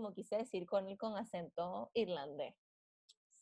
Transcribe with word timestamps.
como 0.00 0.14
quise 0.14 0.38
decir 0.38 0.64
con 0.64 0.88
el 0.88 0.96
con 0.96 1.14
acento 1.14 1.90
irlandés. 1.92 2.54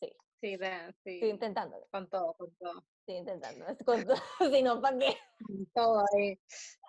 Sí. 0.01 0.11
Sí, 0.41 0.57
da- 0.57 0.91
sí. 1.05 1.11
Estoy 1.13 1.29
intentándolo. 1.29 1.87
Con 1.89 2.09
todo, 2.09 2.33
con 2.33 2.53
todo. 2.55 2.83
Estoy 2.99 3.15
intentando. 3.15 3.65
con 3.85 4.03
todo, 4.05 4.17
si 4.53 4.61
no, 4.61 4.81
¿para 4.81 4.97
qué? 4.99 5.15
Con 5.47 5.65
todo 5.67 6.03
ahí. 6.13 6.37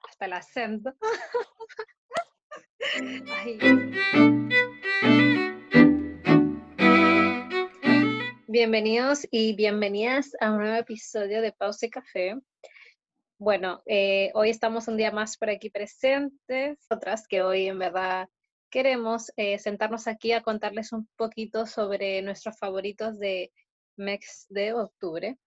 Hasta 0.08 0.24
el 0.24 0.32
acento. 0.32 0.92
Ay. 3.32 3.58
Bienvenidos 8.48 9.24
y 9.30 9.54
bienvenidas 9.54 10.32
a 10.40 10.50
un 10.50 10.58
nuevo 10.58 10.74
episodio 10.78 11.42
de 11.42 11.52
Pausa 11.52 11.86
y 11.86 11.90
Café. 11.90 12.40
Bueno, 13.38 13.82
eh, 13.86 14.32
hoy 14.34 14.50
estamos 14.50 14.88
un 14.88 14.96
día 14.96 15.12
más 15.12 15.36
por 15.36 15.48
aquí 15.48 15.70
presentes, 15.70 16.84
otras 16.90 17.28
que 17.28 17.42
hoy 17.42 17.68
en 17.68 17.78
verdad 17.78 18.28
queremos 18.70 19.32
eh, 19.36 19.58
sentarnos 19.58 20.06
aquí 20.06 20.32
a 20.32 20.42
contarles 20.42 20.92
un 20.92 21.08
poquito 21.16 21.66
sobre 21.66 22.22
nuestros 22.22 22.58
favoritos 22.58 23.18
de 23.18 23.52
mes 23.96 24.46
de 24.48 24.72
octubre. 24.72 25.38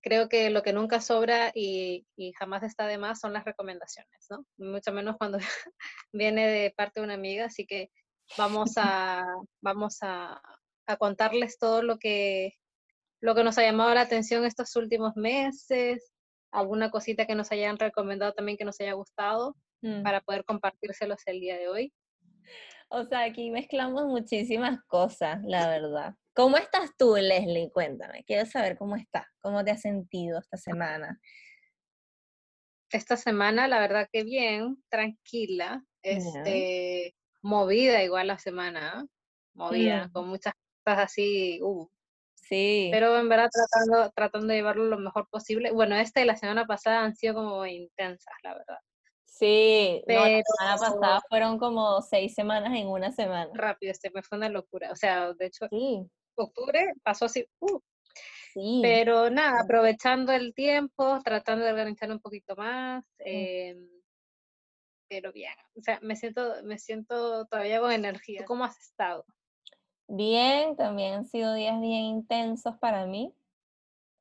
Creo 0.00 0.28
que 0.28 0.50
lo 0.50 0.62
que 0.62 0.72
nunca 0.72 1.00
sobra 1.00 1.50
y, 1.54 2.06
y 2.16 2.32
jamás 2.34 2.62
está 2.62 2.86
de 2.86 2.98
más 2.98 3.20
son 3.20 3.32
las 3.32 3.44
recomendaciones, 3.44 4.26
¿no? 4.30 4.46
Mucho 4.58 4.92
menos 4.92 5.16
cuando 5.16 5.38
viene 6.12 6.46
de 6.46 6.70
parte 6.76 7.00
de 7.00 7.04
una 7.04 7.14
amiga, 7.14 7.46
así 7.46 7.66
que 7.66 7.90
vamos 8.36 8.74
a, 8.76 9.24
vamos 9.60 9.98
a, 10.02 10.40
a 10.86 10.96
contarles 10.96 11.58
todo 11.58 11.82
lo 11.82 11.98
que, 11.98 12.54
lo 13.20 13.34
que 13.34 13.44
nos 13.44 13.58
ha 13.58 13.62
llamado 13.62 13.92
la 13.94 14.02
atención 14.02 14.44
estos 14.44 14.76
últimos 14.76 15.16
meses, 15.16 16.12
alguna 16.52 16.90
cosita 16.90 17.26
que 17.26 17.34
nos 17.34 17.50
hayan 17.50 17.78
recomendado 17.78 18.32
también 18.32 18.56
que 18.56 18.64
nos 18.64 18.80
haya 18.80 18.92
gustado 18.92 19.56
Mm. 19.82 20.02
para 20.02 20.20
poder 20.20 20.44
compartírselos 20.44 21.22
el 21.26 21.40
día 21.40 21.56
de 21.56 21.68
hoy. 21.68 21.92
O 22.88 23.04
sea, 23.04 23.24
aquí 23.24 23.50
mezclamos 23.50 24.06
muchísimas 24.06 24.80
cosas, 24.86 25.40
la 25.44 25.68
verdad. 25.68 26.14
¿Cómo 26.34 26.56
estás 26.56 26.90
tú, 26.96 27.14
Leslie? 27.16 27.70
Cuéntame. 27.72 28.24
Quiero 28.24 28.46
saber 28.46 28.76
cómo 28.78 28.96
estás. 28.96 29.26
¿Cómo 29.40 29.62
te 29.64 29.70
has 29.72 29.80
sentido 29.82 30.38
esta 30.38 30.56
semana? 30.56 31.20
Esta 32.90 33.16
semana, 33.16 33.68
la 33.68 33.80
verdad 33.80 34.08
que 34.10 34.24
bien, 34.24 34.82
tranquila, 34.88 35.84
este, 36.02 37.14
movida 37.42 38.02
igual 38.02 38.28
la 38.28 38.38
semana, 38.38 39.06
movida, 39.54 40.06
Mm. 40.06 40.12
con 40.12 40.28
muchas 40.28 40.54
cosas 40.84 41.04
así, 41.04 41.60
uh, 41.62 41.86
Sí. 42.34 42.88
pero 42.90 43.18
en 43.18 43.28
verdad 43.28 43.50
tratando, 43.52 44.10
tratando 44.14 44.46
de 44.48 44.54
llevarlo 44.54 44.84
lo 44.84 44.98
mejor 44.98 45.28
posible. 45.28 45.70
Bueno, 45.72 45.96
esta 45.96 46.22
y 46.22 46.24
la 46.24 46.36
semana 46.36 46.66
pasada 46.66 47.04
han 47.04 47.14
sido 47.14 47.34
como 47.34 47.66
intensas, 47.66 48.34
la 48.42 48.54
verdad. 48.54 48.78
Sí, 49.38 50.02
no, 50.08 50.14
la 50.14 50.42
semana 50.42 50.76
pasada 50.78 51.22
fueron 51.28 51.58
como 51.58 52.02
seis 52.02 52.34
semanas 52.34 52.74
en 52.76 52.88
una 52.88 53.12
semana. 53.12 53.48
Rápido, 53.54 53.92
este 53.92 54.10
me 54.10 54.22
fue 54.22 54.36
una 54.38 54.48
locura. 54.48 54.90
O 54.90 54.96
sea, 54.96 55.32
de 55.32 55.46
hecho, 55.46 55.66
Sí, 55.70 56.04
octubre 56.34 56.92
pasó 57.04 57.26
así, 57.26 57.46
uh, 57.60 57.78
sí. 58.52 58.80
pero 58.82 59.30
nada, 59.30 59.60
aprovechando 59.62 60.32
el 60.32 60.54
tiempo, 60.54 61.20
tratando 61.22 61.64
de 61.64 61.70
organizar 61.70 62.10
un 62.10 62.18
poquito 62.20 62.56
más, 62.56 63.04
Mm. 63.18 63.22
em, 63.26 63.88
pero 65.08 65.32
bien, 65.32 65.54
o 65.76 65.80
sea, 65.82 66.00
me 66.02 66.16
siento, 66.16 66.54
me 66.64 66.78
siento 66.78 67.46
todavía 67.46 67.80
con 67.80 67.92
energía. 67.92 68.40
¿Tú 68.40 68.44
cómo 68.46 68.64
has 68.64 68.78
estado? 68.80 69.24
Bien, 70.08 70.74
también 70.76 71.14
han 71.14 71.26
sido 71.26 71.54
días 71.54 71.80
bien 71.80 72.02
intensos 72.04 72.76
para 72.78 73.06
mí, 73.06 73.32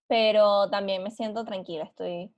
pero 0.08 0.70
también 0.70 1.02
me 1.04 1.12
siento 1.12 1.44
tranquila. 1.44 1.86
Estoy 1.86 2.32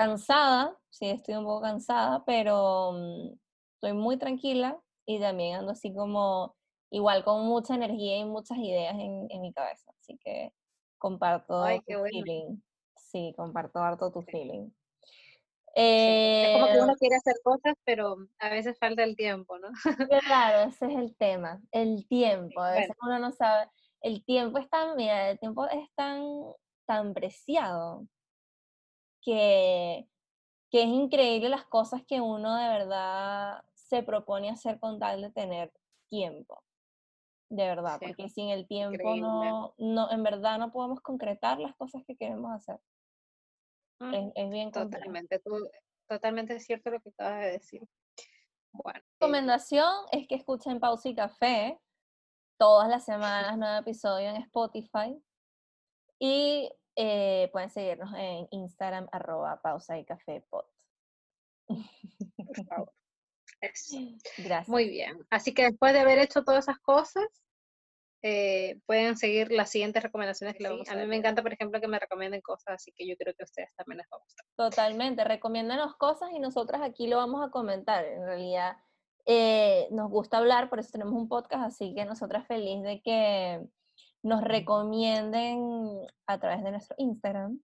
cansada, 0.00 0.78
sí, 0.90 1.06
estoy 1.10 1.34
un 1.34 1.44
poco 1.44 1.62
cansada, 1.62 2.24
pero 2.24 2.92
mm, 2.92 3.34
estoy 3.74 3.92
muy 3.94 4.18
tranquila 4.18 4.80
y 5.06 5.20
también 5.20 5.56
ando 5.56 5.72
así 5.72 5.92
como 5.94 6.56
igual 6.90 7.24
con 7.24 7.44
mucha 7.46 7.74
energía 7.74 8.18
y 8.18 8.24
muchas 8.24 8.58
ideas 8.58 8.94
en, 8.94 9.26
en 9.30 9.40
mi 9.42 9.52
cabeza. 9.52 9.92
Así 10.00 10.18
que 10.18 10.54
comparto 10.98 11.54
Ay, 11.64 11.80
tu 11.86 11.94
bueno. 11.98 12.10
feeling. 12.10 12.60
Sí, 12.96 13.34
comparto 13.36 13.78
harto 13.80 14.10
tu 14.12 14.22
Sí. 14.26 14.32
feeling. 14.32 14.70
Sí, 15.96 16.10
Es 16.40 16.50
como 16.52 16.68
que 16.70 16.76
Eh, 16.76 16.82
uno 16.82 16.94
quiere 16.98 17.16
hacer 17.16 17.34
cosas, 17.44 17.74
pero 17.84 18.16
a 18.38 18.48
veces 18.50 18.78
falta 18.78 19.04
el 19.04 19.16
tiempo, 19.16 19.58
¿no? 19.58 19.68
Claro, 20.08 20.68
ese 20.68 20.86
es 20.86 20.96
el 20.98 21.16
tema, 21.16 21.60
el 21.70 22.06
tiempo. 22.08 22.60
A 22.60 22.72
bueno. 22.72 22.72
veces 22.72 22.96
uno 23.02 23.18
no 23.20 23.30
sabe, 23.32 23.70
el 24.00 24.24
tiempo 24.24 24.58
es 24.58 24.68
tan, 24.68 24.96
mira, 24.96 25.30
el 25.30 25.38
tiempo 25.38 25.66
es 25.68 25.88
tan, 25.94 26.22
tan 26.86 27.14
preciado 27.14 28.06
que, 29.20 30.08
que 30.70 30.82
es 30.82 30.88
increíble 30.88 31.48
las 31.48 31.66
cosas 31.66 32.02
que 32.06 32.20
uno 32.20 32.56
de 32.56 32.68
verdad 32.68 33.64
se 33.74 34.02
propone 34.02 34.50
hacer 34.50 34.78
con 34.78 34.98
tal 34.98 35.22
de 35.22 35.30
tener 35.30 35.72
tiempo. 36.08 36.62
De 37.48 37.66
verdad, 37.66 37.98
Sí, 37.98 38.06
porque 38.06 38.28
sin 38.28 38.50
el 38.50 38.66
tiempo 38.68 39.16
no, 39.16 39.74
no, 39.78 40.10
en 40.12 40.22
verdad 40.22 40.58
no 40.58 40.70
podemos 40.70 41.00
concretar 41.00 41.58
las 41.58 41.74
cosas 41.74 42.04
que 42.06 42.16
queremos 42.16 42.52
hacer. 42.52 42.80
Mm, 43.98 44.14
Es, 44.14 44.32
es 44.36 44.50
bien. 44.50 44.70
Totalmente, 44.70 45.40
tú, 45.40 45.68
totalmente 46.08 46.60
cierto 46.60 46.90
lo 46.90 47.00
que 47.00 47.08
acabas 47.08 47.40
de 47.40 47.50
decir. 47.52 47.82
Bueno, 48.72 49.00
eh, 49.00 49.02
recomendación 49.18 49.92
es 50.12 50.28
que 50.28 50.36
escuchen 50.36 50.78
Pausa 50.78 51.08
y 51.08 51.14
Café 51.16 51.80
todas 52.56 52.88
las 52.88 53.04
semanas, 53.04 53.58
nuevo 53.58 53.80
episodio 53.80 54.28
en 54.28 54.36
Spotify. 54.36 55.20
Y 56.20 56.70
eh, 57.02 57.48
pueden 57.50 57.70
seguirnos 57.70 58.12
en 58.14 58.46
Instagram, 58.50 59.08
arroba 59.10 59.58
pausa 59.62 59.98
y 59.98 60.04
café 60.04 60.42
por 60.50 60.66
favor. 62.68 62.92
Eso. 63.62 63.96
Gracias. 64.36 64.68
Muy 64.68 64.90
bien. 64.90 65.18
Así 65.30 65.54
que 65.54 65.62
después 65.62 65.94
de 65.94 66.00
haber 66.00 66.18
hecho 66.18 66.44
todas 66.44 66.64
esas 66.64 66.78
cosas, 66.80 67.24
eh, 68.22 68.80
pueden 68.84 69.16
seguir 69.16 69.50
las 69.50 69.70
siguientes 69.70 70.02
recomendaciones 70.02 70.54
que 70.54 70.62
le 70.62 70.68
Sí, 70.68 70.74
vamos 70.74 70.90
a 70.90 70.96
mí 70.96 71.06
me 71.06 71.16
encanta, 71.16 71.40
por 71.40 71.54
ejemplo, 71.54 71.80
que 71.80 71.88
me 71.88 71.98
recomienden 71.98 72.42
cosas, 72.42 72.74
así 72.74 72.92
que 72.92 73.08
yo 73.08 73.16
creo 73.16 73.32
que 73.34 73.44
a 73.44 73.46
ustedes 73.46 73.70
también 73.76 73.96
les 73.96 74.06
va 74.12 74.18
a 74.18 74.22
gustar. 74.22 74.46
Totalmente, 74.56 75.24
recomiéndanos 75.24 75.96
cosas 75.96 76.28
y 76.34 76.38
nosotras 76.38 76.82
aquí 76.82 77.06
lo 77.06 77.16
vamos 77.16 77.42
a 77.42 77.50
comentar. 77.50 78.04
En 78.04 78.26
realidad, 78.26 78.76
eh, 79.24 79.88
nos 79.90 80.10
gusta 80.10 80.36
hablar, 80.36 80.68
por 80.68 80.80
eso 80.80 80.90
tenemos 80.92 81.14
un 81.14 81.30
podcast, 81.30 81.64
así 81.64 81.94
que 81.94 82.04
nosotras 82.04 82.46
feliz 82.46 82.82
de 82.82 83.00
que 83.00 83.66
nos 84.22 84.42
recomienden 84.42 86.06
a 86.26 86.38
través 86.38 86.62
de 86.62 86.70
nuestro 86.72 86.94
Instagram 86.98 87.60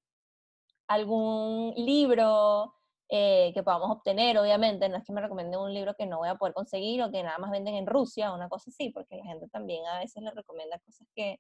algún 0.89 1.75
libro 1.77 2.75
eh, 3.09 3.53
que 3.55 3.63
podamos 3.63 3.91
obtener, 3.91 4.39
obviamente, 4.39 4.89
no 4.89 4.97
es 4.97 5.05
que 5.05 5.13
me 5.13 5.21
recomienden 5.21 5.61
un 5.61 5.73
libro 5.73 5.95
que 5.95 6.07
no 6.07 6.19
voy 6.19 6.29
a 6.29 6.37
poder 6.37 6.55
conseguir 6.55 7.03
o 7.03 7.11
que 7.11 7.23
nada 7.23 7.39
más 7.39 7.51
venden 7.51 7.75
en 7.75 7.87
Rusia, 7.87 8.33
una 8.33 8.49
cosa 8.49 8.71
así, 8.71 8.91
porque 8.91 9.17
la 9.17 9.25
gente 9.25 9.49
también 9.49 9.87
a 9.87 9.99
veces 9.99 10.23
le 10.23 10.31
recomienda 10.33 10.79
cosas 10.81 11.07
que 11.15 11.39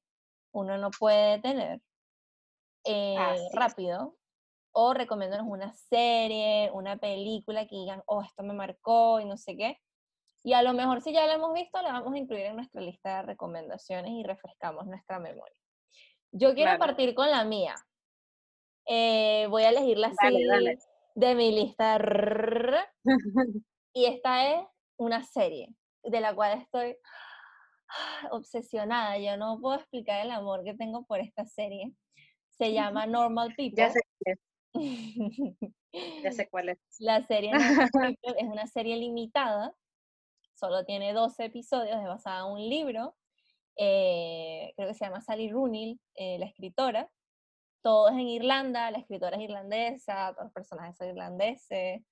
uno 0.52 0.78
no 0.78 0.90
puede 0.90 1.40
tener 1.40 1.80
eh, 2.84 3.16
rápido, 3.52 4.16
o 4.72 4.94
recomiéndanos 4.94 5.46
una 5.48 5.72
serie, 5.72 6.70
una 6.72 6.98
película 6.98 7.66
que 7.66 7.74
digan, 7.74 8.02
oh, 8.06 8.22
esto 8.22 8.42
me 8.42 8.54
marcó 8.54 9.20
y 9.20 9.24
no 9.24 9.36
sé 9.36 9.56
qué. 9.56 9.78
Y 10.46 10.52
a 10.52 10.62
lo 10.62 10.74
mejor 10.74 11.02
si 11.02 11.12
ya 11.12 11.26
la 11.26 11.34
hemos 11.34 11.52
visto, 11.54 11.82
la 11.82 11.90
vamos 11.90 12.14
a 12.14 12.18
incluir 12.18 12.44
en 12.46 12.54
nuestra 12.54 12.80
lista 12.80 13.16
de 13.16 13.22
recomendaciones 13.22 14.12
y 14.12 14.22
refrescamos 14.22 14.86
nuestra 14.86 15.18
memoria. 15.18 15.56
Yo 16.30 16.54
quiero 16.54 16.70
Claro. 16.70 16.78
partir 16.78 17.16
con 17.16 17.28
la 17.28 17.42
mía. 17.42 17.74
Eh, 18.86 19.48
voy 19.50 19.64
a 19.64 19.70
elegirla 19.70 20.06
así 20.06 20.16
Dale, 20.22 20.46
dale. 20.46 20.78
de 21.16 21.34
mi 21.34 21.50
lista. 21.50 21.98
Y 23.92 24.04
esta 24.04 24.52
es 24.52 24.64
una 24.98 25.24
serie 25.24 25.74
de 26.04 26.20
la 26.20 26.32
cual 26.32 26.60
estoy 26.60 26.96
obsesionada. 28.30 29.18
Yo 29.18 29.36
no 29.36 29.58
puedo 29.60 29.74
explicar 29.74 30.24
el 30.24 30.30
amor 30.30 30.62
que 30.62 30.74
tengo 30.74 31.04
por 31.06 31.18
esta 31.18 31.44
serie. 31.44 31.90
Se 32.50 32.72
llama 32.72 33.04
Normal 33.06 33.52
People. 33.56 33.74
Ya 33.82 33.90
sé, 33.90 34.00
cuál 34.12 34.28
es, 34.28 34.38
ya 36.22 36.30
sé 36.30 36.48
cuál 36.48 36.68
es. 36.68 36.78
La 37.00 37.26
serie 37.26 37.50
Normal 37.52 37.90
People 37.90 38.34
es 38.40 38.46
una 38.46 38.68
serie 38.68 38.96
limitada, 38.96 39.74
solo 40.56 40.84
tiene 40.84 41.12
12 41.12 41.44
episodios, 41.44 41.98
es 41.98 42.06
basada 42.06 42.46
en 42.46 42.52
un 42.52 42.68
libro, 42.68 43.14
eh, 43.76 44.72
creo 44.76 44.88
que 44.88 44.94
se 44.94 45.04
llama 45.04 45.20
Sally 45.20 45.50
Rooney, 45.50 46.00
eh, 46.14 46.38
la 46.38 46.46
escritora. 46.46 47.10
Todo 47.82 48.08
es 48.08 48.14
en 48.14 48.28
Irlanda, 48.28 48.90
la 48.90 48.98
escritora 48.98 49.36
es 49.36 49.42
irlandesa, 49.42 50.32
todos 50.32 50.46
los 50.46 50.52
personajes 50.52 50.96
son 50.96 51.08
irlandeses, 51.08 52.02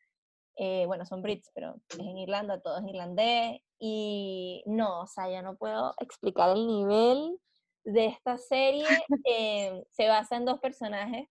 eh, 0.56 0.84
bueno, 0.86 1.04
son 1.04 1.22
brits, 1.22 1.50
pero 1.54 1.74
es 1.88 1.98
en 1.98 2.18
Irlanda, 2.18 2.60
todo 2.60 2.78
es 2.78 2.84
irlandés, 2.86 3.60
y 3.78 4.62
no, 4.66 5.02
o 5.02 5.06
sea, 5.06 5.28
ya 5.28 5.42
no 5.42 5.56
puedo 5.56 5.94
explicar 5.98 6.50
el 6.50 6.66
nivel 6.66 7.40
de 7.84 8.06
esta 8.06 8.38
serie. 8.38 8.86
se 9.90 10.08
basa 10.08 10.36
en 10.36 10.44
dos 10.44 10.60
personajes, 10.60 11.28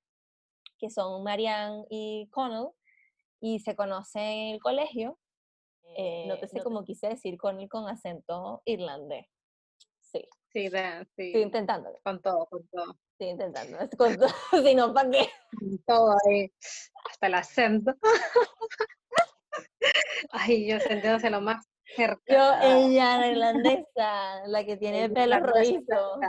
que 0.77 0.89
son 0.89 1.23
Marianne 1.23 1.85
y 1.89 2.27
Connell, 2.31 2.69
y 3.39 3.59
se 3.59 3.75
conocen 3.75 4.23
en 4.23 4.55
el 4.55 4.61
colegio. 4.61 5.17
Eh, 5.95 6.25
no 6.27 6.39
te 6.39 6.47
sé 6.47 6.61
cómo 6.63 6.83
quise 6.83 7.07
decir 7.09 7.37
Connell 7.37 7.69
con 7.69 7.87
acento 7.87 8.61
irlandés. 8.65 9.27
Sí, 9.99 10.27
Sí, 10.51 10.69
da- 10.69 11.01
estoy 11.01 11.41
intentándolo, 11.41 11.99
con 12.03 12.21
todo, 12.21 12.45
con 12.47 12.67
todo. 12.67 12.97
estoy 13.11 13.29
intentando. 13.29 13.77
con 13.97 14.17
todo, 14.17 14.29
si 14.63 14.75
no, 14.75 14.93
¿para 14.93 15.09
qué? 15.09 15.29
Con 15.59 15.77
todo 15.85 16.15
ahí, 16.25 16.51
hasta 17.09 17.27
el 17.27 17.33
acento. 17.35 17.95
Ay, 20.31 20.67
yo 20.67 20.79
sintiéndose 20.79 21.29
lo 21.29 21.41
más 21.41 21.65
Yo, 21.97 22.53
ella, 22.61 23.17
la 23.19 23.27
irlandesa, 23.29 24.47
la 24.47 24.65
que 24.65 24.77
tiene 24.77 25.05
el 25.05 25.13
pelo 25.13 25.39
rojizo. 25.39 26.19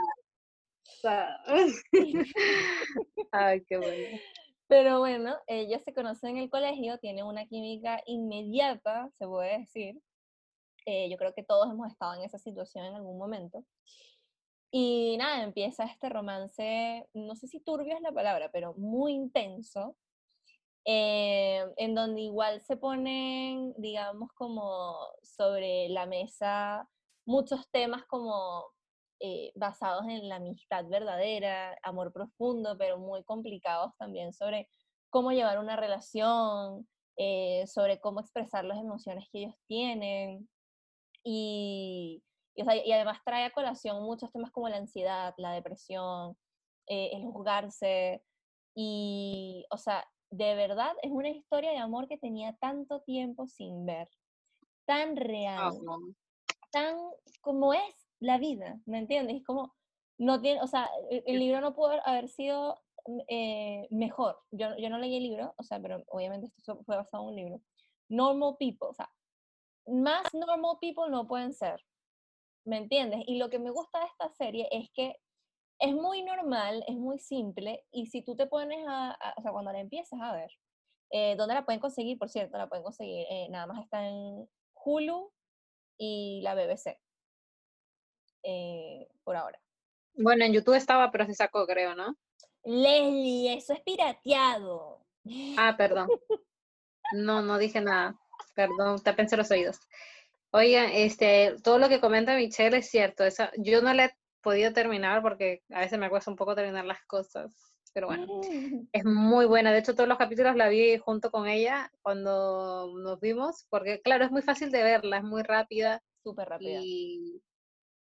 Ay, 3.31 3.63
qué 3.65 3.77
bueno. 3.77 4.19
Pero 4.67 4.99
bueno, 4.99 5.35
ellos 5.47 5.83
se 5.83 5.93
conocen 5.93 6.31
en 6.31 6.43
el 6.43 6.49
colegio, 6.49 6.97
tienen 6.97 7.25
una 7.25 7.45
química 7.45 8.01
inmediata, 8.05 9.09
se 9.17 9.27
puede 9.27 9.59
decir. 9.59 10.01
Eh, 10.85 11.09
yo 11.09 11.17
creo 11.17 11.33
que 11.33 11.43
todos 11.43 11.69
hemos 11.71 11.91
estado 11.91 12.15
en 12.15 12.23
esa 12.23 12.39
situación 12.39 12.85
en 12.85 12.95
algún 12.95 13.17
momento. 13.17 13.63
Y 14.71 15.15
nada, 15.17 15.43
empieza 15.43 15.85
este 15.85 16.09
romance, 16.09 17.07
no 17.13 17.35
sé 17.35 17.47
si 17.47 17.59
turbio 17.61 17.95
es 17.95 18.01
la 18.01 18.11
palabra, 18.11 18.49
pero 18.51 18.73
muy 18.73 19.13
intenso, 19.13 19.95
eh, 20.85 21.65
en 21.77 21.95
donde 21.95 22.21
igual 22.21 22.61
se 22.61 22.77
ponen, 22.77 23.73
digamos, 23.77 24.31
como 24.33 24.97
sobre 25.23 25.89
la 25.89 26.05
mesa 26.05 26.89
muchos 27.25 27.67
temas 27.71 28.05
como 28.05 28.65
eh, 29.19 29.51
basados 29.55 30.05
en 30.07 30.27
la 30.27 30.37
amistad 30.37 30.85
verdadera, 30.87 31.77
amor 31.83 32.11
profundo, 32.11 32.77
pero 32.77 32.97
muy 32.97 33.23
complicados 33.23 33.93
también 33.97 34.33
sobre 34.33 34.67
cómo 35.09 35.31
llevar 35.31 35.59
una 35.59 35.75
relación, 35.75 36.87
eh, 37.17 37.65
sobre 37.67 37.99
cómo 37.99 38.19
expresar 38.19 38.65
las 38.65 38.77
emociones 38.77 39.27
que 39.31 39.39
ellos 39.39 39.55
tienen. 39.67 40.49
Y, 41.23 42.21
y, 42.55 42.91
además 42.91 43.19
trae 43.25 43.45
a 43.45 43.51
colación 43.51 44.03
muchos 44.03 44.31
temas 44.31 44.51
como 44.51 44.69
la 44.69 44.77
ansiedad, 44.77 45.33
la 45.37 45.53
depresión, 45.53 46.37
eh, 46.87 47.11
el 47.13 47.23
juzgarse. 47.23 48.21
Y, 48.75 49.65
o 49.71 49.77
sea, 49.77 50.05
de 50.29 50.55
verdad 50.55 50.93
es 51.01 51.11
una 51.11 51.29
historia 51.29 51.71
de 51.71 51.77
amor 51.77 52.07
que 52.07 52.17
tenía 52.17 52.53
tanto 52.57 53.01
tiempo 53.01 53.47
sin 53.47 53.85
ver, 53.85 54.09
tan 54.85 55.15
real, 55.15 55.71
tan 56.71 56.97
como 57.41 57.73
es 57.73 58.04
la 58.19 58.37
vida, 58.37 58.79
¿me 58.85 58.99
entiendes? 58.99 59.37
Es 59.37 59.43
como, 59.43 59.75
no 60.17 60.41
tiene, 60.41 60.61
o 60.61 60.67
sea, 60.67 60.89
el, 61.09 61.39
libro 61.39 61.61
no 61.61 61.75
pudo 61.75 61.99
haber 62.05 62.29
sido 62.29 62.81
mm, 63.05 63.19
eh, 63.27 63.87
mejor. 63.91 64.39
Yo, 64.51 64.75
yo 64.77 64.89
no 64.89 64.97
leí 64.97 65.17
el 65.17 65.23
libro, 65.23 65.53
o 65.57 65.63
sea, 65.63 65.79
pero 65.81 66.03
obviamente 66.07 66.47
esto 66.57 66.81
fue 66.85 66.97
basado 66.97 67.23
en 67.23 67.29
un 67.29 67.35
libro. 67.35 67.61
Normal 68.09 68.55
people, 68.59 68.89
o 68.89 68.93
sea, 68.93 69.09
más 69.87 70.33
normal 70.33 70.77
people 70.79 71.09
no 71.09 71.27
pueden 71.27 71.53
ser, 71.53 71.83
¿me 72.65 72.77
entiendes? 72.77 73.23
Y 73.27 73.37
lo 73.37 73.49
que 73.49 73.59
me 73.59 73.71
gusta 73.71 73.99
de 73.99 74.05
esta 74.05 74.29
serie 74.29 74.67
es 74.71 74.89
que 74.93 75.15
es 75.79 75.93
muy 75.93 76.23
normal, 76.23 76.83
es 76.87 76.95
muy 76.95 77.19
simple, 77.19 77.83
y 77.91 78.07
si 78.07 78.21
tú 78.23 78.35
te 78.35 78.47
pones 78.47 78.85
a, 78.87 79.17
o 79.37 79.41
sea, 79.41 79.51
cuando 79.51 79.71
la 79.71 79.79
empiezas 79.79 80.19
a 80.21 80.33
ver, 80.33 80.49
eh, 81.11 81.35
¿dónde 81.35 81.55
la 81.55 81.65
pueden 81.65 81.81
conseguir? 81.81 82.17
Por 82.17 82.29
cierto, 82.29 82.57
la 82.57 82.67
pueden 82.69 82.83
conseguir, 82.83 83.25
eh, 83.29 83.47
nada 83.49 83.67
más 83.67 83.83
está 83.83 84.07
en 84.07 84.49
Hulu 84.73 85.31
y 85.97 86.41
la 86.43 86.55
BBC. 86.55 86.97
Eh, 88.47 89.07
por 89.23 89.35
ahora. 89.35 89.59
Bueno, 90.13 90.45
en 90.45 90.53
YouTube 90.53 90.75
estaba, 90.75 91.11
pero 91.11 91.25
se 91.25 91.33
sacó, 91.33 91.65
creo, 91.65 91.95
¿no? 91.95 92.15
Leslie, 92.63 93.55
eso 93.55 93.73
es 93.73 93.81
pirateado. 93.81 95.03
Ah, 95.57 95.75
perdón. 95.77 96.07
No, 97.13 97.41
no 97.41 97.57
dije 97.57 97.81
nada. 97.81 98.19
Perdón, 98.55 99.01
te 99.03 99.13
pensé 99.13 99.37
los 99.37 99.51
oídos. 99.51 99.79
Oiga, 100.51 100.85
este, 100.85 101.55
todo 101.63 101.77
lo 101.77 101.89
que 101.89 101.99
comenta 101.99 102.35
Michelle 102.35 102.77
es 102.77 102.89
cierto. 102.89 103.23
Esa, 103.23 103.51
yo 103.57 103.81
no 103.81 103.93
le 103.93 104.05
he 104.05 104.11
podido 104.41 104.73
terminar 104.73 105.21
porque 105.21 105.61
a 105.69 105.81
veces 105.81 105.99
me 105.99 106.09
cuesta 106.09 106.31
un 106.31 106.37
poco 106.37 106.55
terminar 106.55 106.85
las 106.85 107.03
cosas. 107.05 107.51
Pero 107.93 108.07
bueno, 108.07 108.25
mm. 108.25 108.87
es 108.91 109.05
muy 109.05 109.45
buena. 109.45 109.71
De 109.71 109.79
hecho, 109.79 109.95
todos 109.95 110.09
los 110.09 110.17
capítulos 110.17 110.55
la 110.55 110.69
vi 110.69 110.97
junto 110.97 111.31
con 111.31 111.47
ella 111.47 111.91
cuando 112.01 112.91
nos 112.97 113.19
vimos, 113.19 113.65
porque 113.69 114.01
claro, 114.01 114.25
es 114.25 114.31
muy 114.31 114.41
fácil 114.41 114.71
de 114.71 114.83
verla, 114.83 115.17
es 115.17 115.23
muy 115.23 115.43
rápida. 115.43 116.01
Súper 116.23 116.49
rápida. 116.49 116.79
Y 116.83 117.41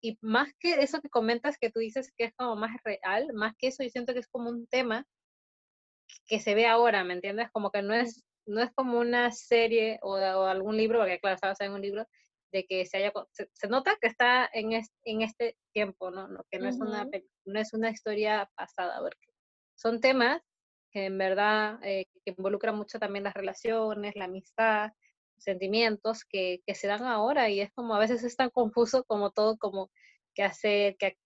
y 0.01 0.17
más 0.21 0.53
que 0.59 0.81
eso 0.81 1.01
que 1.01 1.09
comentas 1.09 1.57
que 1.57 1.71
tú 1.71 1.79
dices 1.79 2.11
que 2.17 2.25
es 2.25 2.33
como 2.35 2.55
más 2.55 2.75
real, 2.83 3.33
más 3.33 3.53
que 3.57 3.67
eso 3.67 3.83
yo 3.83 3.89
siento 3.89 4.13
que 4.13 4.19
es 4.19 4.27
como 4.27 4.49
un 4.49 4.67
tema 4.67 5.05
que 6.25 6.39
se 6.39 6.55
ve 6.55 6.65
ahora, 6.67 7.03
¿me 7.03 7.13
entiendes? 7.13 7.49
Como 7.51 7.71
que 7.71 7.81
no 7.81 7.93
es, 7.93 8.23
no 8.45 8.61
es 8.61 8.71
como 8.73 8.99
una 8.99 9.31
serie 9.31 9.99
o, 10.01 10.15
algún 10.15 10.77
libro, 10.77 10.99
porque 10.99 11.19
claro, 11.19 11.35
estaba 11.35 11.55
en 11.59 11.73
un 11.73 11.81
libro, 11.81 12.07
de 12.51 12.65
que 12.65 12.85
se 12.85 12.97
haya, 12.97 13.13
se, 13.31 13.67
nota 13.67 13.95
que 14.01 14.07
está 14.07 14.49
en, 14.51 14.71
en 15.03 15.21
este 15.21 15.55
tiempo, 15.71 16.09
¿no? 16.09 16.27
no 16.27 16.43
que 16.49 16.57
no, 16.57 16.67
es 16.67 16.79
una, 16.79 17.07
no 17.45 17.59
es 17.59 17.73
una 17.73 17.91
historia 17.91 18.49
pasada, 18.55 18.99
porque 19.01 19.33
son 19.75 19.99
temas 20.01 20.41
que 20.91 21.05
en 21.05 21.17
verdad 21.17 21.79
eh, 21.83 22.07
que 22.25 22.33
involucran 22.35 22.75
mucho 22.75 22.97
también 22.97 23.23
las 23.23 23.35
relaciones, 23.35 24.15
la 24.15 24.25
amistad, 24.25 24.91
sentimientos 25.39 26.23
que, 26.25 26.61
que, 26.65 26.75
se 26.75 26.87
dan 26.87 27.03
ahora 27.03 27.49
y 27.49 27.61
es 27.61 27.71
como 27.73 27.95
a 27.95 27.99
veces 27.99 28.23
es 28.23 28.35
tan 28.35 28.49
confuso 28.49 29.03
como 29.05 29.31
todo, 29.31 29.57
como 29.57 29.89
qué 30.33 30.43
hacer, 30.43 30.95
qué, 30.97 31.17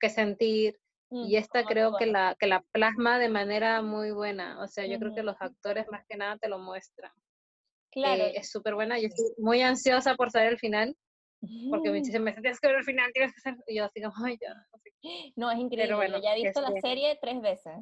qué 0.00 0.08
sentir. 0.08 0.78
Mm, 1.10 1.24
y 1.26 1.36
esta 1.36 1.64
creo 1.64 1.96
que 1.96 2.06
la, 2.06 2.36
que 2.38 2.46
la 2.46 2.64
plasma 2.72 3.18
de 3.18 3.28
manera 3.28 3.82
muy 3.82 4.12
buena. 4.12 4.60
O 4.62 4.68
sea, 4.68 4.86
yo 4.86 4.98
creo 4.98 5.14
que 5.14 5.22
los 5.22 5.36
actores 5.40 5.86
más 5.90 6.04
que 6.08 6.16
nada 6.16 6.38
te 6.38 6.48
lo 6.48 6.58
muestran. 6.58 7.12
Claro. 7.90 8.24
Eh, 8.24 8.32
es 8.36 8.50
súper 8.50 8.74
buena. 8.74 8.98
Yo 8.98 9.08
estoy 9.08 9.26
muy 9.38 9.62
ansiosa 9.62 10.14
por 10.14 10.30
saber 10.30 10.52
el 10.52 10.58
final. 10.58 10.96
Porque 11.70 11.90
me 11.90 12.00
dicen, 12.00 12.22
me 12.24 12.32
tienes 12.32 12.60
que 12.60 12.68
ver 12.68 12.76
el 12.76 12.84
final, 12.84 13.10
tienes 13.12 13.32
que 13.32 13.38
hacer. 13.38 13.62
Y 13.66 13.76
yo 13.76 13.84
así 13.84 14.02
como, 14.02 14.14
ay, 14.24 14.38
ya. 14.40 14.54
No, 15.36 15.50
es 15.50 15.58
increíble. 15.58 15.94
Bueno, 15.94 16.20
ya 16.22 16.36
he 16.36 16.42
visto 16.42 16.60
la 16.60 16.72
serie 16.80 17.18
tres 17.20 17.40
veces. 17.40 17.74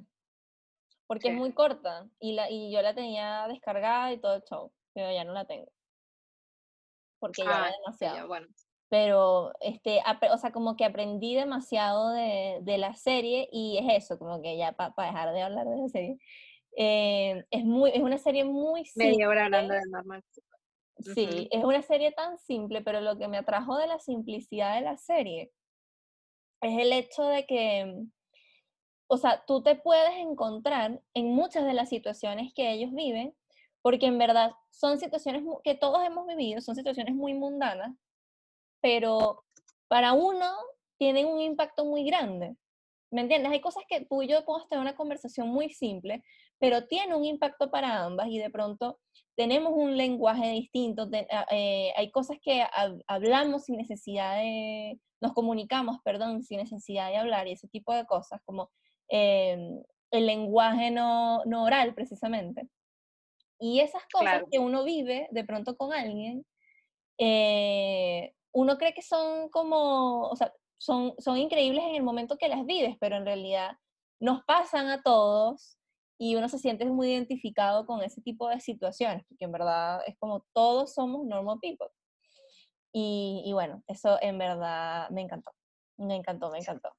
Porque 1.06 1.28
es 1.28 1.34
muy 1.34 1.52
corta. 1.52 2.06
Y, 2.20 2.32
la, 2.32 2.50
y 2.50 2.72
yo 2.72 2.80
la 2.82 2.94
tenía 2.94 3.46
descargada 3.48 4.12
y 4.12 4.20
todo 4.20 4.36
el 4.36 4.42
show 4.42 4.72
pero 4.98 5.12
ya 5.12 5.22
no 5.22 5.32
la 5.32 5.44
tengo. 5.44 5.70
Porque 7.20 7.44
ya 7.44 7.66
ah, 7.66 7.70
demasiado. 7.70 8.26
bueno. 8.26 8.48
Pero, 8.88 9.52
este, 9.60 10.00
o 10.32 10.38
sea, 10.38 10.50
como 10.50 10.74
que 10.74 10.84
aprendí 10.84 11.36
demasiado 11.36 12.10
de, 12.10 12.58
de 12.62 12.78
la 12.78 12.94
serie 12.94 13.48
y 13.52 13.78
es 13.78 14.02
eso, 14.04 14.18
como 14.18 14.42
que 14.42 14.56
ya 14.56 14.72
para 14.72 14.92
dejar 14.96 15.32
de 15.32 15.42
hablar 15.42 15.68
de 15.68 15.76
la 15.76 15.88
serie. 15.88 16.18
Eh, 16.76 17.44
es, 17.52 17.64
muy, 17.64 17.90
es 17.90 18.00
una 18.00 18.18
serie 18.18 18.44
muy 18.44 18.86
simple. 18.86 19.12
Media 19.12 19.28
hora 19.28 19.44
hablando 19.44 19.74
de 19.74 19.82
normal. 19.88 20.24
Sí, 21.14 21.48
es 21.52 21.62
una 21.62 21.82
serie 21.82 22.10
tan 22.10 22.36
simple, 22.38 22.82
pero 22.82 23.00
lo 23.00 23.16
que 23.18 23.28
me 23.28 23.38
atrajo 23.38 23.78
de 23.78 23.86
la 23.86 24.00
simplicidad 24.00 24.74
de 24.74 24.80
la 24.80 24.96
serie 24.96 25.52
es 26.60 26.76
el 26.76 26.92
hecho 26.92 27.22
de 27.22 27.46
que, 27.46 28.02
o 29.06 29.16
sea, 29.16 29.44
tú 29.46 29.62
te 29.62 29.76
puedes 29.76 30.16
encontrar 30.16 31.00
en 31.14 31.26
muchas 31.26 31.66
de 31.66 31.74
las 31.74 31.88
situaciones 31.88 32.52
que 32.52 32.72
ellos 32.72 32.92
viven 32.92 33.37
porque 33.88 34.04
en 34.04 34.18
verdad 34.18 34.52
son 34.70 34.98
situaciones 34.98 35.44
que 35.64 35.74
todos 35.74 36.04
hemos 36.04 36.26
vivido, 36.26 36.60
son 36.60 36.76
situaciones 36.76 37.14
muy 37.14 37.32
mundanas, 37.32 37.96
pero 38.82 39.46
para 39.88 40.12
uno 40.12 40.44
tienen 40.98 41.24
un 41.24 41.40
impacto 41.40 41.86
muy 41.86 42.04
grande. 42.04 42.54
¿Me 43.10 43.22
entiendes? 43.22 43.50
Hay 43.50 43.62
cosas 43.62 43.84
que 43.88 44.04
tú 44.04 44.20
y 44.20 44.28
yo 44.28 44.44
podemos 44.44 44.68
tener 44.68 44.82
una 44.82 44.94
conversación 44.94 45.48
muy 45.48 45.70
simple, 45.70 46.22
pero 46.58 46.86
tiene 46.86 47.14
un 47.14 47.24
impacto 47.24 47.70
para 47.70 48.04
ambas 48.04 48.28
y 48.28 48.38
de 48.38 48.50
pronto 48.50 48.98
tenemos 49.34 49.72
un 49.74 49.96
lenguaje 49.96 50.50
distinto, 50.50 51.08
ah, 51.30 51.46
eh, 51.50 51.90
hay 51.96 52.10
cosas 52.10 52.36
que 52.42 52.66
hablamos 53.06 53.64
sin 53.64 53.78
necesidad 53.78 54.36
de, 54.36 55.00
nos 55.22 55.32
comunicamos, 55.32 55.96
perdón, 56.04 56.42
sin 56.42 56.58
necesidad 56.58 57.08
de 57.08 57.16
hablar 57.16 57.48
y 57.48 57.52
ese 57.52 57.68
tipo 57.68 57.94
de 57.94 58.04
cosas, 58.04 58.38
como 58.44 58.70
em, 59.08 59.82
el 60.10 60.26
lenguaje 60.26 60.90
no, 60.90 61.42
no 61.46 61.64
oral 61.64 61.94
precisamente. 61.94 62.68
Y 63.58 63.80
esas 63.80 64.02
cosas 64.12 64.44
que 64.50 64.58
uno 64.58 64.84
vive 64.84 65.28
de 65.30 65.44
pronto 65.44 65.76
con 65.76 65.92
alguien, 65.92 66.46
eh, 67.18 68.32
uno 68.52 68.78
cree 68.78 68.94
que 68.94 69.02
son 69.02 69.48
como, 69.50 70.28
o 70.28 70.36
sea, 70.36 70.52
son, 70.78 71.14
son 71.18 71.38
increíbles 71.38 71.84
en 71.84 71.96
el 71.96 72.02
momento 72.02 72.38
que 72.38 72.48
las 72.48 72.64
vives, 72.64 72.96
pero 73.00 73.16
en 73.16 73.26
realidad 73.26 73.72
nos 74.20 74.44
pasan 74.44 74.88
a 74.88 75.02
todos 75.02 75.78
y 76.18 76.36
uno 76.36 76.48
se 76.48 76.58
siente 76.58 76.84
muy 76.84 77.12
identificado 77.12 77.86
con 77.86 78.02
ese 78.02 78.20
tipo 78.22 78.48
de 78.48 78.60
situaciones, 78.60 79.24
porque 79.28 79.44
en 79.44 79.52
verdad 79.52 80.00
es 80.06 80.16
como 80.18 80.44
todos 80.52 80.94
somos 80.94 81.26
normal 81.26 81.58
people. 81.60 81.88
Y, 82.92 83.42
y 83.44 83.52
bueno, 83.52 83.82
eso 83.86 84.18
en 84.20 84.38
verdad 84.38 85.10
me 85.10 85.22
encantó, 85.22 85.52
me 85.96 86.16
encantó, 86.16 86.50
me 86.50 86.58
encantó. 86.58 86.92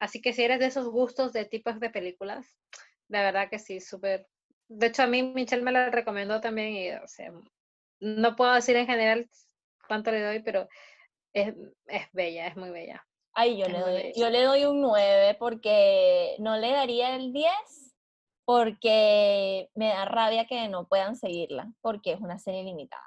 Así 0.00 0.20
que 0.20 0.32
si 0.32 0.42
eres 0.42 0.58
de 0.58 0.66
esos 0.66 0.88
gustos 0.88 1.32
de 1.32 1.44
tipos 1.44 1.78
de 1.80 1.90
películas, 1.90 2.58
la 3.08 3.22
verdad 3.22 3.48
que 3.50 3.58
sí, 3.58 3.80
súper 3.80 4.26
de 4.68 4.86
hecho, 4.86 5.02
a 5.02 5.06
mí 5.06 5.22
Michelle 5.22 5.62
me 5.62 5.72
la 5.72 5.90
recomendó 5.90 6.40
también 6.40 6.72
y, 6.74 6.90
o 6.92 7.08
sea, 7.08 7.32
no 8.00 8.36
puedo 8.36 8.52
decir 8.52 8.76
en 8.76 8.86
general 8.86 9.28
cuánto 9.86 10.10
le 10.10 10.22
doy, 10.22 10.42
pero 10.42 10.68
es, 11.32 11.54
bella, 12.12 12.46
es 12.48 12.56
muy 12.56 12.70
bella. 12.70 13.06
Ay, 13.32 13.58
yo 13.58 13.66
le, 13.66 13.78
doy, 13.78 14.12
yo 14.16 14.30
le 14.30 14.42
doy 14.42 14.64
un 14.64 14.80
9 14.80 15.36
porque 15.38 16.36
no 16.38 16.56
le 16.56 16.70
daría 16.70 17.14
el 17.16 17.32
10 17.32 17.52
porque 18.46 19.68
me 19.74 19.88
da 19.88 20.06
rabia 20.06 20.46
que 20.46 20.68
no 20.68 20.86
puedan 20.88 21.16
seguirla 21.16 21.70
porque 21.82 22.12
es 22.12 22.20
una 22.20 22.38
serie 22.38 22.62
limitada. 22.62 23.02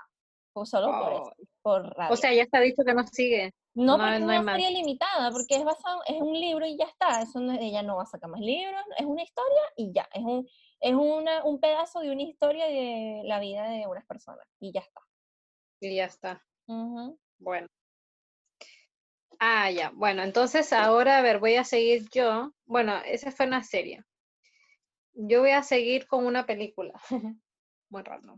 O 0.54 0.66
solo 0.66 0.88
por 0.88 1.14
eso, 1.14 1.34
por 1.62 1.84
rabia. 1.96 2.14
O 2.14 2.18
sea, 2.18 2.34
ya 2.34 2.44
está 2.44 2.60
dicho 2.60 2.84
que 2.86 2.94
no 2.94 3.04
sigue. 3.08 3.54
No, 3.74 3.98
porque 3.98 4.16
es 4.18 4.22
una 4.22 4.52
serie 4.56 4.72
limitada, 4.72 5.32
porque 5.32 5.56
es 5.56 5.64
basado, 5.64 6.02
es 6.08 6.20
un 6.20 6.34
libro 6.34 6.66
y 6.66 6.78
ya 6.78 6.86
está. 6.86 7.22
Eso 7.22 7.40
ella 7.40 7.82
no 7.82 7.96
va 7.96 8.04
a 8.04 8.08
sacar 8.08 8.30
más 8.30 8.42
libros, 8.42 8.82
es 8.98 9.06
una 9.06 9.24
historia 9.24 9.62
y 9.78 9.94
ya. 9.94 10.08
Es 10.14 10.24
un, 10.24 10.48
es 10.82 10.94
una, 10.94 11.44
un 11.44 11.60
pedazo 11.60 12.00
de 12.00 12.12
una 12.12 12.24
historia 12.24 12.66
de 12.68 13.22
la 13.26 13.40
vida 13.40 13.70
de 13.70 13.88
unas 13.88 14.06
personas 14.06 14.46
y 14.60 14.72
ya 14.72 14.82
está. 14.82 15.02
Y 15.82 15.96
ya 15.96 16.06
está. 16.06 16.46
Bueno. 17.38 17.68
Ah, 19.40 19.72
ya. 19.72 19.92
Bueno, 19.94 20.24
entonces 20.24 20.74
ahora, 20.74 21.18
a 21.18 21.22
ver, 21.22 21.40
voy 21.40 21.56
a 21.56 21.64
seguir 21.64 22.08
yo. 22.12 22.54
Bueno, 22.66 22.98
esa 23.06 23.32
fue 23.32 23.46
una 23.48 23.64
serie. 23.64 24.04
Yo 25.14 25.42
voy 25.42 25.52
a 25.52 25.64
seguir 25.64 26.08
con 26.08 26.26
una 26.26 26.46
película. 26.46 26.94
Muy 27.90 28.04
raro. 28.04 28.36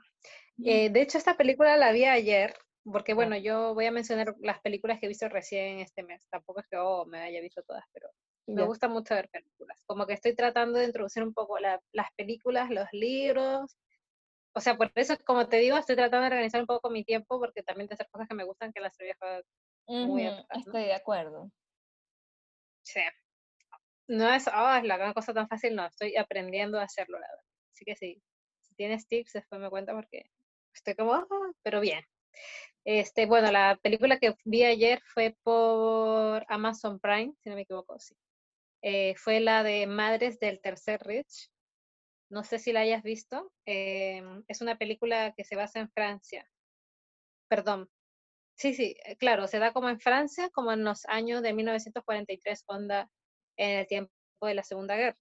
Eh, 0.64 0.90
de 0.90 1.02
hecho, 1.02 1.18
esta 1.18 1.36
película 1.36 1.76
la 1.76 1.92
vi 1.92 2.06
ayer, 2.06 2.54
porque 2.84 3.14
bueno, 3.14 3.36
yo 3.36 3.74
voy 3.74 3.88
a 3.88 3.92
mencionar 3.92 4.36
las 4.40 4.62
películas 4.62 5.00
que 5.00 5.08
he 5.08 5.10
visto 5.10 5.28
recién 5.28 5.80
este 5.80 6.04
mes. 6.04 6.28
Tampoco 6.30 6.60
es 6.62 6.68
que 6.68 6.78
oh, 6.78 7.06
me 7.06 7.20
haya 7.20 7.42
visto 7.42 7.64
todas, 7.64 7.84
pero 7.92 8.10
me 8.48 8.64
gusta 8.66 8.88
mucho 8.88 9.16
ver 9.16 9.30
películas. 9.30 9.82
Como 9.86 10.06
que 10.06 10.14
estoy 10.14 10.36
tratando 10.36 10.80
de 10.80 10.86
introducir 10.86 11.24
un 11.24 11.34
poco 11.34 11.58
las 11.60 12.12
películas, 12.16 12.70
los 12.70 12.88
libros. 12.92 13.78
O 14.54 14.60
sea, 14.60 14.76
por 14.76 14.92
eso, 14.96 15.16
como 15.26 15.48
te 15.48 15.58
digo, 15.58 15.78
estoy 15.78 15.96
tratando 15.96 16.22
de 16.22 16.28
organizar 16.28 16.62
un 16.62 16.68
poco 16.68 16.90
mi 16.90 17.04
tiempo, 17.04 17.40
porque 17.40 17.64
también 17.64 17.88
te 17.88 17.94
hacer 17.94 18.08
cosas 18.10 18.28
que 18.28 18.36
me 18.36 18.44
gustan 18.44 18.74
que 18.74 18.82
las 18.82 19.00
he 19.00 19.14
muy 19.88 20.24
Estoy 20.50 20.84
de 20.84 20.94
acuerdo. 20.94 21.52
Sí. 22.84 23.02
No 24.08 24.34
es, 24.34 24.48
oh, 24.48 24.76
es 24.76 24.84
la 24.84 24.98
gran 24.98 25.14
cosa 25.14 25.34
tan 25.34 25.48
fácil, 25.48 25.76
no, 25.76 25.86
estoy 25.86 26.18
aprendiendo 26.18 26.80
a 26.80 26.84
hacerlo, 26.84 27.18
la 27.18 27.28
verdad. 27.28 27.46
Así 27.74 27.86
que 27.86 27.96
sí, 27.96 28.22
si 28.62 28.76
tienes 28.76 29.08
tips, 29.08 29.34
después 29.34 29.62
me 29.62 29.70
cuenta 29.70 29.94
porque 29.94 30.30
estoy 30.74 30.96
como, 30.96 31.14
ah", 31.14 31.28
pero 31.64 31.80
bien. 31.80 32.04
Este, 32.84 33.26
bueno, 33.26 33.52
la 33.52 33.80
película 33.82 34.20
que 34.20 34.36
vi 34.44 34.64
ayer 34.64 35.02
fue 35.06 35.38
por 35.44 36.46
Amazon 36.50 37.00
Prime, 37.00 37.34
si 37.40 37.50
no 37.50 37.56
me 37.56 37.62
equivoco, 37.62 38.00
sí. 38.00 38.16
Eh, 38.82 39.16
fue 39.16 39.40
la 39.40 39.64
de 39.64 39.88
Madres 39.88 40.40
del 40.40 40.60
Tercer 40.60 41.02
Rich. 41.02 41.52
No 42.30 42.44
sé 42.44 42.60
si 42.60 42.72
la 42.72 42.82
hayas 42.82 43.04
visto. 43.04 43.52
Em, 43.66 44.44
es 44.48 44.62
una 44.62 44.78
película 44.78 45.34
que 45.36 45.44
se 45.44 45.56
basa 45.56 45.80
en 45.80 45.90
Francia. 45.92 46.50
Perdón. 47.48 47.90
Sí, 48.56 48.74
sí, 48.74 48.96
eh, 49.06 49.16
claro, 49.18 49.48
se 49.48 49.60
da 49.60 49.74
como 49.74 49.90
en 49.90 50.00
Francia, 50.00 50.50
como 50.52 50.72
en 50.72 50.84
los 50.84 51.06
años 51.06 51.42
de 51.42 51.54
1943, 51.54 52.64
onda 52.68 53.10
en 53.58 53.80
el 53.80 53.88
tiempo 53.88 54.12
de 54.42 54.54
la 54.54 54.64
Segunda 54.64 54.96
Guerra. 54.96 55.18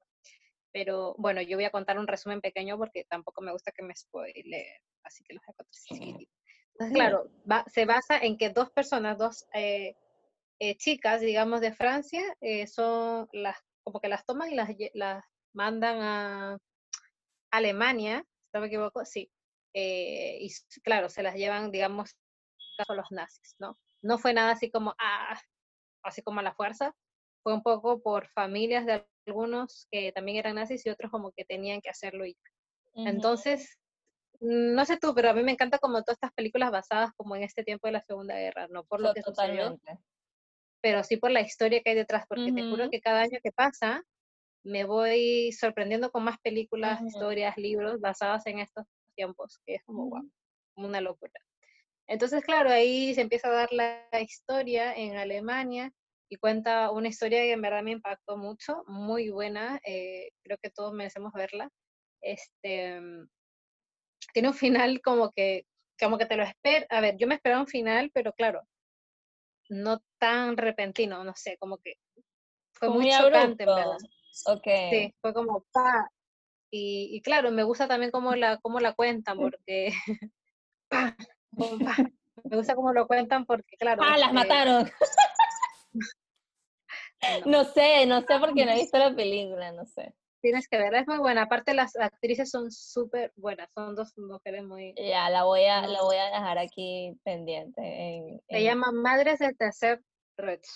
Pero 0.73 1.15
bueno, 1.19 1.43
yo 1.43 1.57
voy 1.57 1.65
a 1.65 1.71
contar 1.71 1.99
un 1.99 2.07
resumen 2.07 2.41
pequeño 2.41 2.79
porque 2.79 3.05
tampoco 3.05 3.41
me 3.43 3.53
gusta 3.53 3.73
que 3.73 3.83
me 3.83 3.97
spoile, 3.97 4.83
así 5.03 5.25
que 5.25 5.35
los 5.35 5.43
voy 5.45 5.53
a 5.53 5.57
contar 5.57 6.27
Entonces, 6.73 6.95
claro, 6.95 7.31
se 7.67 7.85
basa 7.87 8.19
en 8.19 8.37
que 8.37 8.51
dos 8.51 8.71
personas, 8.71 9.19
dos 9.19 9.47
eh, 9.55 9.97
eh, 10.61 10.77
chicas, 10.77 11.21
digamos, 11.21 11.61
de 11.61 11.73
Francia, 11.73 12.23
eh, 12.41 12.67
son 12.67 13.29
las, 13.33 13.59
como 13.83 14.01
que 14.01 14.09
las 14.09 14.25
toman 14.25 14.53
y 14.53 14.55
las, 14.55 14.69
las 14.95 15.25
mandan 15.53 16.01
a 16.01 16.59
Alemania, 17.51 18.25
si 18.45 18.51
no 18.55 18.61
me 18.61 18.67
equivoco, 18.69 19.05
sí. 19.05 19.31
y 19.75 20.49
claro, 20.85 21.09
se 21.09 21.23
las 21.23 21.35
llevan, 21.35 21.73
digamos, 21.73 22.17
a 22.89 22.95
los 22.95 23.11
nazis, 23.11 23.57
¿no? 23.59 23.79
No 24.03 24.19
fue 24.19 24.33
nada 24.33 24.53
así 24.53 24.71
como, 24.71 24.95
ah, 24.99 25.41
así 26.03 26.23
como 26.23 26.41
a 26.41 26.43
la 26.43 26.55
fuerza, 26.55 26.95
fue 27.43 27.55
un 27.55 27.63
poco 27.63 28.01
por 28.03 28.29
familias 28.29 28.87
de 28.87 29.07
algunos 29.27 29.87
que 29.91 30.13
también 30.13 30.39
eran 30.39 30.57
nazis 30.57 30.85
y 30.87 30.91
otros 30.91 31.11
como 31.11 31.33
que 31.33 31.45
tenían 31.45 31.81
que 31.81 31.91
hacerlo 31.91 32.27
y 32.27 32.37
Entonces, 32.95 33.79
no 34.41 34.85
sé 34.85 34.99
tú, 34.99 35.15
pero 35.15 35.31
a 35.31 35.33
mí 35.33 35.43
me 35.43 35.53
encanta 35.53 35.79
como 35.79 36.03
todas 36.03 36.17
estas 36.17 36.33
películas 36.33 36.71
basadas 36.71 37.13
como 37.17 37.37
en 37.37 37.43
este 37.43 37.63
tiempo 37.63 37.87
de 37.87 37.93
la 37.93 38.03
Segunda 38.03 38.35
Guerra, 38.35 38.69
no 38.69 38.85
por 38.85 39.01
lo 39.01 39.15
que 39.15 39.23
sucedió, 39.23 39.79
pero 40.81 41.03
sí 41.05 41.17
por 41.17 41.31
la 41.31 41.41
historia 41.41 41.81
que 41.83 41.91
hay 41.91 41.97
detrás, 41.97 42.25
porque 42.29 42.53
te 42.53 42.63
juro 42.63 42.91
que 42.91 43.01
cada 43.01 43.23
año 43.23 43.39
que 43.43 43.53
pasa 43.53 44.03
me 44.65 44.85
voy 44.85 45.53
sorprendiendo 45.53 46.11
con 46.11 46.25
más 46.25 46.39
películas, 46.41 47.01
historias, 47.03 47.57
libros 47.57 48.01
basadas 48.01 48.47
en 48.47 48.59
estos 48.59 48.85
tiempos, 49.17 49.59
que 49.67 49.77
es 49.77 49.85
como, 49.85 50.09
wow, 50.09 50.31
una 50.77 51.01
locura. 51.01 51.33
Entonces, 52.07 52.45
claro, 52.45 52.71
ahí 52.71 53.15
se 53.15 53.21
empieza 53.21 53.49
a 53.49 53.53
dar 53.53 53.73
la 53.73 54.09
historia 54.21 54.93
en 54.95 55.17
Alemania 55.17 55.93
y 56.29 56.37
cuenta 56.37 56.91
una 56.93 57.09
historia 57.09 57.41
que 57.41 57.53
en 57.53 57.63
verdad 57.63 57.83
me 57.83 57.91
impactó 57.91 58.37
mucho, 58.37 58.85
muy 58.87 59.31
buena, 59.31 59.81
eh, 59.85 60.31
creo 60.45 60.59
que 60.63 60.71
todos 60.71 60.93
merecemos 60.93 61.33
verla. 61.33 61.69
Este, 62.21 63.01
mm, 63.01 63.29
tiene 64.33 64.49
un 64.49 64.55
final 64.55 65.01
como 65.03 65.33
que, 65.33 65.65
como 65.99 66.19
que 66.19 66.27
te 66.27 66.37
lo 66.37 66.45
espera, 66.45 66.87
a 66.89 67.01
ver, 67.01 67.17
yo 67.19 67.27
me 67.27 67.35
esperaba 67.35 67.63
un 67.63 67.67
final, 67.67 68.11
pero 68.15 68.33
claro, 68.33 68.63
no 69.71 70.03
tan 70.19 70.57
repentino, 70.57 71.25
no 71.25 71.35
sé, 71.35 71.57
como 71.59 71.79
que 71.79 71.95
fue 72.73 72.91
muy, 72.91 73.11
chocante, 73.11 73.65
en 73.65 73.69
verdad. 73.69 73.99
Okay. 74.47 74.91
Sí, 74.91 75.15
fue 75.21 75.33
como 75.33 75.65
pa. 75.73 76.11
Y, 76.71 77.09
y, 77.13 77.23
claro, 77.23 77.51
me 77.51 77.63
gusta 77.63 77.89
también 77.89 78.11
cómo 78.11 78.35
la, 78.35 78.59
cómo 78.59 78.81
la 78.81 78.93
cuentan, 78.95 79.39
porque 79.39 79.93
pa, 80.89 81.17
me 82.45 82.57
gusta 82.57 82.75
cómo 82.75 82.93
lo 82.93 83.07
cuentan 83.07 83.47
porque, 83.47 83.77
claro. 83.77 84.03
Ah, 84.05 84.17
las 84.19 84.29
este 84.29 84.35
mataron. 84.35 84.91
No 87.45 87.65
sé, 87.65 88.07
no 88.07 88.23
sé 88.23 88.39
porque 88.41 88.65
no 88.65 88.73
he 88.73 88.77
visto 88.77 88.97
la 88.97 89.15
película, 89.15 89.73
no 89.73 89.85
sé. 89.85 90.15
Tienes 90.41 90.69
que 90.69 90.79
verla, 90.79 91.01
es 91.01 91.07
muy 91.07 91.19
buena. 91.19 91.43
Aparte 91.43 91.75
las 91.75 91.97
actrices 91.97 92.51
son 92.51 92.71
súper 92.71 93.33
buenas, 93.37 93.71
son 93.75 93.95
dos 93.95 94.17
mujeres 94.17 94.65
muy... 94.65 94.95
Ya, 94.97 95.29
la 95.31 95.45
voy 95.45 95.65
a, 95.65 95.87
la 95.87 96.03
voy 96.03 96.17
a 96.17 96.27
dejar 96.27 96.59
aquí 96.59 97.17
pendiente. 97.25 98.41
Se 98.49 98.63
llama 98.63 98.91
Madres 98.93 99.39
del 99.39 99.57
Tercer 99.57 100.03
Reich, 100.37 100.67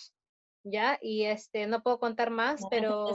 ¿ya? 0.65 0.99
Y 1.01 1.25
este, 1.25 1.67
no 1.67 1.83
puedo 1.83 1.99
contar 1.99 2.31
más, 2.31 2.61
pero... 2.71 3.07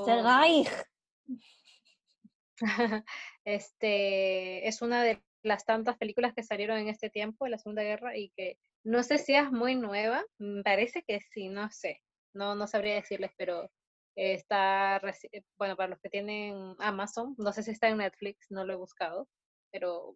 este, 3.46 4.68
es 4.68 4.82
una 4.82 5.04
de 5.04 5.22
las 5.44 5.66
tantas 5.66 5.98
películas 5.98 6.34
que 6.34 6.44
salieron 6.44 6.78
en 6.80 6.90
este 6.90 7.10
tiempo, 7.10 7.46
de 7.46 7.52
la 7.52 7.58
Segunda 7.58 7.84
Guerra, 7.84 8.18
y 8.18 8.32
que 8.36 8.58
no 8.84 9.04
sé 9.04 9.18
si 9.18 9.36
es 9.36 9.52
muy 9.52 9.76
nueva, 9.76 10.26
parece 10.64 11.04
que 11.04 11.20
sí, 11.22 11.50
no 11.50 11.70
sé 11.70 12.02
no, 12.34 12.56
no 12.56 12.68
sabría 12.68 12.96
decirles, 12.96 13.32
pero 13.38 13.70
está, 14.20 14.98
eh, 15.32 15.44
bueno, 15.58 15.76
para 15.76 15.90
los 15.90 16.00
que 16.00 16.10
tienen 16.10 16.76
Amazon, 16.80 17.36
no 17.38 17.54
sé 17.54 17.64
si 17.64 17.72
está 17.72 17.88
en 17.88 17.98
Netflix, 17.98 18.48
no 18.50 18.66
lo 18.66 18.74
he 18.74 18.76
buscado, 18.76 19.28
pero 19.72 20.16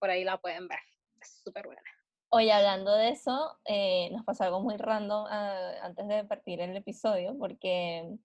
por 0.00 0.10
ahí 0.10 0.24
la 0.24 0.38
pueden 0.38 0.66
ver, 0.66 0.80
es 1.20 1.40
súper 1.44 1.66
buena. 1.66 1.82
Hoy 2.30 2.50
hablando 2.50 2.94
de 2.96 3.10
eso, 3.10 3.56
eh, 3.64 4.10
nos 4.10 4.24
pasó 4.24 4.44
algo 4.44 4.60
muy 4.60 4.76
random 4.76 5.26
ah, 5.30 5.72
antes 5.82 6.08
de 6.08 6.24
partir 6.24 6.60
el 6.60 6.76
episodio, 6.76 7.36
porque 7.38 8.18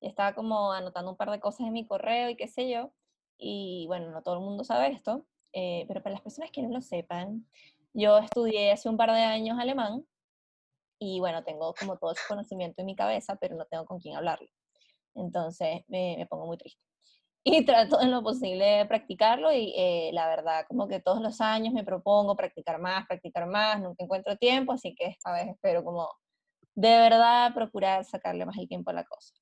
estaba 0.00 0.34
como 0.34 0.72
anotando 0.72 1.10
un 1.10 1.16
par 1.16 1.30
de 1.30 1.40
cosas 1.40 1.66
en 1.66 1.72
mi 1.72 1.84
correo 1.84 2.30
y 2.30 2.36
qué 2.36 2.46
sé 2.46 2.70
yo, 2.70 2.92
y 3.38 3.86
bueno, 3.88 4.10
no 4.10 4.22
todo 4.22 4.36
el 4.36 4.40
mundo 4.40 4.62
sabe 4.62 4.92
esto, 4.92 5.26
eh, 5.52 5.84
pero 5.88 6.02
para 6.02 6.14
las 6.14 6.22
personas 6.22 6.50
que 6.52 6.62
no 6.62 6.68
lo 6.68 6.80
sepan, 6.80 7.44
yo 7.92 8.18
estudié 8.18 8.72
hace 8.72 8.88
un 8.88 8.96
par 8.96 9.10
de 9.10 9.22
años 9.22 9.58
alemán 9.58 10.06
y 10.98 11.18
bueno, 11.18 11.42
tengo 11.44 11.74
como 11.74 11.98
todo 11.98 12.12
ese 12.12 12.22
conocimiento 12.28 12.82
en 12.82 12.86
mi 12.86 12.94
cabeza, 12.94 13.36
pero 13.36 13.56
no 13.56 13.64
tengo 13.66 13.84
con 13.84 13.98
quién 13.98 14.16
hablarlo. 14.16 14.48
Entonces 15.16 15.82
me, 15.88 16.16
me 16.18 16.26
pongo 16.26 16.46
muy 16.46 16.56
triste. 16.56 16.80
Y 17.44 17.64
trato 17.66 18.00
en 18.00 18.10
lo 18.10 18.22
posible 18.22 18.64
de 18.64 18.86
practicarlo 18.86 19.52
y 19.52 19.72
eh, 19.76 20.10
la 20.12 20.28
verdad, 20.28 20.66
como 20.68 20.88
que 20.88 21.00
todos 21.00 21.20
los 21.22 21.40
años 21.40 21.72
me 21.74 21.84
propongo 21.84 22.36
practicar 22.36 22.80
más, 22.80 23.06
practicar 23.06 23.46
más, 23.46 23.80
nunca 23.80 24.04
encuentro 24.04 24.36
tiempo, 24.36 24.72
así 24.72 24.94
que 24.94 25.06
esta 25.06 25.32
vez 25.32 25.48
espero 25.48 25.84
como 25.84 26.08
de 26.74 26.90
verdad 26.98 27.54
procurar 27.54 28.04
sacarle 28.04 28.46
más 28.46 28.58
el 28.58 28.68
tiempo 28.68 28.90
a 28.90 28.94
la 28.94 29.04
cosa. 29.04 29.34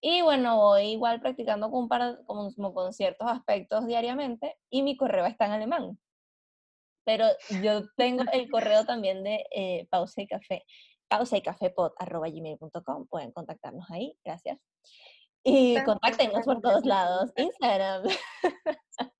Y 0.00 0.20
bueno, 0.22 0.56
voy 0.56 0.92
igual 0.92 1.20
practicando 1.20 1.70
con, 1.70 1.88
como 2.26 2.74
con 2.74 2.92
ciertos 2.92 3.28
aspectos 3.30 3.86
diariamente 3.86 4.56
y 4.68 4.82
mi 4.82 4.96
correo 4.96 5.24
está 5.26 5.46
en 5.46 5.52
alemán 5.52 5.98
pero 7.04 7.26
yo 7.62 7.82
tengo 7.96 8.24
el 8.32 8.50
correo 8.50 8.84
también 8.84 9.22
de 9.22 9.44
eh, 9.54 9.86
pausa 9.90 10.22
y 10.22 10.26
café, 10.26 10.64
pausa 11.12 11.36
y 11.36 11.42
café 11.42 11.74
gmail.com, 11.76 13.06
pueden 13.06 13.32
contactarnos 13.32 13.90
ahí, 13.90 14.18
gracias. 14.24 14.58
Y 15.44 15.82
contáctenos 15.84 16.42
por 16.44 16.62
todos 16.62 16.86
lados, 16.86 17.30
Instagram. 17.36 18.04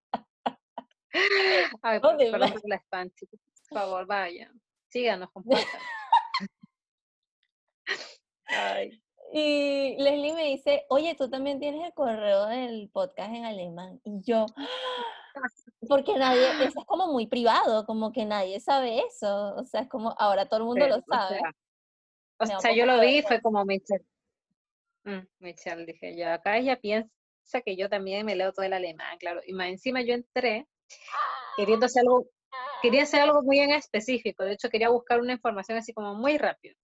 Ay, 1.82 2.00
por, 2.00 2.16
perdón 2.16 2.54
la 2.64 2.80
por 2.80 3.78
favor, 3.78 4.06
vayan, 4.06 4.58
síganos, 4.88 5.30
compartan. 5.32 5.66
Ay. 8.46 9.02
Y 9.34 9.96
Leslie 9.99 10.34
me 10.34 10.44
dice, 10.44 10.87
oye, 10.88 11.14
tú 11.14 11.28
también 11.28 11.61
tienes 11.61 11.84
el 11.84 11.92
correo 11.92 12.46
del 12.46 12.88
podcast 12.90 13.34
en 13.34 13.44
alemán. 13.44 14.00
Y 14.04 14.22
yo, 14.22 14.46
porque 15.88 16.16
nadie, 16.16 16.49
eso 16.64 16.80
es 16.80 16.87
como 16.87 17.08
muy 17.08 17.26
privado, 17.26 17.84
como 17.84 18.12
que 18.12 18.25
nadie 18.25 18.61
sabe 18.61 19.00
eso. 19.00 19.54
O 19.56 19.64
sea, 19.64 19.82
es 19.82 19.88
como 19.88 20.14
ahora 20.18 20.46
todo 20.46 20.61
el 20.61 20.66
mundo 20.66 20.87
lo 20.87 21.02
sabe. 21.02 21.37
O 21.37 21.40
sea, 21.40 21.52
yo 22.75 22.87
lo 22.87 23.00
vi 23.00 23.18
y 23.18 23.22
fue 23.22 23.40
como 23.40 23.64
Michelle. 23.64 24.04
Mm, 25.04 25.26
Michelle, 25.40 25.84
dije 25.87 26.16
yo, 26.16 26.30
acá 26.30 26.56
ella 26.58 26.78
piensa 26.80 27.11
que 27.64 27.76
yo 27.76 27.88
también 27.88 28.25
me 28.25 28.37
leo 28.37 28.52
todo 28.52 28.64
el 28.64 28.72
alemán, 28.72 29.18
claro. 29.18 29.40
Y 29.46 29.52
más 29.52 29.68
encima 29.68 30.02
yo 30.02 30.14
entré 30.14 30.66
queriendo 31.56 31.87
hacer 31.87 32.00
algo, 32.00 32.26
quería 32.82 33.02
hacer 33.02 33.20
algo 33.20 33.42
muy 33.42 33.58
en 33.58 33.70
específico. 33.70 34.44
De 34.44 34.52
hecho, 34.52 34.70
quería 34.70 34.90
buscar 34.90 35.20
una 35.20 35.32
información 35.32 35.78
así 35.78 35.92
como 35.92 36.14
muy 36.14 36.38
rápido. 36.38 36.76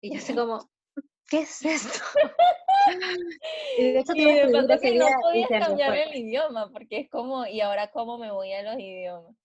Y 0.00 0.12
yo 0.12 0.18
así 0.18 0.34
como, 0.34 0.68
¿qué 1.28 1.40
es 1.40 1.64
esto? 1.64 2.04
y 3.78 3.92
de 3.92 4.00
hecho, 4.00 4.12
y 4.14 4.24
de 4.24 4.48
pronto 4.48 4.78
que 4.80 4.94
no 4.94 5.06
podías 5.20 5.48
cambiar 5.48 5.96
el 5.96 6.16
idioma, 6.16 6.70
porque 6.72 7.00
es 7.00 7.10
como, 7.10 7.46
¿y 7.46 7.60
ahora 7.60 7.90
cómo 7.90 8.18
me 8.18 8.32
voy 8.32 8.52
a 8.52 8.62
los 8.62 8.80
idiomas? 8.80 9.36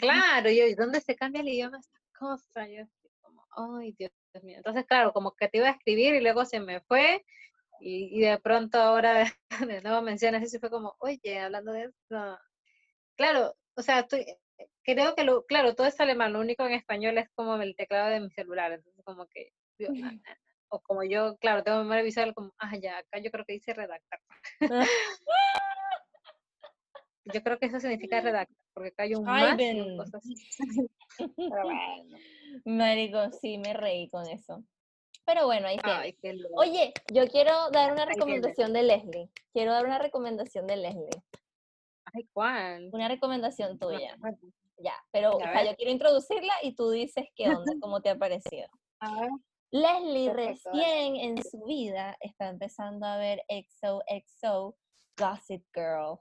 Claro, 0.00 0.50
yo, 0.50 0.66
¿y 0.66 0.74
dónde 0.74 1.00
se 1.00 1.14
cambia 1.14 1.42
el 1.42 1.48
idioma? 1.48 1.80
cosa. 2.20 2.68
Yo 2.68 2.84
ay, 3.56 3.94
Dios 3.98 4.12
mío. 4.42 4.56
Entonces, 4.58 4.84
claro, 4.86 5.12
como 5.12 5.32
que 5.32 5.48
te 5.48 5.58
iba 5.58 5.68
a 5.68 5.72
escribir 5.72 6.14
y 6.14 6.20
luego 6.20 6.44
se 6.44 6.60
me 6.60 6.80
fue. 6.80 7.24
Y, 7.80 8.20
de 8.20 8.38
pronto 8.38 8.78
ahora 8.78 9.24
de 9.72 9.80
nuevo 9.82 10.02
mencionas 10.02 10.42
eso 10.42 10.56
y 10.56 10.60
fue 10.60 10.70
como, 10.70 10.96
oye, 10.98 11.38
hablando 11.38 11.72
de 11.72 11.84
eso. 11.84 12.38
Claro, 13.16 13.54
o 13.74 13.82
sea, 13.82 14.00
estoy, 14.00 14.26
creo 14.82 15.14
que, 15.14 15.24
lo, 15.24 15.44
claro, 15.46 15.74
todo 15.74 15.86
es 15.86 15.98
alemán, 16.00 16.32
lo 16.32 16.40
único 16.40 16.66
en 16.66 16.72
español 16.72 17.18
es 17.18 17.28
como 17.34 17.56
el 17.56 17.76
teclado 17.76 18.10
de 18.10 18.20
mi 18.20 18.30
celular, 18.30 18.72
entonces 18.72 19.02
como 19.04 19.26
que, 19.28 19.52
o 20.68 20.80
como 20.80 21.04
yo, 21.04 21.36
claro, 21.38 21.62
tengo 21.62 21.78
memoria 21.78 22.02
visual 22.02 22.34
como, 22.34 22.52
ah, 22.58 22.76
ya, 22.80 22.98
acá 22.98 23.18
yo 23.18 23.30
creo 23.30 23.44
que 23.44 23.54
dice 23.54 23.72
redactar. 23.72 24.20
yo 27.24 27.42
creo 27.42 27.58
que 27.58 27.66
eso 27.66 27.80
significa 27.80 28.20
redactar, 28.20 28.56
porque 28.74 28.90
acá 28.90 29.02
hay 29.04 29.14
un 29.14 29.24
más 29.24 29.58
y 29.58 29.96
cosas 29.96 30.22
Marico, 32.64 33.30
sí, 33.40 33.58
me 33.58 33.72
reí 33.72 34.08
con 34.08 34.26
eso. 34.28 34.64
Pero 35.24 35.46
bueno, 35.46 35.68
ahí 35.68 35.76
está. 35.76 36.02
Oye, 36.56 36.92
yo 37.12 37.26
quiero 37.28 37.70
dar 37.70 37.92
una 37.92 38.04
recomendación 38.04 38.72
de 38.72 38.82
Leslie. 38.82 39.30
Quiero 39.52 39.72
dar 39.72 39.86
una 39.86 39.98
recomendación 39.98 40.66
de 40.66 40.76
Leslie. 40.76 41.22
Ay, 42.12 42.28
¿cuál? 42.32 42.90
Una 42.92 43.08
recomendación 43.08 43.78
tuya. 43.78 44.16
Ya, 44.78 44.94
pero 45.12 45.36
o 45.36 45.38
sea, 45.38 45.64
yo 45.64 45.76
quiero 45.76 45.92
introducirla 45.92 46.54
y 46.62 46.74
tú 46.74 46.90
dices 46.90 47.26
qué 47.36 47.48
onda, 47.48 47.64
cómo 47.80 48.00
te 48.00 48.10
ha 48.10 48.18
parecido. 48.18 48.68
Leslie 49.70 50.32
recién 50.32 51.16
en 51.16 51.42
su 51.42 51.64
vida 51.64 52.16
está 52.20 52.48
empezando 52.48 53.06
a 53.06 53.18
ver 53.18 53.42
XOXO 53.48 54.76
Gossip 55.16 55.64
Girl. 55.74 56.18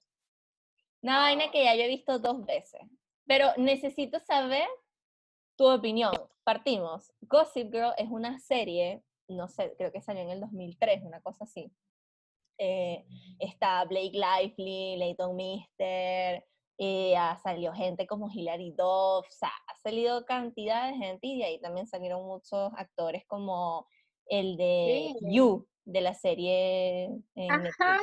Una 1.02 1.20
vaina 1.20 1.50
que 1.52 1.64
ya 1.64 1.76
yo 1.76 1.84
he 1.84 1.88
visto 1.88 2.20
dos 2.20 2.46
veces. 2.46 2.82
Pero 3.26 3.48
necesito 3.58 4.20
saber 4.20 4.68
tu 5.60 5.70
opinión. 5.70 6.14
Partimos. 6.46 7.12
Gossip 7.20 7.70
Girl 7.70 7.92
es 7.98 8.10
una 8.10 8.40
serie, 8.40 9.04
no 9.28 9.50
sé, 9.50 9.76
creo 9.78 9.92
que 9.92 10.02
salió 10.02 10.24
en 10.24 10.30
el 10.30 10.40
2003, 10.40 11.04
una 11.04 11.20
cosa 11.20 11.44
así. 11.44 11.70
Eh, 12.58 13.06
está 13.40 13.84
Blake 13.84 14.14
Lively, 14.14 14.96
Leighton 14.96 15.36
Mister, 15.36 16.46
eh, 16.78 17.14
salió 17.44 17.74
gente 17.74 18.08
como 18.08 18.32
Hilary 18.32 18.72
Duff, 18.72 19.28
o 19.28 19.32
sea, 19.32 19.52
ha 19.68 19.76
salido 19.84 20.24
cantidad 20.24 20.90
de 20.90 20.98
gente 20.98 21.28
y 21.28 21.40
de 21.40 21.44
ahí 21.44 21.60
también 21.60 21.88
salieron 21.88 22.26
muchos 22.26 22.72
actores 22.78 23.26
como 23.28 23.86
el 24.28 24.56
de 24.56 25.14
You, 25.22 25.68
de 25.84 26.02
la 26.02 26.14
serie 26.14 27.10
Ajá. 27.50 28.00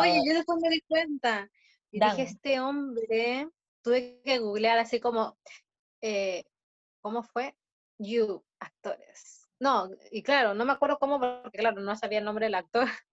Oye, 0.00 0.22
yo 0.26 0.34
después 0.34 0.58
me 0.60 0.70
di 0.70 0.80
cuenta. 0.88 1.48
Y 1.92 2.00
dije, 2.00 2.22
este 2.22 2.58
hombre, 2.58 3.48
tuve 3.82 4.20
que 4.24 4.38
googlear 4.38 4.78
así 4.78 4.98
como, 4.98 5.36
eh, 6.02 6.44
¿cómo 7.00 7.22
fue? 7.22 7.54
You, 7.98 8.44
actores. 8.60 9.48
No, 9.60 9.88
y 10.10 10.22
claro, 10.22 10.54
no 10.54 10.64
me 10.64 10.72
acuerdo 10.72 10.98
cómo, 10.98 11.20
porque 11.20 11.58
claro, 11.58 11.80
no 11.80 11.96
sabía 11.96 12.18
el 12.18 12.24
nombre 12.24 12.46
del 12.46 12.56
actor. 12.56 12.86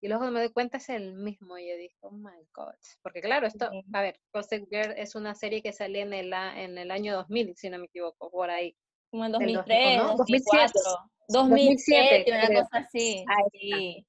Y 0.00 0.08
luego 0.08 0.30
me 0.30 0.40
doy 0.40 0.52
cuenta 0.52 0.76
es 0.76 0.90
el 0.90 1.14
mismo. 1.14 1.56
Y 1.56 1.66
yo 1.66 1.78
dije, 1.78 1.96
oh 2.00 2.10
my 2.10 2.46
God. 2.52 2.74
Porque 3.02 3.22
claro, 3.22 3.46
esto, 3.46 3.70
a 3.94 4.02
ver, 4.02 4.20
Gossip 4.34 4.68
Girl 4.68 4.92
es 4.98 5.14
una 5.14 5.34
serie 5.34 5.62
que 5.62 5.72
salió 5.72 6.02
en 6.02 6.12
el, 6.12 6.30
en 6.30 6.76
el 6.76 6.90
año 6.90 7.14
2000, 7.14 7.56
si 7.56 7.70
no 7.70 7.78
me 7.78 7.86
equivoco, 7.86 8.30
por 8.30 8.50
ahí. 8.50 8.76
Como 9.10 9.24
en 9.24 9.32
2003, 9.32 10.02
2004. 10.18 10.80
2007, 11.28 12.24
una 12.30 12.48
cosa 12.48 12.78
así. 12.86 13.24
Sí. 13.52 14.06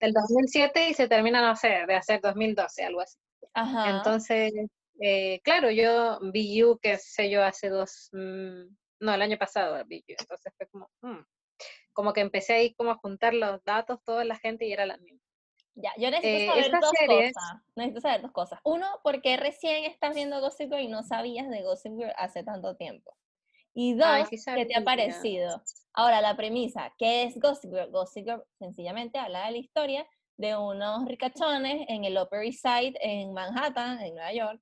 Del 0.00 0.14
2007 0.14 0.88
y 0.88 0.94
se 0.94 1.08
termina, 1.08 1.46
no 1.46 1.54
sé, 1.56 1.84
de 1.86 1.94
hacer 1.94 2.22
2012, 2.22 2.82
algo 2.82 3.02
así. 3.02 3.18
Ajá. 3.52 3.98
Entonces, 3.98 4.50
eh, 5.00 5.40
claro, 5.42 5.70
yo 5.70 6.20
vi 6.32 6.56
You, 6.56 6.78
que 6.80 6.98
sé 6.98 7.30
yo, 7.30 7.42
hace 7.42 7.68
dos, 7.68 8.08
mm, 8.12 8.62
no, 9.00 9.14
el 9.14 9.22
año 9.22 9.38
pasado 9.38 9.82
vi 9.86 10.04
You, 10.06 10.16
entonces 10.18 10.52
fue 10.56 10.66
como, 10.68 10.90
mm, 11.02 11.24
como 11.92 12.12
que 12.12 12.20
empecé 12.20 12.54
ahí 12.54 12.74
como 12.74 12.90
a 12.90 12.96
juntar 12.96 13.34
los 13.34 13.62
datos, 13.64 14.02
toda 14.04 14.24
la 14.24 14.36
gente 14.36 14.66
y 14.66 14.72
era 14.72 14.86
la 14.86 14.96
misma. 14.96 15.20
Ya, 15.76 15.92
yo 15.98 16.10
necesito 16.10 16.54
eh, 16.54 16.62
saber 16.62 16.80
dos 16.80 16.92
cosas. 17.06 17.62
Necesito 17.74 18.00
saber 18.00 18.22
dos 18.22 18.32
cosas. 18.32 18.60
Uno, 18.62 18.86
porque 19.02 19.36
recién 19.36 19.84
estás 19.84 20.14
viendo 20.14 20.40
Gossip 20.40 20.70
Girl 20.70 20.84
y 20.84 20.88
no 20.88 21.02
sabías 21.02 21.50
de 21.50 21.62
Gossip 21.62 21.96
Girl 21.96 22.12
hace 22.16 22.44
tanto 22.44 22.76
tiempo. 22.76 23.16
Y 23.72 23.94
dos, 23.94 24.28
¿qué 24.30 24.66
te 24.66 24.76
ha 24.76 24.84
parecido? 24.84 25.60
Ahora, 25.92 26.20
la 26.20 26.36
premisa, 26.36 26.94
¿qué 26.96 27.24
es 27.24 27.38
Gossip 27.40 27.72
Girl? 27.72 27.90
Gossip 27.90 28.24
Girl 28.24 28.44
sencillamente 28.58 29.18
habla 29.18 29.46
de 29.46 29.52
la 29.52 29.58
historia 29.58 30.06
de 30.36 30.56
unos 30.56 31.06
ricachones 31.06 31.84
en 31.88 32.04
el 32.04 32.18
Upper 32.18 32.44
East 32.44 32.62
Side 32.62 32.94
en 33.00 33.32
Manhattan, 33.32 34.00
en 34.00 34.14
Nueva 34.14 34.32
York. 34.32 34.60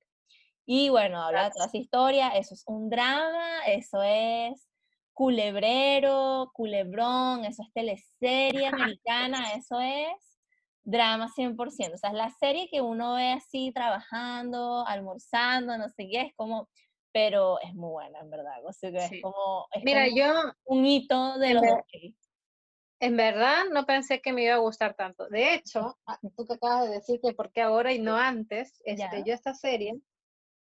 Y 0.66 0.90
bueno, 0.90 1.22
habla 1.22 1.44
de 1.44 1.50
toda 1.50 1.66
esa 1.66 1.78
historia. 1.78 2.28
Eso 2.30 2.54
es 2.54 2.62
un 2.66 2.88
drama, 2.88 3.66
eso 3.66 4.02
es 4.02 4.68
culebrero, 5.12 6.50
culebrón, 6.54 7.44
eso 7.44 7.62
es 7.62 7.72
teleserie 7.72 8.66
americana, 8.66 9.52
eso 9.56 9.80
es 9.80 10.38
drama 10.84 11.28
100%. 11.28 11.94
O 11.94 11.98
sea, 11.98 12.10
es 12.10 12.16
la 12.16 12.30
serie 12.30 12.68
que 12.70 12.80
uno 12.80 13.14
ve 13.14 13.32
así 13.32 13.72
trabajando, 13.72 14.86
almorzando, 14.86 15.76
no 15.78 15.88
sé 15.88 16.08
qué, 16.10 16.22
es 16.22 16.34
como, 16.34 16.68
pero 17.12 17.60
es 17.60 17.74
muy 17.74 17.90
buena, 17.90 18.20
en 18.20 18.30
verdad. 18.30 18.64
O 18.64 18.72
sea, 18.72 18.90
es 18.90 19.22
como, 19.22 19.66
Mira, 19.84 20.06
yo, 20.08 20.32
un 20.64 20.84
hito 20.86 21.38
de 21.38 21.54
los 21.54 21.64
En 23.00 23.16
verdad, 23.16 23.64
no 23.72 23.84
pensé 23.84 24.20
que 24.20 24.32
me 24.32 24.44
iba 24.44 24.54
a 24.54 24.58
gustar 24.58 24.94
tanto. 24.94 25.28
De 25.28 25.54
hecho, 25.54 25.98
tú 26.36 26.46
que 26.46 26.54
acabas 26.54 26.88
de 26.88 26.94
decir 26.94 27.20
que 27.22 27.34
por 27.34 27.52
qué 27.52 27.62
ahora 27.62 27.92
y 27.92 27.98
no 27.98 28.16
antes, 28.16 28.80
este, 28.84 29.22
yo 29.24 29.34
esta 29.34 29.54
serie, 29.54 30.00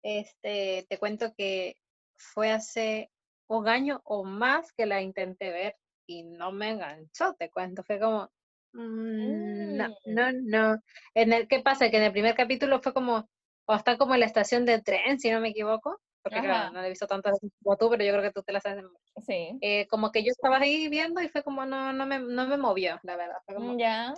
este, 0.02 0.86
te 0.88 0.98
cuento 0.98 1.32
que 1.36 1.76
fue 2.16 2.50
hace 2.50 3.10
un 3.48 3.68
año 3.68 4.00
o 4.04 4.24
más 4.24 4.72
que 4.72 4.86
la 4.86 5.00
intenté 5.02 5.50
ver 5.50 5.76
y 6.06 6.24
no 6.24 6.52
me 6.52 6.70
enganchó, 6.70 7.34
te 7.34 7.50
cuento, 7.50 7.82
fue 7.82 7.98
como, 8.00 8.30
Mm, 8.72 9.76
no, 9.76 9.88
mm. 9.88 9.94
no, 10.06 10.32
no. 10.32 10.82
En 11.14 11.32
el, 11.32 11.48
¿Qué 11.48 11.60
pasa? 11.60 11.90
Que 11.90 11.96
en 11.96 12.04
el 12.04 12.12
primer 12.12 12.34
capítulo 12.34 12.80
fue 12.80 12.92
como, 12.92 13.28
o 13.66 13.74
está 13.74 13.96
como 13.96 14.14
en 14.14 14.20
la 14.20 14.26
estación 14.26 14.64
de 14.64 14.82
tren, 14.82 15.18
si 15.18 15.30
no 15.30 15.40
me 15.40 15.50
equivoco, 15.50 16.00
porque 16.22 16.40
claro, 16.40 16.72
no 16.72 16.82
he 16.82 16.88
visto 16.90 17.06
tantas 17.06 17.32
veces 17.34 17.50
como 17.62 17.76
tú, 17.76 17.90
pero 17.90 18.04
yo 18.04 18.12
creo 18.12 18.22
que 18.22 18.32
tú 18.32 18.42
te 18.42 18.52
la 18.52 18.60
sabes. 18.60 18.84
Sí. 19.26 19.56
Eh, 19.60 19.86
como 19.88 20.12
que 20.12 20.22
yo 20.22 20.30
estaba 20.30 20.58
ahí 20.58 20.88
viendo 20.88 21.20
y 21.22 21.28
fue 21.28 21.42
como, 21.42 21.64
no, 21.64 21.92
no 21.92 22.06
me, 22.06 22.18
no 22.18 22.46
me 22.46 22.56
movió, 22.56 22.98
la 23.02 23.16
verdad. 23.16 23.38
Mm, 23.48 23.78
ya. 23.78 24.14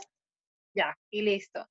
Ya, 0.74 0.96
y 1.10 1.22
listo. 1.22 1.66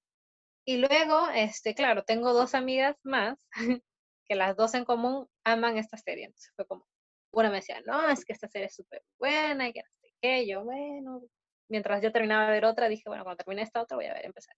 Y 0.66 0.78
luego, 0.78 1.30
este, 1.34 1.74
claro, 1.74 2.04
tengo 2.04 2.34
dos 2.34 2.54
amigas 2.54 2.96
más 3.04 3.40
que 4.30 4.36
las 4.36 4.56
dos 4.56 4.76
en 4.76 4.86
común 4.86 5.28
aman 5.44 5.78
esta 5.78 5.98
serie. 5.98 6.26
Entonces 6.26 6.54
fue 6.56 6.66
como, 6.66 6.86
una 7.32 7.50
me 7.50 7.58
decía, 7.58 7.82
no, 7.86 8.08
es 8.10 8.24
que 8.24 8.34
esta 8.34 8.48
serie 8.48 8.68
es 8.68 8.76
súper 8.76 9.04
buena 9.18 9.68
y 9.68 9.74
que 9.74 9.82
no 9.82 9.90
sé 10.00 10.14
qué. 10.22 10.48
Yo, 10.48 10.64
bueno, 10.64 11.24
mientras 11.68 12.02
yo 12.02 12.12
terminaba 12.12 12.46
de 12.46 12.52
ver 12.52 12.66
otra, 12.66 12.88
dije, 12.88 13.04
bueno, 13.08 13.24
cuando 13.24 13.44
termine 13.44 13.64
esta 13.64 13.82
otra 13.82 13.98
voy 13.98 14.06
a 14.06 14.14
ver, 14.14 14.26
empezar. 14.26 14.56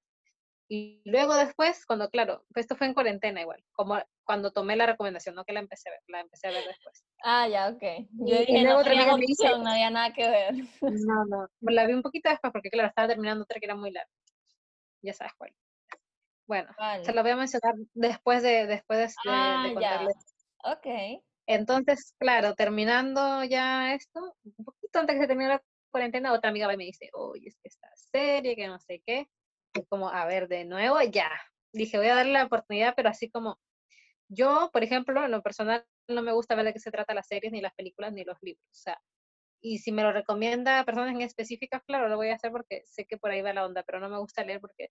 Y 0.68 1.02
luego 1.06 1.36
después, 1.36 1.86
cuando, 1.86 2.10
claro, 2.10 2.46
pues 2.54 2.66
esto 2.66 2.76
fue 2.76 2.88
en 2.88 2.94
cuarentena 2.94 3.42
igual, 3.42 3.64
como 3.74 4.02
cuando 4.26 4.52
tomé 4.52 4.76
la 4.76 4.86
recomendación, 4.86 5.36
no 5.36 5.44
que 5.44 5.52
la 5.54 5.60
empecé 5.60 5.90
a 5.90 5.94
ver, 5.94 6.02
la 6.08 6.20
empecé 6.22 6.48
a 6.48 6.52
ver 6.52 6.66
después. 6.66 7.04
Ah, 7.24 7.48
ya, 7.48 7.70
ok. 7.70 7.82
Yo 8.12 8.38
dije, 8.40 8.64
no, 8.64 8.82
no 8.82 9.70
había 9.70 9.90
nada 9.90 10.14
que 10.14 10.30
ver. 10.30 10.54
No, 10.82 11.26
no, 11.26 11.48
la 11.62 11.86
vi 11.88 11.94
un 11.94 12.02
poquito 12.02 12.30
después 12.30 12.54
porque, 12.54 12.70
claro, 12.70 12.90
estaba 12.90 13.08
terminando 13.08 13.44
otra 13.44 13.60
que 13.60 13.66
era 13.66 13.76
muy 13.76 13.92
larga. 13.92 14.12
Ya 15.02 15.14
sabes 15.14 15.34
cuál. 15.38 15.54
Bueno, 16.52 16.70
se 17.02 17.14
lo 17.14 17.22
voy 17.22 17.32
a 17.32 17.38
mencionar 17.38 17.76
después 17.94 18.44
de, 18.44 18.68
después 18.68 19.00
de, 19.00 19.30
ah, 19.30 19.72
Ya. 19.80 20.06
Ok. 20.66 21.24
Entonces, 21.48 22.14
claro, 22.20 22.56
terminando 22.56 23.46
ya 23.46 23.94
esto, 23.94 24.36
un 24.44 24.66
poquito 24.66 25.00
antes 25.00 25.16
que 25.16 25.22
se 25.22 25.28
termine 25.28 25.52
la 25.52 25.64
cuarentena, 25.92 26.34
otra 26.34 26.50
amiga 26.50 26.68
me 26.68 26.84
dice, 26.84 27.10
oye, 27.14 27.48
es 27.48 27.56
que 27.56 27.70
esta 27.70 27.88
serie, 27.96 28.58
que 28.58 28.68
no 28.68 28.80
sé 28.80 29.02
qué. 29.06 29.30
Es 29.74 29.88
como, 29.88 30.10
a 30.10 30.26
ver, 30.26 30.50
de 30.50 30.66
nuevo, 30.66 31.02
ya. 31.04 31.32
Dije, 31.72 31.98
voy 31.98 32.08
a 32.08 32.16
darle 32.16 32.34
la 32.34 32.44
oportunidad, 32.44 32.96
pero 32.98 33.08
así 33.08 33.30
como, 33.30 33.58
yo, 34.28 34.72
por 34.74 34.84
ejemplo, 34.84 35.24
en 35.24 35.32
lo 35.32 35.42
personal, 35.42 35.86
no 36.10 36.22
me 36.22 36.34
gusta 36.34 36.56
ver 36.56 36.66
de 36.66 36.74
qué 36.74 36.80
se 36.80 36.92
trata 36.92 37.14
las 37.14 37.28
series, 37.28 37.54
ni 37.54 37.62
las 37.62 37.74
películas, 37.76 38.12
ni 38.12 38.26
los 38.26 38.38
libros. 38.42 38.68
O 38.72 38.76
sea, 38.76 39.02
y 39.62 39.78
si 39.78 39.94
me 39.94 40.04
lo 40.04 40.12
recomienda 40.12 40.82
a 40.82 40.86
personas 40.86 41.16
en 41.16 41.22
específicas, 41.22 41.82
claro, 41.86 42.10
lo 42.10 42.18
voy 42.18 42.28
a 42.28 42.36
hacer 42.36 42.52
porque 42.52 42.82
sé 42.84 43.06
que 43.06 43.18
por 43.18 43.32
ahí 43.32 43.42
va 43.42 43.54
la 43.54 43.66
onda, 43.66 43.84
pero 43.84 44.02
no 44.02 44.10
me 44.10 44.18
gusta 44.18 44.44
leer 44.44 44.60
porque 44.60 44.90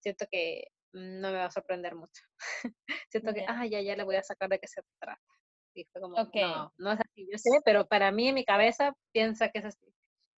siento 0.00 0.26
que 0.30 0.68
no 0.92 1.30
me 1.30 1.38
va 1.38 1.46
a 1.46 1.50
sorprender 1.50 1.94
mucho. 1.94 2.22
siento 3.10 3.32
que, 3.32 3.44
ah, 3.48 3.66
ya, 3.66 3.80
ya 3.80 3.96
le 3.96 4.04
voy 4.04 4.16
a 4.16 4.22
sacar 4.22 4.48
de 4.48 4.58
qué 4.58 4.68
se 4.68 4.82
trata. 5.00 5.20
Y 5.74 5.84
fue 5.84 6.00
como, 6.02 6.16
no, 6.16 6.72
no 6.76 6.92
es 6.92 7.00
así, 7.00 7.26
yo 7.30 7.38
sé, 7.38 7.50
pero 7.64 7.86
para 7.86 8.12
mí 8.12 8.28
en 8.28 8.34
mi 8.34 8.44
cabeza 8.44 8.94
piensa 9.12 9.48
que 9.48 9.60
es 9.60 9.64
así. 9.64 9.92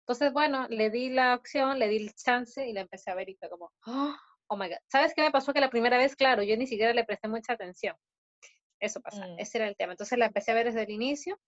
Entonces, 0.02 0.32
bueno, 0.32 0.66
le 0.68 0.90
di 0.90 1.10
la 1.10 1.34
opción, 1.34 1.78
le 1.78 1.88
di 1.88 1.96
el 1.96 2.14
chance 2.14 2.66
y 2.66 2.72
la 2.72 2.82
empecé 2.82 3.10
a 3.10 3.14
ver 3.14 3.28
y 3.28 3.36
fue 3.36 3.48
como, 3.48 3.72
oh, 3.86 4.14
oh 4.48 4.56
my 4.56 4.68
God. 4.68 4.78
¿Sabes 4.90 5.14
qué 5.14 5.22
me 5.22 5.30
pasó? 5.30 5.52
Que 5.52 5.60
la 5.60 5.70
primera 5.70 5.96
vez, 5.96 6.16
claro, 6.16 6.42
yo 6.42 6.56
ni 6.56 6.66
siquiera 6.66 6.92
le 6.92 7.04
presté 7.04 7.28
mucha 7.28 7.52
atención. 7.52 7.96
Eso 8.80 9.00
pasa, 9.00 9.26
mm. 9.26 9.38
ese 9.38 9.58
era 9.58 9.68
el 9.68 9.76
tema. 9.76 9.92
Entonces 9.92 10.18
la 10.18 10.26
empecé 10.26 10.50
a 10.50 10.54
ver 10.54 10.66
desde 10.66 10.82
el 10.82 10.90
inicio. 10.90 11.38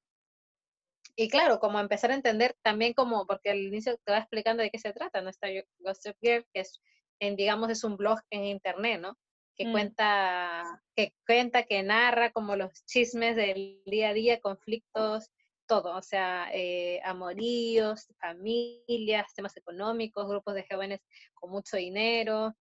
Y 1.17 1.29
claro, 1.29 1.59
como 1.59 1.81
empezar 1.81 2.11
a 2.11 2.15
entender 2.15 2.57
también 2.63 2.93
como, 2.95 3.27
porque 3.27 3.51
al 3.51 3.59
inicio 3.59 3.97
te 4.05 4.13
va 4.13 4.19
explicando 4.19 4.63
de 4.63 4.71
qué 4.71 4.79
se 4.79 4.93
trata, 4.93 5.21
¿no? 5.21 5.31
Está 5.31 5.49
Gossip 5.79 6.17
Girl, 6.21 6.45
que 6.53 6.61
es, 6.61 6.81
en, 7.21 7.37
digamos, 7.37 7.71
es 7.71 7.85
un 7.85 7.97
blog 7.97 8.21
en 8.31 8.45
internet, 8.45 9.01
¿no? 9.01 9.17
Que 9.57 9.67
mm. 9.67 9.73
cuenta, 9.73 10.83
que 10.97 11.15
cuenta, 11.27 11.63
que 11.65 11.83
narra 11.83 12.33
como 12.33 12.57
los 12.57 12.85
chismes 12.87 13.37
del 13.37 13.83
día 13.87 14.11
a 14.11 14.15
día, 14.15 14.41
conflictos, 14.41 15.31
todo, 15.67 15.97
o 15.97 16.03
sea, 16.03 16.49
eh, 16.53 17.01
amoríos, 17.05 18.07
familias, 18.21 19.33
temas 19.35 19.57
económicos, 19.57 20.29
grupos 20.29 20.55
de 20.55 20.67
jóvenes 20.71 21.01
con 21.35 21.51
mucho 21.51 21.77
dinero. 21.77 22.55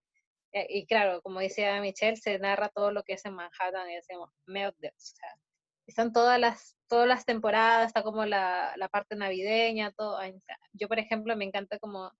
eh, 0.52 0.66
y 0.70 0.86
claro, 0.86 1.20
como 1.22 1.40
decía 1.40 1.80
Michelle, 1.80 2.16
se 2.16 2.38
narra 2.38 2.68
todo 2.68 2.92
lo 2.92 3.02
que 3.02 3.14
es 3.14 3.24
en 3.26 3.34
Manhattan 3.34 3.90
y 3.90 3.96
decimos, 3.96 4.30
o 4.30 4.92
sea, 4.96 5.38
están 5.86 6.12
todas 6.12 6.40
las, 6.40 6.76
todas 6.88 7.08
las 7.08 7.24
temporadas, 7.26 7.88
está 7.88 8.02
como 8.02 8.24
la, 8.24 8.74
la 8.76 8.88
parte 8.88 9.16
navideña, 9.16 9.92
todo. 9.92 10.18
yo, 10.72 10.88
por 10.88 10.98
ejemplo, 10.98 11.36
me 11.36 11.44
encanta 11.44 11.78
como 11.78 12.12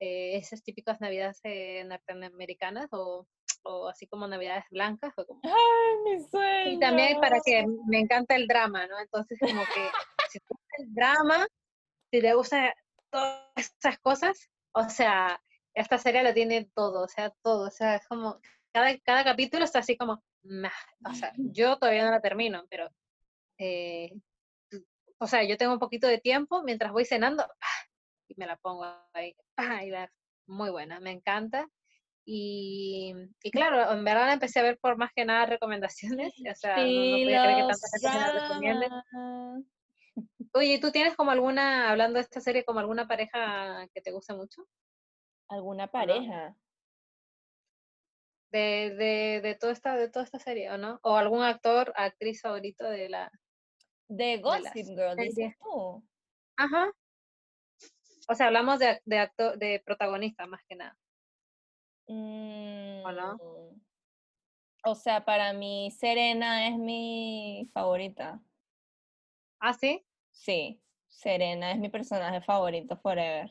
eh, 0.00 0.36
esas 0.36 0.62
típicas 0.62 1.00
navidades 1.00 1.40
eh, 1.44 1.84
norteamericanas 1.84 2.88
o, 2.92 3.26
o 3.62 3.88
así 3.88 4.06
como 4.06 4.28
navidades 4.28 4.64
blancas. 4.70 5.12
O 5.16 5.26
como, 5.26 5.40
¡Ay, 5.44 5.96
mi 6.04 6.72
y 6.72 6.78
también 6.78 7.20
para 7.20 7.38
que 7.44 7.64
me 7.86 8.00
encanta 8.00 8.34
el 8.34 8.46
drama, 8.46 8.86
¿no? 8.86 8.98
Entonces, 8.98 9.38
como 9.38 9.62
que 9.62 9.88
si 10.30 10.38
te 10.40 10.46
gusta 10.48 10.74
el 10.78 10.94
drama, 10.94 11.46
si 12.10 12.20
te 12.20 12.34
gustan 12.34 12.72
todas 13.10 13.44
esas 13.56 13.98
cosas, 14.00 14.50
o 14.72 14.88
sea, 14.88 15.40
esta 15.74 15.98
serie 15.98 16.22
lo 16.22 16.34
tiene 16.34 16.70
todo, 16.74 17.04
o 17.04 17.08
sea, 17.08 17.30
todo, 17.42 17.68
o 17.68 17.70
sea, 17.70 17.96
es 17.96 18.06
como, 18.08 18.40
cada, 18.72 18.96
cada 18.98 19.24
capítulo 19.24 19.64
está 19.64 19.80
así 19.80 19.96
como, 19.96 20.22
"Meh", 20.42 20.70
o 21.08 21.14
sea, 21.14 21.32
yo 21.36 21.78
todavía 21.78 22.04
no 22.04 22.10
la 22.10 22.20
termino, 22.20 22.64
pero, 22.68 22.90
eh, 23.58 24.12
o 25.18 25.26
sea, 25.26 25.44
yo 25.44 25.56
tengo 25.56 25.72
un 25.72 25.78
poquito 25.78 26.06
de 26.06 26.18
tiempo 26.18 26.62
mientras 26.62 26.92
voy 26.92 27.04
cenando, 27.04 27.42
¡ah! 27.42 27.85
Y 28.28 28.34
me 28.36 28.46
la 28.46 28.56
pongo 28.56 28.84
ahí, 29.12 29.34
¡ah! 29.56 30.08
muy 30.46 30.70
buena, 30.70 31.00
me 31.00 31.10
encanta. 31.12 31.68
Y, 32.24 33.14
y 33.42 33.50
claro, 33.52 33.92
en 33.92 34.04
verdad 34.04 34.26
la 34.26 34.32
empecé 34.32 34.58
a 34.58 34.64
ver 34.64 34.78
por 34.78 34.96
más 34.96 35.12
que 35.14 35.24
nada 35.24 35.46
recomendaciones, 35.46 36.34
o 36.50 36.54
sea, 36.56 36.76
no, 36.78 36.82
no 36.84 37.18
Sí, 37.18 37.24
podía 37.24 37.42
creer 37.42 37.56
que 37.56 37.62
los 37.62 37.80
tanta 37.80 38.10
gente 38.10 38.18
me 38.18 38.26
la 38.26 38.32
recomiende. 38.32 38.86
dramas. 38.86 39.64
Oye, 40.54 40.78
¿tú 40.80 40.90
tienes 40.90 41.14
como 41.14 41.30
alguna, 41.30 41.90
hablando 41.90 42.14
de 42.16 42.22
esta 42.22 42.40
serie, 42.40 42.64
como 42.64 42.80
alguna 42.80 43.06
pareja 43.06 43.86
que 43.94 44.00
te 44.00 44.10
guste 44.10 44.34
mucho? 44.34 44.66
¿Alguna 45.48 45.86
pareja? 45.90 46.56
De, 48.50 48.94
de, 48.96 49.40
de, 49.42 49.54
toda 49.54 49.72
esta, 49.72 49.96
de 49.96 50.08
toda 50.08 50.24
esta 50.24 50.38
serie, 50.38 50.70
¿o 50.70 50.78
no? 50.78 50.98
¿O 51.02 51.16
algún 51.16 51.42
actor, 51.42 51.92
actriz 51.96 52.40
favorito 52.40 52.84
de 52.88 53.08
la... 53.08 53.30
De 54.08 54.38
Gossip 54.38 54.86
Girl, 54.86 55.16
dices 55.16 55.54
tú. 55.60 56.02
Ajá. 56.56 56.90
O 58.28 58.34
sea, 58.34 58.46
hablamos 58.46 58.78
de, 58.78 59.00
de, 59.04 59.18
acto- 59.18 59.56
de 59.56 59.82
protagonista 59.84 60.46
más 60.46 60.60
que 60.68 60.76
nada. 60.76 60.98
no? 62.08 63.34
Mm, 63.38 63.80
O 64.84 64.94
sea, 64.94 65.24
para 65.24 65.52
mí 65.52 65.90
Serena 65.90 66.68
es 66.68 66.76
mi 66.76 67.68
favorita. 67.72 68.40
¿Ah, 69.58 69.72
sí? 69.72 70.04
Sí, 70.32 70.80
Serena 71.08 71.72
es 71.72 71.78
mi 71.78 71.88
personaje 71.88 72.40
favorito 72.40 72.96
forever. 72.96 73.50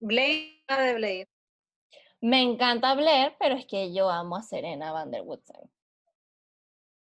Blade, 0.00 0.62
de 0.68 0.94
Blade. 0.94 1.28
Me 2.22 2.42
encanta 2.42 2.94
Blair, 2.94 3.34
pero 3.38 3.54
es 3.54 3.66
que 3.66 3.94
yo 3.94 4.10
amo 4.10 4.36
a 4.36 4.42
Serena 4.42 4.92
Van 4.92 5.10
der 5.10 5.22
Woodsen. 5.22 5.70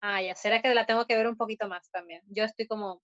Ah, 0.01 0.21
ya, 0.21 0.35
será 0.35 0.61
que 0.61 0.73
la 0.73 0.85
tengo 0.85 1.05
que 1.05 1.15
ver 1.15 1.27
un 1.27 1.35
poquito 1.35 1.67
más 1.67 1.89
también. 1.89 2.21
Yo 2.27 2.43
estoy 2.43 2.67
como... 2.67 3.01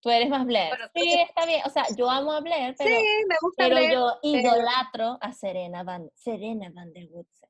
Tú 0.00 0.10
eres 0.10 0.28
más 0.28 0.46
Blair. 0.46 0.68
Bueno, 0.70 0.84
sí, 0.94 1.20
está 1.20 1.44
bien. 1.46 1.62
O 1.66 1.70
sea, 1.70 1.84
yo 1.96 2.08
amo 2.08 2.32
a 2.32 2.40
Blair, 2.40 2.74
pero, 2.78 2.90
sí, 2.90 3.04
me 3.28 3.34
gusta 3.40 3.64
pero 3.64 3.76
Blair, 3.76 3.92
yo 3.92 4.18
pero- 4.22 4.38
idolatro 4.38 5.18
a 5.20 5.32
Serena 5.32 5.82
Van, 5.82 6.08
Serena 6.14 6.70
Van 6.72 6.92
der 6.92 7.08
Woodsen. 7.10 7.48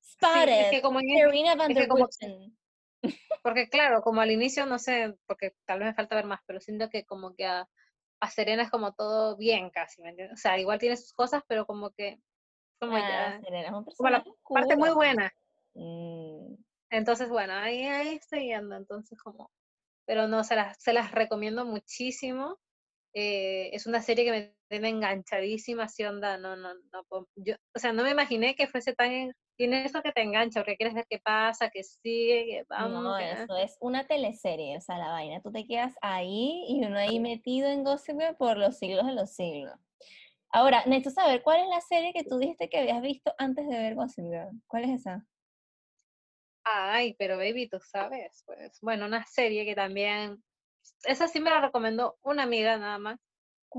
Sí, 0.00 0.12
Spotted. 0.12 0.60
es 0.66 0.70
que 0.70 0.82
como 0.82 1.00
en 1.00 1.10
es- 1.10 1.18
Serena 1.20 1.54
Van 1.56 1.72
der 1.74 1.88
como- 1.88 2.02
Woodsen. 2.04 2.56
porque 3.42 3.68
claro, 3.68 4.02
como 4.02 4.20
al 4.20 4.30
inicio, 4.30 4.66
no 4.66 4.78
sé, 4.78 5.16
porque 5.26 5.54
tal 5.64 5.78
vez 5.80 5.88
me 5.88 5.94
falta 5.94 6.14
ver 6.14 6.26
más, 6.26 6.40
pero 6.46 6.60
siento 6.60 6.88
que 6.90 7.04
como 7.06 7.34
que 7.34 7.46
a, 7.46 7.68
a 8.20 8.30
Serena 8.30 8.62
es 8.62 8.70
como 8.70 8.92
todo 8.92 9.36
bien 9.36 9.70
casi, 9.70 10.02
¿me 10.02 10.10
entiendes? 10.10 10.38
O 10.38 10.40
sea, 10.40 10.58
igual 10.58 10.78
tiene 10.78 10.96
sus 10.96 11.12
cosas, 11.14 11.42
pero 11.48 11.66
como 11.66 11.90
que, 11.90 12.20
como 12.78 12.96
Ah, 12.96 13.00
ya, 13.00 13.40
Serena 13.40 13.68
es 13.68 13.72
un 13.74 13.84
como 13.84 14.10
la 14.10 14.22
parte 14.48 14.76
muy 14.76 14.90
buena. 14.90 15.32
Mm, 15.74 16.54
Entonces, 16.90 17.28
bueno, 17.30 17.54
ahí, 17.54 17.82
ahí 17.84 18.08
estoy 18.16 18.46
yendo, 18.48 18.76
entonces 18.76 19.18
como, 19.22 19.50
pero 20.10 20.26
no, 20.26 20.42
se 20.42 20.56
las, 20.56 20.76
se 20.82 20.92
las 20.92 21.12
recomiendo 21.12 21.64
muchísimo. 21.64 22.58
Eh, 23.14 23.70
es 23.72 23.86
una 23.86 24.02
serie 24.02 24.24
que 24.24 24.32
me 24.32 24.54
tiene 24.68 24.88
enganchadísima, 24.88 25.84
así 25.84 26.02
onda, 26.02 26.36
no, 26.36 26.56
no, 26.56 26.74
no, 26.74 27.04
yo, 27.36 27.54
o 27.76 27.78
sea, 27.78 27.92
no 27.92 28.02
me 28.02 28.10
imaginé 28.10 28.56
que 28.56 28.66
fuese 28.66 28.92
tan, 28.92 29.12
en- 29.12 29.32
tiene 29.56 29.84
eso 29.84 30.02
que 30.02 30.10
te 30.10 30.22
engancha, 30.22 30.62
porque 30.62 30.76
quieres 30.76 30.96
ver 30.96 31.06
qué 31.08 31.20
pasa, 31.20 31.70
que 31.70 31.84
sigue, 31.84 32.44
que 32.44 32.64
vamos, 32.68 33.04
No, 33.04 33.16
que- 33.18 33.30
eso 33.30 33.56
es 33.56 33.76
una 33.80 34.04
teleserie, 34.08 34.78
o 34.78 34.80
sea, 34.80 34.98
la 34.98 35.10
vaina, 35.12 35.40
tú 35.42 35.52
te 35.52 35.64
quedas 35.64 35.94
ahí 36.02 36.64
y 36.66 36.84
uno 36.84 36.98
ahí 36.98 37.20
metido 37.20 37.68
en 37.68 37.84
Gossip 37.84 38.18
Girl 38.18 38.34
por 38.36 38.56
los 38.58 38.78
siglos 38.78 39.06
de 39.06 39.12
los 39.14 39.30
siglos. 39.30 39.76
Ahora, 40.52 40.82
necesito 40.86 41.10
saber 41.10 41.42
cuál 41.44 41.60
es 41.60 41.68
la 41.68 41.80
serie 41.82 42.12
que 42.12 42.24
tú 42.24 42.38
dijiste 42.38 42.68
que 42.68 42.80
habías 42.80 43.00
visto 43.00 43.32
antes 43.38 43.68
de 43.68 43.78
ver 43.78 43.94
Gossip 43.94 44.24
Girl. 44.24 44.60
¿Cuál 44.66 44.86
es 44.86 45.02
esa? 45.02 45.24
Ay, 46.72 47.14
pero 47.18 47.36
baby, 47.36 47.68
tú 47.68 47.78
sabes, 47.80 48.42
pues, 48.46 48.78
bueno, 48.80 49.06
una 49.06 49.24
serie 49.26 49.64
que 49.64 49.74
también, 49.74 50.42
esa 51.04 51.26
sí 51.28 51.40
me 51.40 51.50
la 51.50 51.60
recomendó 51.60 52.18
una 52.22 52.44
amiga 52.44 52.76
nada 52.78 52.98
más, 52.98 53.18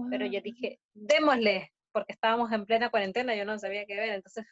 pero 0.10 0.26
yo 0.26 0.42
dije, 0.42 0.80
démosle, 0.94 1.72
porque 1.92 2.14
estábamos 2.14 2.52
en 2.52 2.66
plena 2.66 2.90
cuarentena, 2.90 3.36
yo 3.36 3.46
no 3.46 3.58
sabía 3.60 3.86
qué 3.86 3.96
ver, 3.96 4.10
entonces 4.10 4.46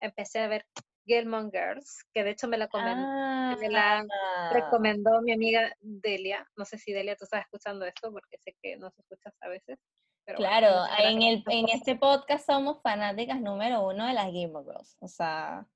empecé 0.00 0.40
a 0.40 0.48
ver 0.48 0.64
Gilmore 1.06 1.50
Girls, 1.52 2.04
que 2.12 2.24
de 2.24 2.30
hecho 2.30 2.48
me 2.48 2.56
la, 2.58 2.68
comen- 2.68 3.58
me 3.60 3.68
la 3.68 3.98
Ah, 4.10 4.50
recomendó 4.52 5.20
mi 5.22 5.32
amiga 5.32 5.74
Delia, 5.80 6.46
no 6.56 6.64
sé 6.64 6.78
si 6.78 6.92
Delia 6.92 7.16
tú 7.16 7.24
estás 7.24 7.42
escuchando 7.42 7.84
esto, 7.84 8.10
porque 8.12 8.38
sé 8.38 8.56
que 8.62 8.76
nos 8.76 8.96
escuchas 8.98 9.34
a 9.40 9.48
veces, 9.48 9.78
pero 10.24 10.38
bueno, 10.38 10.50
claro, 10.58 10.80
muchas 10.82 11.00
en, 11.12 11.22
el, 11.22 11.44
en 11.48 11.68
este 11.68 11.96
podcast 11.96 12.46
somos 12.46 12.80
fanáticas 12.82 13.40
número 13.40 13.86
uno 13.86 14.06
de 14.06 14.14
las 14.14 14.30
Gilmore 14.30 14.64
Girls. 14.64 14.96
O 15.00 15.08
sea, 15.08 15.66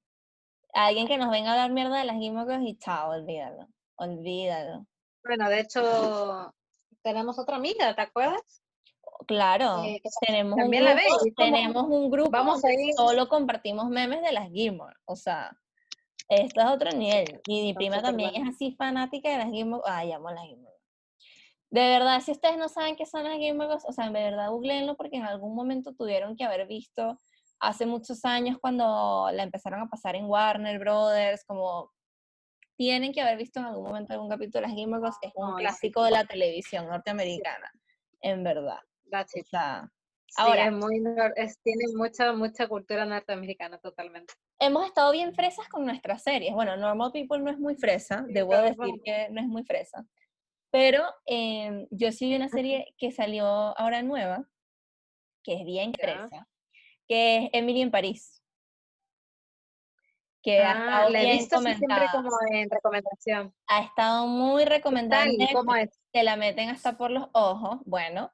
alguien 0.72 1.06
que 1.06 1.18
nos 1.18 1.30
venga 1.30 1.50
a 1.50 1.52
hablar 1.52 1.70
mierda 1.72 1.98
de 1.98 2.04
las 2.04 2.16
Girls 2.16 2.62
y 2.62 2.76
chao, 2.78 3.10
olvídalo, 3.10 3.68
olvídalo. 3.96 4.86
Bueno, 5.24 5.48
de 5.48 5.60
hecho, 5.60 6.52
tenemos 7.02 7.38
otra 7.38 7.56
amiga, 7.56 7.94
¿te 7.94 8.02
acuerdas? 8.02 8.62
Claro, 9.26 9.84
Eh, 9.84 10.00
tenemos 10.26 10.52
un 10.52 10.58
también 10.58 10.84
la 10.84 10.94
ve, 10.94 11.02
grupo, 11.08 11.34
como, 11.34 11.50
tenemos 11.56 11.84
un 11.84 12.10
grupo 12.10 12.30
vamos 12.30 12.62
donde 12.62 12.76
a 12.76 12.80
ir- 12.80 12.94
solo 12.96 13.28
compartimos 13.28 13.88
memes 13.88 14.22
de 14.22 14.32
las 14.32 14.48
Gilmore, 14.50 14.96
o 15.04 15.16
sea, 15.16 15.50
esto 16.28 16.60
es 16.60 16.66
otro 16.66 16.90
nivel. 16.92 17.40
Y 17.46 17.62
mi 17.62 17.74
prima 17.74 18.00
también 18.02 18.34
es 18.36 18.54
así 18.54 18.74
fanática 18.76 19.30
de 19.30 19.38
las 19.38 19.50
Gilmore, 19.50 19.82
ay, 19.86 20.12
amo 20.12 20.30
las 20.30 20.44
Gilmore. 20.44 20.76
De 21.70 21.80
verdad, 21.80 22.20
si 22.22 22.30
ustedes 22.32 22.56
no 22.56 22.68
saben 22.68 22.96
qué 22.96 23.04
son 23.04 23.24
las 23.24 23.36
Gilmore 23.36 23.74
o 23.74 23.92
sea, 23.92 24.06
de 24.06 24.12
verdad 24.12 24.50
googleenlo 24.50 24.96
porque 24.96 25.16
en 25.16 25.24
algún 25.24 25.54
momento 25.54 25.94
tuvieron 25.94 26.34
que 26.36 26.44
haber 26.44 26.66
visto 26.66 27.20
hace 27.60 27.86
muchos 27.86 28.24
años 28.24 28.58
cuando 28.60 29.28
la 29.32 29.42
empezaron 29.42 29.80
a 29.80 29.88
pasar 29.88 30.14
en 30.16 30.26
Warner 30.26 30.78
Brothers, 30.78 31.44
como 31.44 31.92
tienen 32.76 33.12
que 33.12 33.20
haber 33.20 33.36
visto 33.38 33.58
en 33.60 33.66
algún 33.66 33.84
momento 33.88 34.12
algún 34.12 34.28
capítulo 34.28 34.60
de 34.62 34.68
las 34.68 34.76
Gilmore 34.76 35.02
Girls, 35.02 35.16
es 35.22 35.32
un 35.34 35.56
clásico 35.56 36.04
de 36.04 36.10
la 36.12 36.24
televisión 36.24 36.86
norteamericana, 36.86 37.70
en 38.20 38.44
verdad. 38.44 38.78
That's 39.10 39.34
O 39.34 39.38
it. 39.40 39.46
sea, 39.46 39.90
Sí, 40.30 40.34
Ahora- 40.42 40.66
es 40.66 40.72
muy, 40.72 41.02
es- 41.36 41.58
tiene 41.62 41.84
mucha, 41.96 42.34
mucha 42.34 42.68
cultura 42.68 43.06
norteamericana 43.06 43.78
totalmente. 43.78 44.34
hemos 44.60 44.84
estado 44.86 45.10
bien 45.10 45.34
fresas 45.34 45.66
con 45.70 45.86
nuestras 45.86 46.22
series. 46.22 46.52
Bueno, 46.52 46.76
Normal 46.76 47.12
People 47.12 47.38
no 47.38 47.50
es 47.50 47.58
muy 47.58 47.76
fresa, 47.76 48.24
Sí, 48.26 48.34
debo 48.34 48.54
decir 48.54 48.76
vamos. 48.76 48.98
que 49.02 49.28
no 49.30 49.40
es 49.40 49.46
muy 49.46 49.64
fresa. 49.64 50.04
Pero 50.70 51.02
em, 51.24 51.86
yo 51.90 52.12
sí 52.12 52.28
vi 52.28 52.36
una 52.36 52.50
serie 52.50 52.94
que 52.98 53.10
salió 53.10 53.46
ahora 53.46 54.02
nueva, 54.02 54.46
que 55.42 55.54
es 55.54 55.64
bien 55.64 55.94
fresa, 55.94 56.46
que 57.08 57.36
es 57.44 57.50
Emily 57.52 57.82
en 57.82 57.90
París. 57.90 58.42
Que 60.42 60.60
ha 60.60 60.70
Ah, 60.70 60.78
estado 60.78 61.10
la 61.10 61.18
he 61.20 61.24
bien 61.24 61.38
visto 61.38 61.56
así 61.56 61.74
siempre 61.74 62.06
como 62.12 62.30
en 62.52 62.70
recomendación. 62.70 63.54
Ha 63.66 63.82
estado 63.82 64.26
muy 64.26 64.64
recomendada 64.64 65.24
en 65.24 65.36
Tal, 65.36 65.50
¿y 65.50 65.52
cómo 65.52 65.74
es? 65.74 65.90
te 66.12 66.22
la 66.22 66.36
meten 66.36 66.68
hasta 66.70 66.96
por 66.96 67.10
los 67.10 67.28
ojos. 67.32 67.80
Bueno, 67.84 68.30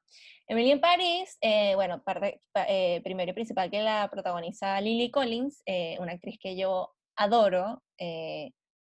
Emily 0.46 0.72
en 0.72 0.80
París, 0.80 1.38
eh, 1.40 1.74
bueno, 1.74 2.02
parte, 2.02 2.40
eh, 2.68 3.00
primero 3.02 3.30
y 3.30 3.34
principal 3.34 3.70
que 3.70 3.80
la 3.80 4.08
protagoniza 4.10 4.78
Lily 4.80 5.10
Collins, 5.10 5.62
eh, 5.64 5.96
una 6.00 6.12
actriz 6.12 6.38
que 6.38 6.56
yo 6.56 6.94
adoro. 7.16 7.82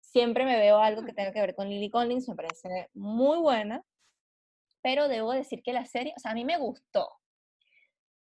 siempre 0.00 0.44
me 0.46 0.56
veo 0.56 0.78
algo 0.78 1.04
que 1.04 1.12
tenga 1.12 1.30
que 1.32 1.40
ver 1.40 1.54
con 1.54 1.68
Lily 1.68 1.90
Collins, 1.90 2.28
me 2.28 2.34
parece 2.34 2.88
muy 2.94 3.38
buena. 3.38 3.82
Pero 4.82 5.08
debo 5.08 5.32
decir 5.32 5.62
que 5.62 5.72
la 5.72 5.84
serie, 5.84 6.14
o 6.16 6.20
sea, 6.20 6.30
a 6.30 6.34
mí 6.34 6.44
me 6.44 6.58
gustó. 6.58 7.08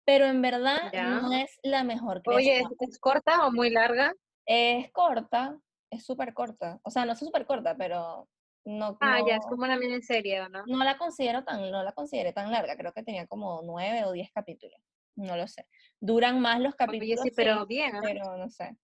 Pero 0.05 0.25
en 0.25 0.41
verdad 0.41 0.91
Ya. 0.93 1.19
no 1.21 1.33
es 1.33 1.59
la 1.63 1.83
mejor 1.83 2.21
Oye. 2.25 2.61
¿es, 2.61 2.67
es 2.79 2.99
corta 2.99 3.45
o 3.47 3.51
muy 3.51 3.69
larga? 3.69 4.13
Es 4.45 4.91
corta, 4.91 5.59
es 5.89 6.05
súper 6.05 6.33
corta. 6.33 6.79
O 6.83 6.89
sea, 6.89 7.05
no 7.05 7.13
es 7.13 7.19
súper 7.19 7.45
corta, 7.45 7.75
pero 7.77 8.27
no, 8.65 8.97
Ah, 8.99 9.19
ya, 9.27 9.35
es 9.35 9.43
no- 9.43 9.49
como 9.49 9.63
una 9.63 9.77
miniserie, 9.77 10.41
¿o 10.41 10.49
¿no? 10.49 10.63
no 10.65 10.83
la 10.83 10.97
considero 10.97 11.43
tan, 11.43 11.69
no 11.71 11.83
la 11.83 11.91
consideré 11.93 12.33
tan 12.33 12.51
larga, 12.51 12.75
creo 12.77 12.93
que 12.93 13.03
tenía 13.03 13.27
como 13.27 13.61
nueve 13.63 14.05
o 14.05 14.11
diez 14.11 14.31
capítulos, 14.31 14.79
no 15.15 15.35
lo 15.35 15.47
sé. 15.47 15.67
Duran 15.99 16.39
más 16.39 16.59
los 16.59 16.73
Oye, 16.73 16.77
capítulos, 16.77 17.19
sí, 17.23 17.31
pero 17.35 17.65
bien, 17.65 17.95
¿ah? 17.95 17.99
pero 18.03 18.37
no 18.37 18.49
sé. 18.49 18.75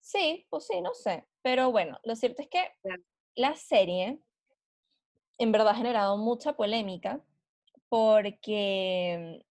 Sí, 0.00 0.46
pues 0.50 0.66
sí, 0.66 0.80
no 0.82 0.92
sé. 0.94 1.26
Pero 1.42 1.70
bueno, 1.70 1.98
lo 2.04 2.14
cierto 2.16 2.42
es 2.42 2.48
que 2.48 2.72
la 3.34 3.56
serie 3.56 4.18
en 5.38 5.52
verdad 5.52 5.68
ha 5.70 5.74
generado 5.74 6.16
mucha 6.18 6.54
polémica 6.54 7.20
porque, 7.88 9.44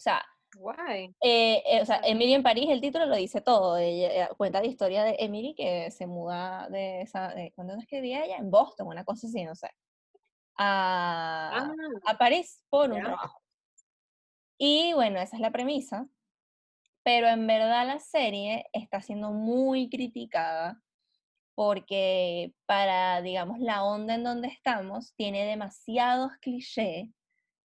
o 0.00 0.02
sea, 0.02 0.24
Guay. 0.56 1.14
eh, 1.20 1.62
eh, 1.66 1.82
o 1.82 1.84
sea, 1.84 2.00
Emily 2.02 2.32
en 2.32 2.42
París, 2.42 2.70
el 2.70 2.80
título 2.80 3.04
lo 3.04 3.16
dice 3.16 3.42
todo. 3.42 3.76
Ella, 3.76 4.24
eh, 4.24 4.28
cuenta 4.38 4.62
la 4.62 4.66
historia 4.66 5.04
de 5.04 5.16
Emily 5.18 5.54
que 5.54 5.90
se 5.90 6.06
muda 6.06 6.68
de 6.70 7.02
esa, 7.02 7.28
de, 7.34 7.52
¿cuándo 7.54 7.74
es 7.76 7.86
que 7.86 8.00
vivía 8.00 8.24
ella? 8.24 8.38
En 8.38 8.50
Boston, 8.50 8.86
una 8.86 9.04
cosa 9.04 9.26
así, 9.26 9.44
no 9.44 9.54
sé. 9.54 9.68
A, 10.56 11.50
Ah, 11.54 11.72
a 12.06 12.16
París 12.18 12.64
por 12.70 12.90
un 12.90 13.02
trabajo. 13.02 13.42
Y 14.58 14.94
bueno, 14.94 15.20
esa 15.20 15.36
es 15.36 15.42
la 15.42 15.50
premisa. 15.50 16.08
Pero 17.02 17.28
en 17.28 17.46
verdad 17.46 17.86
la 17.86 18.00
serie 18.00 18.64
está 18.72 19.02
siendo 19.02 19.32
muy 19.32 19.90
criticada 19.90 20.82
porque 21.54 22.54
para, 22.64 23.20
digamos, 23.20 23.58
la 23.58 23.84
onda 23.84 24.14
en 24.14 24.24
donde 24.24 24.48
estamos, 24.48 25.14
tiene 25.14 25.44
demasiados 25.44 26.32
clichés, 26.40 27.10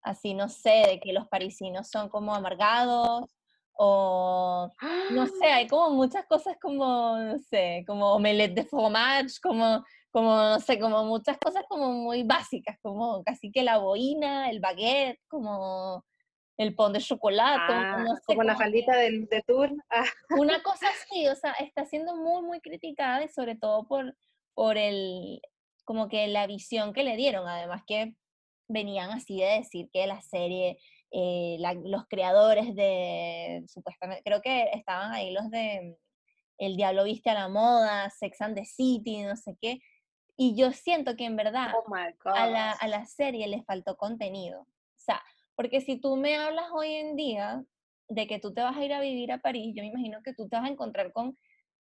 así, 0.02 0.34
no 0.34 0.48
sé, 0.48 0.84
de 0.88 1.00
que 1.00 1.12
los 1.12 1.28
parisinos 1.28 1.88
son 1.88 2.08
como 2.08 2.34
amargados 2.34 3.30
o, 3.74 4.70
no 5.10 5.26
sé, 5.26 5.46
hay 5.46 5.66
como 5.66 5.90
muchas 5.90 6.26
cosas 6.26 6.56
como, 6.60 7.16
no 7.18 7.38
sé, 7.38 7.84
como 7.86 8.12
omelette 8.12 8.54
de 8.54 8.64
fromage, 8.64 9.40
como, 9.42 9.84
como, 10.10 10.36
no 10.36 10.60
sé, 10.60 10.78
como 10.78 11.04
muchas 11.04 11.38
cosas 11.38 11.64
como 11.68 11.90
muy 11.92 12.22
básicas, 12.22 12.76
como 12.82 13.24
casi 13.24 13.50
que 13.50 13.62
la 13.62 13.78
boina, 13.78 14.50
el 14.50 14.60
baguette, 14.60 15.20
como 15.26 16.04
el 16.58 16.74
pan 16.74 16.92
de 16.92 17.00
chocolate, 17.00 17.66
como, 17.66 17.80
Ah, 17.80 18.04
no 18.06 18.14
sé, 18.16 18.22
como 18.26 18.42
la 18.42 18.52
como 18.54 18.64
faldita 18.64 18.96
del, 18.96 19.26
de 19.26 19.42
tour. 19.42 19.70
Ah, 19.90 20.04
una 20.38 20.62
cosa 20.62 20.86
así, 20.88 21.26
o 21.28 21.34
sea, 21.34 21.52
está 21.52 21.86
siendo 21.86 22.14
muy, 22.14 22.42
muy 22.42 22.60
criticada 22.60 23.24
y 23.24 23.28
sobre 23.28 23.56
todo 23.56 23.86
por, 23.86 24.14
por 24.54 24.76
el, 24.76 25.40
como 25.84 26.08
que 26.08 26.28
la 26.28 26.46
visión 26.46 26.92
que 26.92 27.04
le 27.04 27.16
dieron, 27.16 27.48
además 27.48 27.82
que 27.86 28.14
venían 28.72 29.10
así 29.10 29.38
de 29.38 29.58
decir 29.58 29.88
que 29.92 30.06
la 30.06 30.20
serie, 30.22 30.78
eh, 31.10 31.56
la- 31.60 31.74
los 31.74 32.06
creadores 32.08 32.74
de, 32.74 33.62
supuestamente, 33.68 34.22
creo 34.24 34.40
que 34.42 34.70
estaban 34.72 35.12
ahí 35.12 35.32
los 35.32 35.50
de 35.50 35.96
El 36.58 36.76
Diablo 36.76 37.04
Viste 37.04 37.30
a 37.30 37.34
la 37.34 37.48
Moda, 37.48 38.08
Sex 38.10 38.40
and 38.40 38.56
the 38.56 38.64
City, 38.64 39.22
no 39.22 39.36
sé 39.36 39.56
qué, 39.60 39.80
y 40.36 40.56
yo 40.56 40.72
siento 40.72 41.16
que 41.16 41.24
en 41.24 41.36
verdad 41.36 41.72
oh 41.76 41.84
a 42.34 42.46
la, 42.46 42.72
a 42.72 42.88
la 42.88 43.04
serie 43.06 43.46
le 43.46 43.62
faltó 43.64 43.96
contenido. 43.96 44.62
O 44.62 45.04
sea, 45.04 45.22
porque 45.54 45.80
si 45.80 46.00
tú 46.00 46.16
me 46.16 46.36
hablas 46.36 46.66
hoy 46.72 46.92
en 46.94 47.16
día 47.16 47.64
de 48.08 48.26
que 48.26 48.38
tú 48.38 48.52
te 48.54 48.62
vas 48.62 48.76
a 48.76 48.84
ir 48.84 48.92
a 48.92 49.00
vivir 49.00 49.32
a 49.32 49.38
París, 49.38 49.74
yo 49.76 49.82
me 49.82 49.88
imagino 49.88 50.22
que 50.22 50.34
tú 50.34 50.48
te 50.48 50.56
vas 50.56 50.64
a 50.66 50.72
encontrar 50.72 51.12
con 51.12 51.36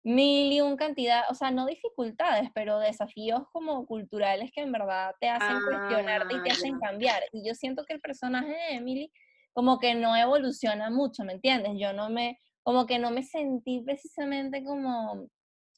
mil 0.05 0.53
y 0.53 0.61
un 0.61 0.77
cantidad, 0.77 1.25
o 1.31 1.35
sea, 1.35 1.51
no 1.51 1.67
dificultades, 1.67 2.51
pero 2.55 2.79
desafíos 2.79 3.43
como 3.53 3.87
culturales 3.87 4.51
que 4.55 4.63
en 4.63 4.73
verdad 4.73 5.15
te 5.21 5.29
hacen 5.29 5.63
cuestionarte 5.63 6.35
y 6.37 6.43
te 6.43 6.51
Ah, 6.51 6.53
hacen 6.53 6.79
ya. 6.81 6.81
cambiar. 6.81 7.23
Y 7.33 7.47
yo 7.47 7.55
siento 7.55 7.85
que 7.85 7.95
el 7.95 8.01
personaje 8.01 8.49
de 8.51 8.77
Emily 8.77 9.13
como 9.53 9.79
que 9.79 9.95
no 9.95 10.15
evoluciona 10.17 10.91
mucho, 10.91 11.25
¿me 11.25 11.33
entiendes? 11.35 11.73
Yo 11.79 11.93
no 11.93 12.11
me, 12.11 12.39
como 12.63 12.87
que 12.87 12.99
no 12.99 13.11
me 13.11 13.23
sentí 13.25 13.81
precisamente 13.81 14.65
como, 14.65 15.13
o 15.15 15.29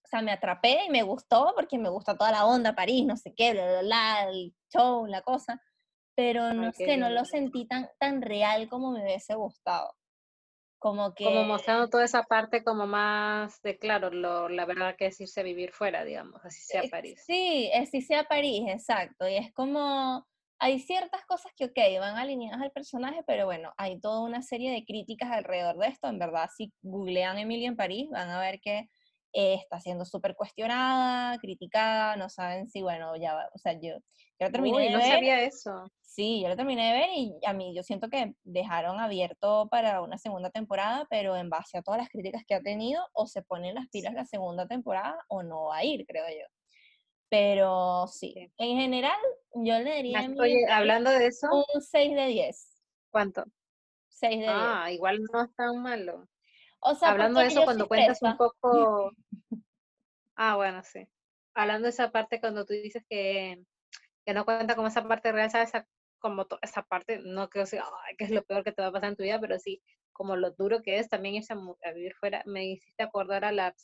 sea, 0.05 0.23
me 0.23 0.33
atrapé 0.33 0.85
y 0.87 0.91
me 0.91 1.03
gustó 1.03 1.53
porque 1.57 1.79
me 1.79 1.89
gusta 1.89 2.17
toda 2.17 2.31
la 2.33 2.47
onda, 2.47 2.75
París, 2.75 3.07
no 3.07 3.17
sé 3.17 3.35
qué, 3.35 3.53
bla, 3.53 3.67
bla, 3.67 3.81
bla, 3.83 4.25
el 4.31 4.55
show, 4.73 5.07
la 5.07 5.23
cosa, 5.23 5.63
pero 6.15 6.53
no 6.55 6.67
Ay, 6.67 6.73
qué 6.77 6.85
sé, 6.85 6.97
no 6.99 7.11
lo 7.11 7.25
sentí 7.25 7.67
tan, 7.67 7.89
tan 7.99 8.23
real 8.23 8.69
como 8.69 8.91
me 8.93 9.03
hubiese 9.03 9.35
gustado. 9.35 9.95
Como 10.81 11.15
que, 11.15 11.25
Como 11.25 11.45
mostrando 11.45 11.89
toda 11.89 12.05
esa 12.05 12.25
parte 12.25 12.65
como 12.65 12.87
más 12.87 13.61
de, 13.63 13.79
claro, 13.79 14.11
lo, 14.11 14.49
la 14.49 14.65
verdad 14.67 14.97
que 14.97 15.07
es 15.07 15.21
irse 15.21 15.41
a 15.41 15.45
vivir 15.45 15.73
fuera, 15.73 16.05
digamos, 16.05 16.45
así 16.45 16.61
sea 16.63 16.85
París. 16.85 17.21
sí, 17.27 17.71
es 17.73 17.91
sí 17.91 18.03
sea 18.03 18.25
París, 18.25 18.65
exacto, 18.69 19.29
y 19.29 19.37
es 19.37 19.53
como, 19.53 20.27
hay 20.59 20.81
ciertas 20.81 21.25
cosas 21.27 21.53
que, 21.57 21.67
ok, 21.67 21.79
van 22.01 22.17
alineadas 22.17 22.61
al 22.63 22.73
personaje, 22.73 23.23
pero 23.27 23.45
bueno, 23.47 23.73
hay 23.77 24.01
toda 24.01 24.23
una 24.23 24.43
serie 24.43 24.73
de 24.73 24.85
críticas 24.85 25.31
alrededor 25.31 25.77
de 25.79 25.89
esto, 25.89 26.09
en 26.09 26.19
verdad, 26.19 26.49
si 26.55 26.73
googlean 26.83 27.39
Emily 27.39 27.67
en 27.67 27.77
París, 27.77 28.09
van 28.11 28.31
a 28.31 28.41
ver 28.41 28.61
que 28.61 28.89
eh, 29.33 29.55
está 29.55 29.81
siendo 29.81 30.05
súper 30.05 30.35
cuestionada, 30.35 31.39
criticada, 31.39 32.17
no 32.17 32.29
saben 32.29 32.69
si, 32.69 32.83
bueno, 32.83 33.17
ya 33.17 33.35
va, 33.35 33.49
o 33.55 33.59
sea, 33.59 33.73
yo, 33.75 33.81
yo 33.81 34.01
la 34.39 34.51
terminé 34.51 34.77
Uy, 34.79 34.85
de 34.85 34.91
no 34.91 34.99
ver, 34.99 35.09
sabía 35.15 35.43
eso. 35.43 35.85
sí, 36.01 36.41
yo 36.43 36.49
la 36.49 36.57
terminé 36.57 36.93
de 36.93 36.99
ver 36.99 37.09
y 37.15 37.35
a 37.47 37.53
mí 37.53 37.75
yo 37.75 37.83
siento 37.83 38.09
que 38.09 38.35
dejaron 38.43 38.99
abierto 39.01 39.69
para 39.71 40.01
una 40.03 40.19
segunda 40.19 40.51
temporada, 40.51 41.07
pero 41.11 41.37
en 41.37 41.51
base 41.51 41.79
a 41.79 41.83
todas 41.83 42.01
las 42.01 42.09
críticas 42.09 42.43
que 42.47 42.55
ha 42.55 42.61
tenido, 42.61 43.03
o 43.13 43.27
se 43.27 43.43
ponen 43.43 43.75
las 43.77 43.89
pilas 43.89 44.15
la 44.15 44.25
segunda 44.25 44.67
temporada 44.67 45.19
o 45.29 45.43
no 45.43 45.67
va 45.67 45.79
a 45.79 45.85
ir, 45.85 46.05
creo 46.07 46.25
yo. 46.29 46.47
Pero 47.29 48.07
sí, 48.09 48.35
Sí. 48.35 48.53
en 48.59 48.77
general 48.77 49.19
yo 49.55 49.79
le 49.79 49.91
daría 49.91 50.19
a 50.19 50.23
Nas- 50.23 50.25
Emily 50.27 50.41
Oye, 50.41 50.55
Paris 50.63 50.71
hablando 50.77 51.11
de 51.11 51.27
eso, 51.27 51.47
un 51.75 51.81
6 51.81 52.15
de 52.15 52.27
10. 52.27 52.83
¿cuánto? 53.11 53.45
6 54.09 54.39
de 54.41 54.47
10. 54.47 54.49
Ah, 54.53 54.91
igual 54.91 55.21
no 55.33 55.43
es 55.45 55.55
tan 55.55 55.81
malo. 55.83 56.29
O 56.81 56.95
sea, 56.95 57.11
Hablando 57.11 57.41
de 57.41 57.47
eso, 57.47 57.65
cuando 57.65 57.87
cuentas 57.87 58.23
un 58.23 58.37
poco, 58.37 59.13
ah, 60.37 60.57
bueno, 60.57 60.83
sí. 60.83 61.07
Hablando 61.55 61.85
de 61.85 61.91
esa 61.91 62.11
parte 62.11 62.41
cuando 62.41 62.65
tú 62.65 62.73
dices 62.73 63.05
que, 63.09 63.63
que 64.25 64.35
no 64.35 64.45
cuenta 64.45 64.77
como 64.77 64.89
esa 64.89 65.07
parte 65.07 65.33
real, 65.33 65.51
¿sabes? 65.51 65.73
Como 66.19 66.47
esa 66.63 66.83
parte, 66.83 67.21
no 67.23 67.49
creo 67.49 67.67
que, 67.67 67.81
que 68.17 68.25
es 68.25 68.31
lo 68.31 68.45
peor 68.45 68.65
que 68.65 68.73
te 68.73 68.83
va 68.83 68.89
a 68.89 68.93
pasar 68.93 69.11
en 69.11 69.17
tu 69.17 69.23
vida, 69.23 69.41
pero 69.41 69.59
sí, 69.59 69.83
como 70.13 70.37
lo 70.37 70.51
duro 70.53 70.83
que 70.83 70.99
es 70.99 71.09
también 71.09 71.35
irse 71.35 71.55
a, 71.55 71.93
vivir 71.93 72.15
fuera, 72.15 72.43
me 72.47 72.67
hiciste 72.67 73.03
acordar 73.03 73.45
a 73.45 73.53
la 73.53 73.75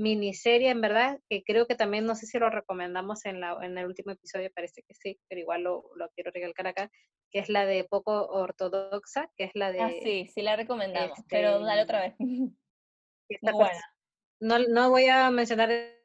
miniserie, 0.00 0.70
en 0.70 0.80
verdad, 0.80 1.20
que 1.28 1.42
creo 1.44 1.66
que 1.66 1.74
también, 1.76 2.06
no 2.06 2.14
sé 2.16 2.26
si 2.26 2.38
lo 2.38 2.50
recomendamos 2.50 3.24
en, 3.26 3.40
la, 3.40 3.58
en 3.62 3.78
el 3.78 3.86
último 3.86 4.12
episodio, 4.12 4.50
parece 4.54 4.82
que 4.86 4.94
sí, 4.94 5.20
pero 5.28 5.40
igual 5.40 5.62
lo, 5.64 5.84
lo 5.96 6.08
quiero 6.14 6.30
recalcar 6.32 6.66
acá, 6.68 6.90
que 7.30 7.38
es 7.40 7.48
la 7.48 7.66
de 7.66 7.84
Poco 7.84 8.26
Ortodoxa, 8.28 9.30
que 9.36 9.44
es 9.44 9.52
la 9.54 9.68
Ah, 9.78 9.88
de, 9.88 10.02
sí, 10.02 10.26
sí 10.28 10.42
la 10.42 10.56
recomendamos, 10.56 11.18
este, 11.18 11.26
pero 11.30 11.60
dale 11.60 11.82
otra 11.82 12.00
vez. 12.02 12.14
pers- 13.28 13.84
no, 14.40 14.58
no 14.58 14.90
voy 14.90 15.06
a 15.06 15.30
mencionar 15.30 15.68
de 15.68 15.98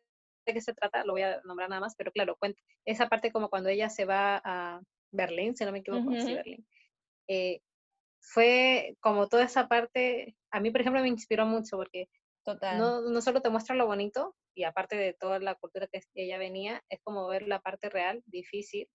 qué 0.46 0.62
se 0.62 0.74
trata, 0.74 1.06
lo 1.06 1.14
voy 1.14 1.24
a 1.24 1.42
nombrar 1.44 1.70
nada 1.70 1.82
más, 1.82 1.96
pero 1.98 2.12
claro, 2.12 2.36
cuenta 2.38 2.62
esa 2.86 3.10
parte 3.10 3.32
como 3.32 3.50
cuando 3.50 3.70
ella 3.70 3.90
se 3.90 4.06
va 4.06 4.42
a 4.44 4.82
Berlín, 5.12 5.56
si 5.56 5.66
no 5.66 5.72
me 5.72 5.80
equivoco, 5.80 6.16
sí, 6.18 6.34
Ujú, 6.34 6.36
Berlín. 6.36 6.68
eh, 7.28 7.62
fue 8.22 8.98
como 9.02 9.28
toda 9.30 9.46
esa 9.46 9.68
parte, 9.68 10.38
a 10.52 10.60
mí 10.60 10.72
por 10.72 10.82
ejemplo 10.82 11.02
me 11.02 11.10
inspiró 11.10 11.46
mucho 11.46 11.78
porque 11.78 12.10
Total. 12.46 12.78
no, 12.78 13.02
no 13.02 13.22
solo 13.22 13.42
te 13.42 13.50
muestra 13.50 13.76
lo 13.76 13.88
bonito, 13.88 14.36
y 14.54 14.64
aparte 14.64 14.96
de 14.96 15.14
toda 15.14 15.40
la 15.40 15.56
cultura 15.56 15.88
que 15.88 16.02
ella 16.14 16.38
venía, 16.38 16.84
es 16.90 17.00
como 17.04 17.28
ver 17.28 17.48
la 17.48 17.60
parte 17.62 17.90
real, 17.90 18.24
difícil, 18.26 18.88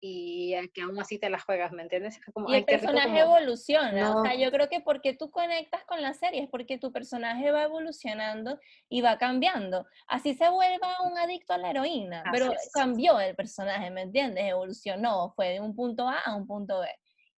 y 0.00 0.54
que 0.74 0.82
aún 0.82 0.98
así 1.00 1.18
te 1.18 1.30
la 1.30 1.40
juegas, 1.40 1.72
¿me 1.72 1.82
entiendes? 1.82 2.18
Es 2.18 2.24
como, 2.34 2.50
Y 2.50 2.56
el 2.56 2.64
personaje 2.66 3.08
como, 3.08 3.36
evoluciona, 3.36 4.10
o 4.12 4.14
no, 4.14 4.22
sea, 4.22 4.34
yo 4.34 4.50
creo 4.50 4.68
que 4.68 4.80
porque 4.80 5.14
tú 5.14 5.30
conectas 5.30 5.84
con 5.86 6.02
la 6.02 6.12
serie 6.12 6.42
es 6.42 6.50
porque 6.50 6.76
tu 6.78 6.92
personaje 6.92 7.50
va 7.50 7.62
evolucionando 7.62 8.58
y 8.90 9.00
va 9.00 9.16
cambiando. 9.16 9.86
Así 10.06 10.34
se 10.34 10.50
vuelva 10.50 10.96
un 11.04 11.16
adicto 11.16 11.54
a 11.54 11.58
la 11.58 11.70
heroína, 11.70 12.20
así 12.24 12.32
pero 12.32 12.52
es. 12.52 12.70
cambió 12.74 13.18
el 13.18 13.34
personaje, 13.34 13.90
¿me 13.90 14.02
entiendes? 14.02 14.44
Evolucionó, 14.44 15.32
fue 15.34 15.50
de 15.50 15.60
un 15.60 15.74
punto 15.74 16.06
A 16.06 16.18
a 16.18 16.36
un 16.36 16.46
punto 16.46 16.80
B. 16.80 16.88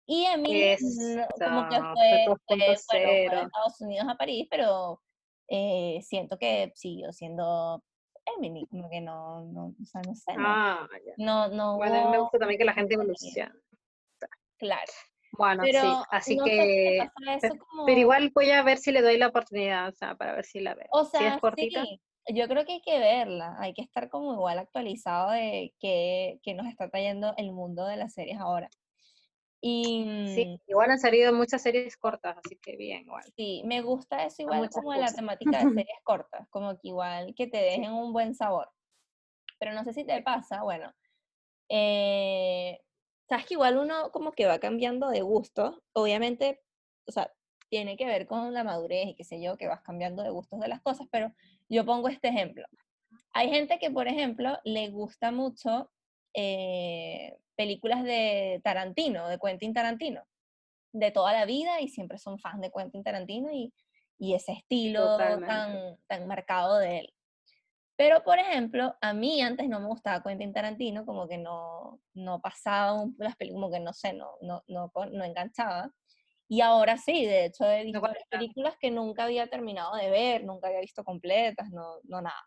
Y 0.06 0.24
Emily 0.26 0.62
Eso, 0.72 1.20
no- 1.20 1.26
como 1.44 1.68
que 1.68 1.76
fue 1.76 1.84
fue, 1.92 2.18
bueno, 2.18 2.40
fue 2.46 2.98
de 2.98 3.06
2.0. 3.06 3.42
Estados 3.42 3.80
Unidos 3.80 4.06
a 4.08 4.16
París, 4.16 4.46
pero 4.50 5.02
eh, 5.48 6.00
siento 6.02 6.38
que 6.38 6.72
siguió 6.74 7.12
siendo 7.12 7.82
Emily, 8.36 8.66
como 8.66 8.90
que 8.90 9.00
no, 9.00 9.42
no, 9.44 9.66
o 9.80 9.84
sea, 9.84 10.02
no 10.02 10.14
sé, 10.14 10.34
no, 10.36 10.42
Ah, 10.48 10.88
ya. 11.06 11.14
no, 11.18 11.48
no 11.48 11.76
Bueno, 11.76 11.94
mí 11.94 12.00
me 12.10 12.16
hubo 12.16 12.22
gusta 12.22 12.38
también 12.38 12.58
que 12.58 12.64
la 12.64 12.74
gente 12.74 12.94
evolucione. 12.94 13.52
claro. 14.58 14.92
Bueno, 15.32 15.64
sí, 15.64 15.96
así 16.10 16.36
no 16.36 16.44
que, 16.44 17.08
pero 17.86 18.00
igual 18.00 18.30
voy 18.34 18.50
a 18.50 18.62
ver 18.62 18.78
si 18.78 18.90
le 18.90 19.02
doy 19.02 19.18
la 19.18 19.28
oportunidad, 19.28 19.88
o 19.88 19.92
sea, 19.92 20.14
para 20.14 20.34
ver 20.34 20.44
si 20.44 20.60
la 20.60 20.74
veo. 20.74 20.86
o 20.90 21.04
Si 21.04 21.08
es 21.08 21.10
sea, 21.10 21.38
cortita, 21.40 21.84
sí, 21.84 22.00
yo 22.34 22.48
creo 22.48 22.64
que 22.64 22.72
hay 22.74 22.80
que 22.80 22.98
verla, 22.98 23.54
hay 23.58 23.74
que 23.74 23.82
estar 23.82 24.08
como 24.08 24.32
igual 24.32 24.58
actualizado 24.58 25.30
de 25.30 25.74
qué, 25.78 26.40
qué 26.42 26.54
nos 26.54 26.66
está 26.66 26.88
trayendo 26.88 27.34
el 27.36 27.52
mundo 27.52 27.86
de 27.86 27.96
las 27.96 28.14
series 28.14 28.38
ahora. 28.40 28.70
Y 29.60 30.04
sí, 30.24 30.44
mm, 30.46 30.58
igual 30.66 30.90
han 30.90 30.98
salido 30.98 31.32
muchas 31.32 31.62
series 31.62 31.96
cortas, 31.96 32.36
así 32.38 32.56
que 32.62 32.76
bien, 32.76 33.02
igual. 33.02 33.32
sí, 33.36 33.62
me 33.66 33.82
gusta 33.82 34.24
eso 34.24 34.42
igual 34.42 34.70
como 34.70 34.94
la 34.94 35.14
temática 35.14 35.58
de 35.60 35.66
series 35.72 35.98
cortas, 36.04 36.48
como 36.50 36.72
que 36.74 36.88
igual 36.88 37.34
que 37.34 37.46
te 37.46 37.58
Sí, 37.68 37.78
dejen 37.78 37.92
un 37.92 38.12
buen 38.12 38.34
sabor. 38.34 38.70
Pero 39.60 39.74
no 39.74 39.84
sé 39.84 39.94
si 39.94 40.04
te 40.06 40.22
pasa, 40.22 40.62
bueno, 40.64 40.92
eh, 41.70 42.80
sabes 43.28 43.46
que 43.46 43.54
igual 43.54 43.78
uno 43.78 44.10
como 44.12 44.32
que 44.32 44.46
va 44.46 44.60
cambiando 44.60 45.10
de 45.10 45.22
gusto, 45.22 45.82
obviamente, 45.94 46.62
o 47.08 47.12
sea, 47.12 47.32
tiene 47.70 47.96
que 47.96 48.06
ver 48.06 48.26
con 48.26 48.54
la 48.54 48.64
madurez 48.64 49.08
y 49.08 49.16
qué 49.16 49.24
sé 49.24 49.42
yo, 49.42 49.56
que 49.58 49.68
vas 49.68 49.82
cambiando 49.82 50.22
de 50.24 50.30
gustos 50.30 50.60
de 50.60 50.68
las 50.68 50.82
cosas, 50.82 51.08
pero 51.12 51.34
yo 51.68 51.86
pongo 51.86 52.08
este 52.08 52.28
ejemplo. 52.28 52.66
Hay 53.32 53.50
gente 53.50 53.78
que, 53.78 53.90
por 53.90 54.08
ejemplo, 54.08 54.58
le 54.64 54.90
gusta 54.90 55.30
mucho 55.32 55.92
eh, 56.34 57.38
películas 57.56 58.04
de 58.04 58.60
Tarantino, 58.62 59.28
de 59.28 59.38
Quentin 59.38 59.72
Tarantino, 59.72 60.22
de 60.92 61.10
toda 61.10 61.32
la 61.32 61.44
vida 61.44 61.80
y 61.80 61.88
siempre 61.88 62.18
son 62.18 62.38
fans 62.38 62.60
de 62.60 62.70
Quentin 62.70 63.02
Tarantino 63.02 63.52
y, 63.52 63.72
y 64.18 64.34
ese 64.34 64.52
estilo 64.52 65.16
tan, 65.16 65.98
tan 66.06 66.26
marcado 66.26 66.78
de 66.78 67.00
él. 67.00 67.12
Pero, 67.96 68.22
por 68.24 68.38
ejemplo, 68.38 68.94
a 69.00 69.14
mí 69.14 69.40
antes 69.40 69.68
no 69.68 69.80
me 69.80 69.86
gustaba 69.86 70.22
Quentin 70.22 70.52
Tarantino, 70.52 71.06
como 71.06 71.26
que 71.26 71.38
no, 71.38 71.98
no 72.12 72.40
pasaba 72.40 73.06
las 73.16 73.36
películas, 73.36 73.62
como 73.62 73.72
que 73.72 73.80
no 73.80 73.92
sé, 73.94 74.12
no, 74.12 74.32
no, 74.42 74.62
no, 74.68 74.92
no 75.12 75.24
enganchaba. 75.24 75.90
Y 76.48 76.60
ahora 76.60 76.98
sí, 76.98 77.24
de 77.24 77.46
hecho 77.46 77.64
he 77.64 77.84
visto 77.84 78.02
películas 78.30 78.76
que 78.78 78.90
nunca 78.90 79.24
había 79.24 79.48
terminado 79.48 79.96
de 79.96 80.10
ver, 80.10 80.44
nunca 80.44 80.68
había 80.68 80.80
visto 80.80 81.04
completas, 81.04 81.70
no, 81.70 81.98
no 82.04 82.20
nada. 82.20 82.46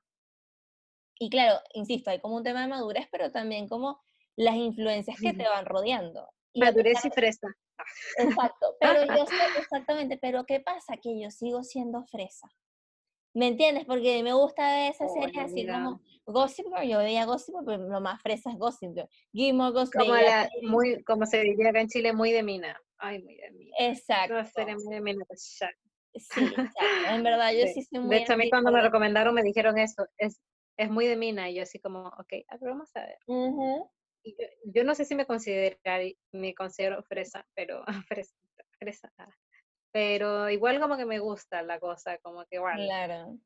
Y 1.17 1.29
claro, 1.29 1.59
insisto, 1.73 2.11
hay 2.11 2.19
como 2.19 2.37
un 2.37 2.43
tema 2.43 2.61
de 2.61 2.67
madurez, 2.67 3.07
pero 3.11 3.31
también 3.31 3.67
como 3.67 3.99
las 4.39 4.55
influencias 4.55 5.17
que 5.19 5.33
te 5.33 5.43
van 5.43 5.65
rodeando. 5.65 6.25
madurez 6.55 7.03
y 7.03 7.09
fresa. 7.09 7.47
Exacto, 8.17 8.75
pero 8.79 9.05
yo 9.05 9.25
sé 9.25 9.35
exactamente, 9.57 10.17
pero 10.17 10.45
¿qué 10.45 10.61
pasa? 10.61 10.95
Que 10.97 11.19
yo 11.19 11.29
sigo 11.29 11.63
siendo 11.63 12.03
fresa. 12.05 12.47
¿Me 13.33 13.47
entiendes? 13.47 13.85
Porque 13.85 14.23
me 14.23 14.33
gusta 14.33 14.87
esa 14.87 15.07
serie 15.07 15.41
así 15.41 15.67
como 15.67 16.01
Gossip 16.25 16.65
Girl, 16.67 16.89
yo 16.89 16.97
veía 16.99 17.25
Gossip 17.25 17.53
Girl, 17.53 17.65
pero 17.65 17.87
lo 17.87 18.01
más 18.01 18.21
fresa 18.21 18.51
es 18.51 18.57
Gossip 18.57 18.93
Girl. 18.93 19.09
Gilmore 19.33 19.71
Gossip 19.71 19.99
como, 19.99 20.13
muy, 20.63 21.03
como 21.03 21.25
se 21.25 21.41
diría 21.41 21.69
acá 21.69 21.81
en 21.81 21.87
Chile, 21.87 22.13
muy 22.13 22.31
de 22.31 22.43
mina. 22.43 22.79
Ay, 22.97 23.21
muy 23.21 23.35
de 23.35 23.51
mina. 23.51 23.75
Exacto. 23.79 24.35
Muy 24.83 24.95
de 24.95 25.01
mina, 25.01 25.25
pues, 25.25 25.59
Sí, 26.15 26.41
exacto. 26.43 26.71
en 27.09 27.23
verdad 27.23 27.51
yo 27.59 27.67
sí, 27.67 27.83
soy 27.83 27.99
muy... 27.99 28.15
De 28.15 28.23
hecho, 28.23 28.33
a 28.33 28.37
mí 28.37 28.49
cuando 28.49 28.71
me 28.71 28.81
recomendaron 28.81 29.33
me 29.35 29.43
dijeron 29.43 29.77
eso, 29.77 30.05
es, 30.17 30.41
es 30.77 30.89
muy 30.89 31.07
de 31.07 31.15
mina, 31.15 31.49
y 31.49 31.55
yo 31.55 31.63
así 31.63 31.79
como, 31.79 32.07
ok, 32.07 32.33
vamos 32.61 32.89
a 32.95 33.01
ver. 33.01 33.17
y 33.27 33.98
yo, 34.23 34.47
yo, 34.65 34.83
no 34.83 34.95
sé 34.95 35.05
si 35.05 35.15
me 35.15 35.25
considero, 35.25 35.77
me 36.31 36.53
considero 36.53 37.03
fresa, 37.03 37.45
pero 37.55 37.83
fresa, 38.07 38.35
fresa, 38.79 39.11
ah 39.17 39.29
pero 39.91 40.49
igual 40.49 40.79
como 40.79 40.97
que 40.97 41.05
me 41.05 41.19
gusta 41.19 41.61
la 41.63 41.79
cosa, 41.79 42.17
como 42.19 42.45
que 42.45 42.57
igual. 42.57 42.77
Claro. 42.77 43.37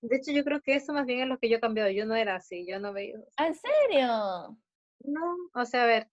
De 0.00 0.16
hecho, 0.16 0.30
yo 0.30 0.44
creo 0.44 0.60
que 0.60 0.76
eso 0.76 0.92
más 0.92 1.06
bien 1.06 1.20
es 1.20 1.28
lo 1.28 1.38
que 1.38 1.48
yo 1.48 1.56
he 1.56 1.60
cambiado. 1.60 1.90
Yo 1.90 2.06
no 2.06 2.14
era 2.14 2.36
así, 2.36 2.66
yo 2.68 2.78
no 2.78 2.92
veía. 2.92 3.16
¿En 3.38 3.54
serio? 3.54 4.56
No, 5.00 5.36
o 5.54 5.64
sea, 5.64 5.84
a 5.84 5.86
ver, 5.86 6.08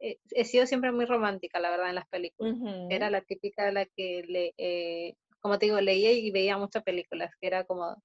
eh, 0.00 0.18
he 0.32 0.44
sido 0.44 0.66
siempre 0.66 0.92
muy 0.92 1.06
romántica, 1.06 1.58
la 1.58 1.70
verdad, 1.70 1.88
en 1.88 1.94
las 1.94 2.08
películas. 2.08 2.54
Era 2.90 3.08
la 3.08 3.22
típica 3.22 3.64
de 3.64 3.72
la 3.72 3.86
que, 3.86 4.24
le, 4.28 4.54
eh, 4.58 5.14
como 5.40 5.58
te 5.58 5.66
digo, 5.66 5.80
leía 5.80 6.12
y 6.12 6.30
veía 6.30 6.58
muchas 6.58 6.82
películas, 6.82 7.32
que 7.40 7.46
era 7.46 7.64
como 7.64 8.02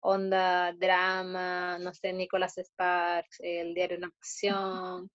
onda, 0.00 0.72
drama, 0.72 1.78
no 1.78 1.92
sé, 1.94 2.12
Nicholas 2.12 2.56
Sparks, 2.56 3.40
El 3.40 3.74
diario 3.74 3.98
de 3.98 4.04
una 4.04 4.14
pasión, 4.18 5.10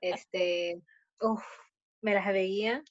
este, 0.00 0.80
uff, 1.20 1.44
me 2.02 2.14
las 2.14 2.26
veía 2.26 2.82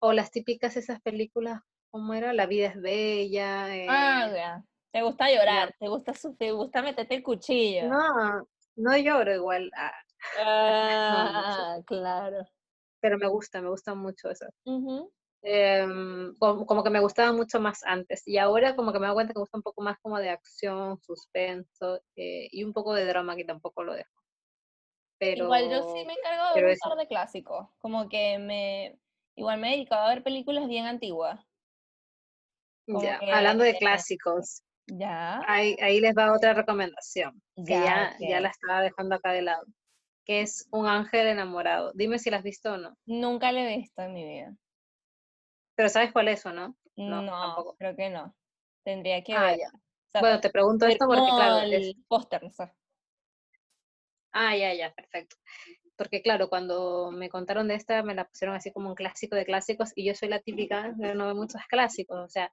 o 0.00 0.12
las 0.12 0.30
típicas 0.30 0.76
esas 0.76 1.00
películas, 1.00 1.60
¿cómo 1.90 2.14
era? 2.14 2.32
La 2.32 2.46
vida 2.46 2.68
es 2.68 2.80
bella. 2.80 3.64
ah, 3.64 4.26
eh, 4.28 4.34
ya. 4.34 4.64
Te 4.92 5.02
gusta 5.02 5.30
llorar, 5.30 5.74
te 5.78 5.88
gusta 5.88 6.12
te 6.38 6.52
gusta 6.52 6.82
meterte 6.82 7.14
el 7.14 7.22
cuchillo. 7.22 7.88
No, 7.88 8.46
no 8.76 8.96
lloro 8.98 9.34
igual. 9.34 9.70
Ah, 9.76 9.92
ah 10.38 11.76
claro. 11.86 12.44
Pero 13.00 13.16
me 13.16 13.26
gusta, 13.28 13.62
me 13.62 13.70
gusta 13.70 13.94
mucho 13.94 14.30
eso. 14.30 14.46
Em, 15.44 16.36
como, 16.38 16.84
que 16.84 16.90
me 16.90 17.00
gustaba 17.00 17.32
mucho 17.32 17.58
más 17.58 17.82
antes 17.84 18.22
y 18.28 18.38
ahora 18.38 18.76
como 18.76 18.92
que 18.92 19.00
me 19.00 19.08
doy 19.08 19.14
cuenta 19.14 19.32
que 19.32 19.38
me 19.40 19.42
gusta 19.42 19.58
un 19.58 19.64
poco 19.64 19.82
más 19.82 19.98
como 20.00 20.18
de 20.18 20.30
acción, 20.30 21.00
suspenso 21.02 22.00
eh, 22.14 22.46
y 22.52 22.62
un 22.62 22.72
poco 22.72 22.94
de 22.94 23.04
drama 23.04 23.34
que 23.34 23.44
tampoco 23.44 23.82
lo 23.82 23.94
dejo. 23.94 24.22
Pero, 25.18 25.44
Igual 25.44 25.68
yo 25.68 25.82
sí 25.94 26.04
me 26.06 26.14
encargo 26.14 26.54
de 26.54 26.72
un 26.72 26.78
par 26.78 26.96
de 26.96 27.08
clásicos, 27.08 27.68
como 27.78 28.08
que 28.08 28.38
me, 28.38 28.98
Igual 29.34 29.60
me 29.60 29.68
he 29.68 29.76
dedicado 29.76 30.06
a 30.06 30.14
ver 30.14 30.22
películas 30.22 30.68
bien 30.68 30.86
antiguas. 30.86 31.40
Ya, 32.86 33.18
hablando 33.32 33.64
de 33.64 33.76
clásicos. 33.76 34.62
Ya. 34.86 35.40
Ahí, 35.46 35.76
ahí, 35.80 36.00
les 36.00 36.14
va 36.14 36.34
otra 36.34 36.52
recomendación, 36.52 37.40
que 37.54 37.72
ya, 37.72 38.16
ya, 38.18 38.40
la 38.40 38.48
estaba 38.48 38.82
dejando 38.82 39.14
acá 39.14 39.32
de 39.32 39.42
lado, 39.42 39.64
que 40.24 40.42
es 40.42 40.66
Un 40.72 40.86
ángel 40.86 41.28
enamorado. 41.28 41.92
Dime 41.94 42.18
si 42.18 42.30
la 42.30 42.38
has 42.38 42.42
visto 42.42 42.74
o 42.74 42.76
no. 42.76 42.96
Nunca 43.06 43.52
la 43.52 43.62
he 43.62 43.76
visto 43.76 44.02
en 44.02 44.12
mi 44.12 44.24
vida. 44.24 44.56
Pero 45.74 45.88
¿sabes 45.88 46.12
cuál 46.12 46.28
es 46.28 46.44
o 46.46 46.52
no? 46.52 46.76
No, 46.96 47.24
tampoco. 47.24 47.76
creo 47.76 47.96
que 47.96 48.10
no. 48.10 48.34
Tendría 48.84 49.22
que 49.22 49.34
ah, 49.34 49.56
Ya. 49.56 49.70
bueno, 50.20 50.40
te 50.40 50.50
pregunto 50.50 50.86
esto 50.86 51.06
porque, 51.06 51.30
claro, 51.34 51.58
el 51.60 51.96
póster, 52.08 52.42
no 52.42 52.50
sé. 52.50 52.70
Ah, 54.32 54.56
ya, 54.56 54.74
ya, 54.74 54.92
perfecto 54.92 55.36
porque 55.96 56.22
claro, 56.22 56.48
cuando 56.48 57.12
me 57.12 57.28
contaron 57.28 57.68
de 57.68 57.74
esta 57.74 58.02
me 58.02 58.14
la 58.14 58.26
pusieron 58.26 58.56
así 58.56 58.72
como 58.72 58.88
un 58.88 58.94
clásico 58.94 59.36
de 59.36 59.44
clásicos 59.44 59.92
y 59.94 60.04
yo 60.04 60.14
soy 60.14 60.28
la 60.28 60.40
típica 60.40 60.88
no 60.88 61.26
veo 61.26 61.34
muchos 61.34 61.60
clásicos, 61.68 62.18
o 62.18 62.28
sea, 62.28 62.52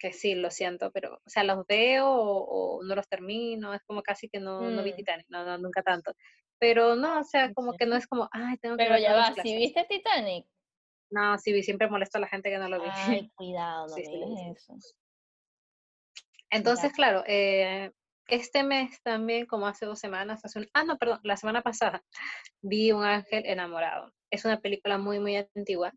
que 0.00 0.12
sí, 0.12 0.34
lo 0.34 0.50
siento, 0.50 0.90
pero, 0.90 1.20
o 1.24 1.28
sea, 1.28 1.44
los 1.44 1.66
veo 1.66 2.08
o, 2.10 2.82
no 2.82 2.94
los 2.94 3.06
termino, 3.06 3.74
es 3.74 3.82
como 3.82 4.02
casi 4.02 4.28
que 4.28 4.40
no, 4.40 4.62
no 4.70 4.82
vi 4.82 4.92
mm. 4.92 4.96
Titanic, 4.96 5.26
no, 5.28 5.44
no, 5.44 5.58
nunca 5.58 5.82
tanto. 5.82 6.14
Pero 6.58 6.96
no, 6.96 7.20
o 7.20 7.24
sea, 7.24 7.52
como 7.52 7.74
que 7.76 7.86
no 7.86 7.96
es 7.96 8.06
como, 8.06 8.28
ay, 8.32 8.56
tengo 8.58 8.76
que 8.76 8.84
Pero 8.84 8.98
ya 8.98 9.14
va, 9.14 9.34
si 9.34 9.56
viste 9.56 9.84
Titanic. 9.88 10.46
No, 11.10 11.38
sí, 11.38 11.62
siempre 11.62 11.88
molesto 11.88 12.18
a 12.18 12.20
la 12.20 12.28
gente 12.28 12.50
que 12.50 12.58
no 12.58 12.68
lo 12.68 12.82
vi. 12.82 12.88
Ay, 12.92 13.30
cuidado, 13.34 13.86
no 13.88 13.94
sí, 13.94 14.04
eso. 14.56 14.76
Entonces, 16.50 16.92
claro, 16.92 17.24
eh, 17.26 17.90
este 18.26 18.62
mes 18.62 19.00
también, 19.02 19.46
como 19.46 19.66
hace 19.66 19.86
dos 19.86 19.98
semanas, 19.98 20.44
hace 20.44 20.68
ah, 20.72 20.84
no, 20.84 20.98
perdón, 20.98 21.18
la 21.22 21.36
semana 21.36 21.62
pasada, 21.62 22.04
vi 22.62 22.92
Un 22.92 23.04
ángel 23.04 23.44
enamorado. 23.46 24.12
Es 24.30 24.44
una 24.44 24.60
película 24.60 24.98
muy, 24.98 25.18
muy 25.18 25.34
antigua. 25.36 25.92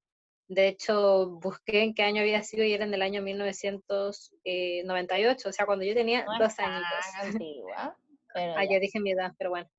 De 0.47 0.67
hecho, 0.67 1.39
busqué 1.41 1.83
en 1.83 1.93
qué 1.93 2.03
año 2.03 2.21
había 2.21 2.41
sido 2.43 2.65
y 2.65 2.73
era 2.73 2.85
en 2.85 2.93
el 2.93 3.01
año 3.01 3.21
1998, 3.21 5.49
o 5.49 5.51
sea, 5.51 5.65
cuando 5.65 5.83
yo 5.85 5.93
tenía 5.93 6.25
dos 6.39 6.59
años. 6.59 6.83
antigua. 7.21 7.97
ah, 8.35 8.65
ya 8.69 8.79
dije 8.79 8.99
mi 8.99 9.11
edad, 9.11 9.31
pero 9.37 9.51
bueno. 9.51 9.69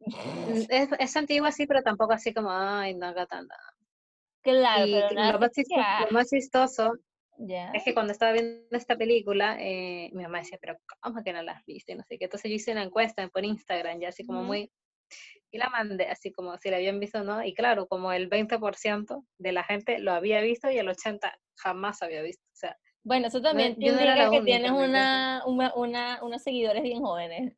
es, 0.70 0.88
es, 0.98 1.16
antigua, 1.16 1.52
sí, 1.52 1.66
pero 1.66 1.82
tampoco 1.82 2.14
así 2.14 2.32
como, 2.32 2.50
ay, 2.50 2.94
no 2.94 3.04
haga 3.06 3.26
Claro, 4.42 4.84
pero 4.86 5.32
lo, 5.32 5.38
más 5.38 5.50
chistoso, 5.52 5.82
lo 6.06 6.10
más 6.12 6.28
chistoso 6.30 6.92
es 7.74 7.84
que 7.84 7.94
cuando 7.94 8.12
estaba 8.12 8.32
viendo 8.32 8.76
esta 8.76 8.96
película, 8.96 9.56
eh, 9.60 10.10
mi 10.12 10.22
mamá 10.22 10.38
decía, 10.38 10.58
pero 10.60 10.76
¿cómo 11.00 11.22
que 11.22 11.32
no 11.32 11.42
la 11.42 11.52
has 11.52 11.64
visto? 11.64 11.92
Y 11.92 11.94
no 11.94 12.04
sé 12.04 12.18
qué. 12.18 12.24
Entonces 12.24 12.50
yo 12.50 12.54
hice 12.54 12.72
una 12.72 12.82
encuesta 12.82 13.26
por 13.28 13.44
Instagram, 13.44 14.00
ya 14.00 14.08
así 14.08 14.24
como 14.24 14.42
muy... 14.42 14.70
Y 15.50 15.58
la 15.58 15.68
mandé 15.68 16.06
así 16.06 16.30
como 16.30 16.56
si 16.58 16.70
la 16.70 16.76
habían 16.76 17.00
visto 17.00 17.20
o 17.20 17.24
no. 17.24 17.42
Y 17.44 17.54
claro, 17.54 17.88
como 17.88 18.12
el 18.12 18.28
20% 18.30 19.24
de 19.38 19.52
la 19.52 19.64
gente 19.64 19.98
lo 19.98 20.12
había 20.12 20.40
visto 20.40 20.70
y 20.70 20.78
el 20.78 20.88
80% 20.88 21.20
jamás 21.56 22.02
había 22.02 22.22
visto. 22.22 22.42
O 22.52 22.56
sea, 22.56 22.76
bueno, 23.02 23.28
eso 23.28 23.40
también 23.40 23.74
no, 23.78 23.86
indica 23.86 24.30
que 24.30 24.42
tienes 24.42 24.70
una, 24.70 25.42
una, 25.46 25.74
una, 25.74 26.22
unos 26.22 26.42
seguidores 26.42 26.82
bien 26.82 27.00
jóvenes. 27.00 27.56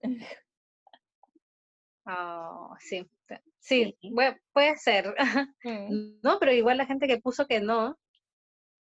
Oh, 2.06 2.74
sí, 2.80 3.06
sí, 3.62 3.96
Puede, 4.52 4.76
ser. 4.76 5.14
Mm. 5.64 6.20
No, 6.22 6.38
pero 6.38 6.52
igual 6.52 6.76
la 6.76 6.86
gente 6.86 7.06
que 7.06 7.18
puso 7.18 7.46
que 7.46 7.60
no, 7.60 7.96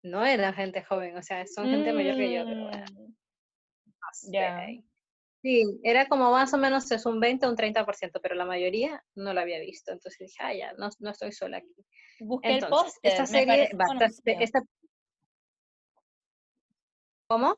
no 0.04 0.26
era 0.26 0.54
gente 0.54 0.84
joven, 0.84 1.18
o 1.18 1.22
sea, 1.22 1.46
son 1.46 1.70
gente 1.70 1.94
mayor 1.94 2.16
que 2.16 2.34
yo, 2.34 2.46
pero 2.46 2.70
mm. 2.70 3.14
Sí, 5.42 5.64
era 5.84 6.08
como 6.08 6.32
más 6.32 6.54
o 6.54 6.58
menos 6.58 6.92
es 6.92 7.06
un 7.06 7.20
20 7.20 7.48
o 7.48 7.50
un 7.50 7.56
30%, 7.56 8.20
pero 8.22 8.36
la 8.36 8.46
mayoría 8.46 9.04
no 9.16 9.34
lo 9.34 9.42
había 9.42 9.60
visto. 9.60 9.92
Entonces 9.92 10.20
dije, 10.20 10.38
ah, 10.40 10.54
ya, 10.54 10.74
no, 10.74 10.90
no 11.00 11.10
estoy 11.10 11.32
sola 11.32 11.58
aquí. 11.58 11.76
Busqué 12.20 12.58
el 12.58 12.68
póster. 12.68 13.12
Esta 13.12 13.26
serie, 13.26 13.70
bastante, 13.74 14.38
esta... 14.40 14.62
¿Cómo? 17.28 17.58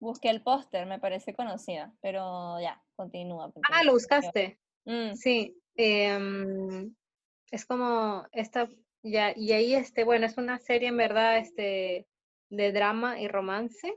Busqué 0.00 0.30
el 0.30 0.42
póster, 0.42 0.86
me 0.86 0.98
parece 0.98 1.32
conocida, 1.32 1.94
pero 2.00 2.60
ya, 2.60 2.82
continúa. 2.96 3.52
Ah, 3.70 3.84
lo 3.84 3.92
buscaste. 3.92 4.58
Mm. 4.84 5.14
Sí. 5.14 5.61
Em, 5.76 6.94
es 7.50 7.66
como 7.66 8.26
esta 8.32 8.68
ya, 9.02 9.32
y 9.36 9.52
ahí, 9.52 9.74
este, 9.74 10.04
bueno, 10.04 10.26
es 10.26 10.38
una 10.38 10.58
serie 10.58 10.88
en 10.88 10.96
verdad 10.96 11.38
este, 11.38 12.06
de 12.50 12.72
drama 12.72 13.20
y 13.20 13.28
romance. 13.28 13.96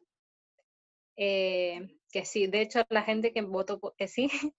Eh, 1.15 1.88
que 2.11 2.25
sí, 2.25 2.47
de 2.47 2.61
hecho, 2.61 2.83
la 2.89 3.04
gente 3.04 3.31
que 3.31 3.41
votó 3.41 3.79
que 3.97 4.08
sí, 4.08 4.29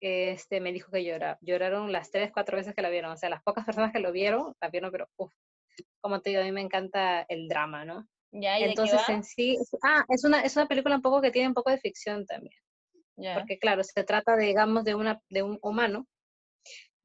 este, 0.00 0.60
me 0.60 0.72
dijo 0.72 0.90
que 0.90 1.04
llora, 1.04 1.38
lloraron 1.42 1.92
las 1.92 2.10
tres, 2.10 2.30
cuatro 2.32 2.56
veces 2.56 2.74
que 2.74 2.82
la 2.82 2.88
vieron. 2.88 3.12
O 3.12 3.16
sea, 3.16 3.28
las 3.28 3.42
pocas 3.42 3.66
personas 3.66 3.92
que 3.92 4.00
lo 4.00 4.12
vieron, 4.12 4.54
la 4.60 4.70
vieron, 4.70 4.90
pero 4.90 5.08
uff, 5.16 5.32
como 6.00 6.22
te 6.22 6.30
digo, 6.30 6.42
a 6.42 6.44
mí 6.44 6.52
me 6.52 6.62
encanta 6.62 7.22
el 7.28 7.48
drama, 7.48 7.84
¿no? 7.84 8.08
Ya, 8.32 8.58
¿y 8.58 8.64
Entonces, 8.64 9.06
en 9.08 9.24
sí, 9.24 9.58
ah, 9.82 10.04
es 10.08 10.24
una, 10.24 10.40
es 10.42 10.56
una 10.56 10.66
película 10.66 10.94
un 10.94 11.02
poco 11.02 11.20
que 11.20 11.32
tiene 11.32 11.48
un 11.48 11.54
poco 11.54 11.70
de 11.70 11.78
ficción 11.78 12.24
también. 12.26 12.54
Porque, 13.34 13.58
claro, 13.58 13.84
se 13.84 14.02
trata, 14.02 14.34
digamos, 14.34 14.82
de, 14.84 14.94
una, 14.94 15.20
de 15.28 15.42
un 15.42 15.58
humano 15.60 16.06